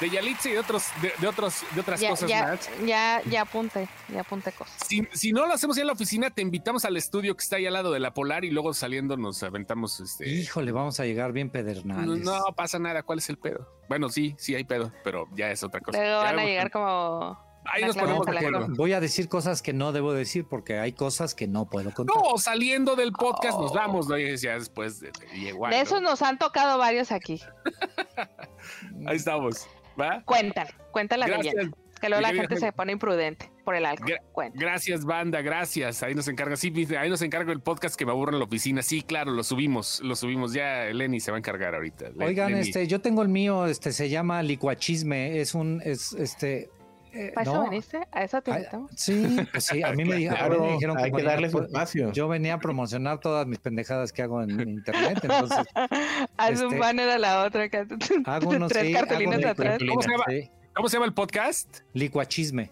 [0.00, 2.70] De Yalitza y de otros, de, de otros, de otras Ya, cosas ya, más.
[2.86, 4.74] ya, ya apunté, ya apunté cosas.
[4.86, 7.56] Si, si no lo hacemos ya en la oficina, te invitamos al estudio que está
[7.56, 10.28] ahí al lado de la Polar y luego saliendo nos aventamos este.
[10.28, 12.24] Híjole, vamos a llegar bien pedernales.
[12.24, 13.68] no pasa nada, ¿cuál es el pedo?
[13.88, 16.02] Bueno, sí, sí hay pedo, pero ya es otra cosa.
[16.02, 18.68] Ya van a llegar como Ahí nos ponemos de acuerdo.
[18.70, 22.16] Voy a decir cosas que no debo decir porque hay cosas que no puedo contar.
[22.16, 24.16] No, saliendo del podcast nos vamos, ¿no?
[24.16, 25.82] Ya después de, de igual, De ¿no?
[25.82, 27.40] esos nos han tocado varios aquí.
[29.06, 29.68] Ahí estamos,
[30.00, 30.22] ¿va?
[30.24, 31.54] Cuentan, cuentan la Gracias.
[31.54, 31.76] leyenda.
[32.00, 34.08] Que luego la gente se pone imprudente por el alcohol.
[34.34, 34.50] Gra-.
[34.54, 36.02] Gracias, banda, gracias.
[36.02, 36.56] Ahí nos encarga.
[36.56, 38.80] Sí, ahí nos encarga el podcast que me aburre en la oficina.
[38.80, 40.54] Sí, claro, lo subimos, lo subimos.
[40.54, 42.06] Ya Lenny se va a encargar ahorita.
[42.18, 42.62] Oigan, Lenny.
[42.62, 46.70] este, yo tengo el mío, este, se llama licuachisme, es un, es, este,
[47.12, 48.00] eh, ¿Para eso no, viniste?
[48.12, 48.90] ¿A eso te invitamos?
[48.96, 51.16] sí, pues sí, a mí me, dijeron, a mí me Claro, dijeron que hay que
[51.16, 52.12] venía darle su por- espacio.
[52.12, 55.58] yo venía a promocionar todas mis pendejadas que hago en internet, entonces
[56.36, 57.64] Haz un este- banner a la otra.
[57.64, 57.86] acá,
[58.26, 59.78] hago unos, Tres sí, atrás.
[59.88, 60.24] ¿Cómo se llama?
[60.28, 61.80] sí, ¿Cómo se llama el podcast?
[61.94, 62.70] licuachisme.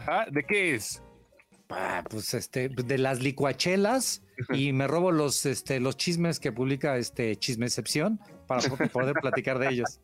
[0.00, 1.02] Ajá, ¿De qué es?
[1.68, 6.96] Ah, pues este, de las licuachelas y me robo los, este, los chismes que publica
[6.96, 9.98] este Chismecepción para po- poder platicar de ellos.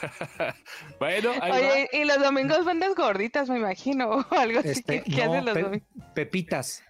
[0.98, 1.56] Bueno, ahí va.
[1.56, 4.68] Oye, y los domingos vendes gorditas, me imagino, o algo así.
[4.70, 5.88] Este, ¿Qué, qué no, hacen los pe- domingos?
[6.14, 6.82] pepitas.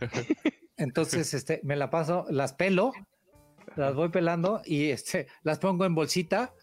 [0.76, 2.92] Entonces, este, me la paso, las pelo,
[3.76, 6.54] las voy pelando y este, las pongo en bolsita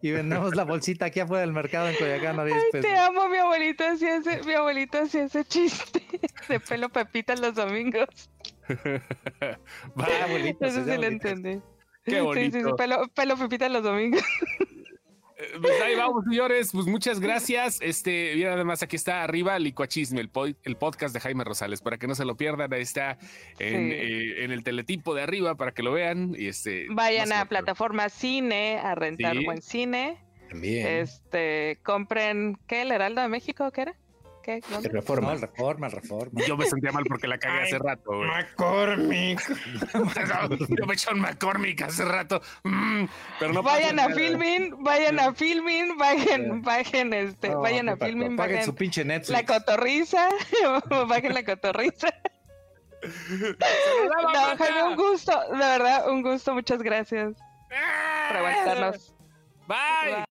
[0.00, 3.28] y vendemos la bolsita aquí afuera del mercado en Coyacán a 10 Ay, te amo,
[3.28, 6.02] mi abuelito hacía ese, mi abuelito hacía ese chiste
[6.48, 8.08] de pelo pepitas los domingos.
[8.70, 11.60] Va, bonito, Eso sí lo entendí.
[12.06, 12.58] Qué Sí, sí, bonito.
[12.58, 14.22] sí, pelo, pelo pepitas los domingos.
[15.38, 16.70] Eh, Pues ahí vamos, señores.
[16.72, 17.78] Pues muchas gracias.
[17.82, 21.98] Este, mira, además aquí está arriba Licuachisme, el, po- el podcast de Jaime Rosales, para
[21.98, 22.72] que no se lo pierdan.
[22.72, 23.18] Ahí está
[23.58, 23.96] en, Sí.
[23.96, 26.34] eh, en el teletipo de arriba para que lo vean.
[26.38, 29.44] Y este, Vayan a plataforma cine a rentar Sí.
[29.44, 30.16] buen cine.
[30.48, 30.86] También.
[30.86, 32.82] Este, compren, ¿qué?
[32.82, 33.70] ¿El Heraldo de México?
[33.72, 33.94] ¿Qué era?
[34.46, 34.60] ¿Qué?
[34.70, 34.88] ¿Dónde?
[34.88, 35.32] De No, reforma.
[35.32, 36.40] el reforma, el reforma.
[36.46, 38.28] Yo me sentía mal porque la cagué hace rato, güey.
[38.28, 39.40] McCormick.
[40.78, 42.40] Yo me eché un McCormick hace rato.
[42.62, 43.06] Mm,
[43.40, 44.14] pero no vayan a nada.
[44.14, 48.74] Filmin, vayan a Filmin, vayan, vayan, este, No, vayan a pa- Filmin, Paguen vayan su
[48.76, 49.30] pinche Netflix.
[49.30, 50.28] la cotorriza,
[51.08, 52.08] bajen la cotorriza.
[53.02, 54.58] ¡Saludaba, No!
[54.58, 57.34] Jaime, un gusto, de verdad, un gusto, muchas gracias
[58.28, 59.12] por aguantarnos.
[59.66, 60.24] Bye.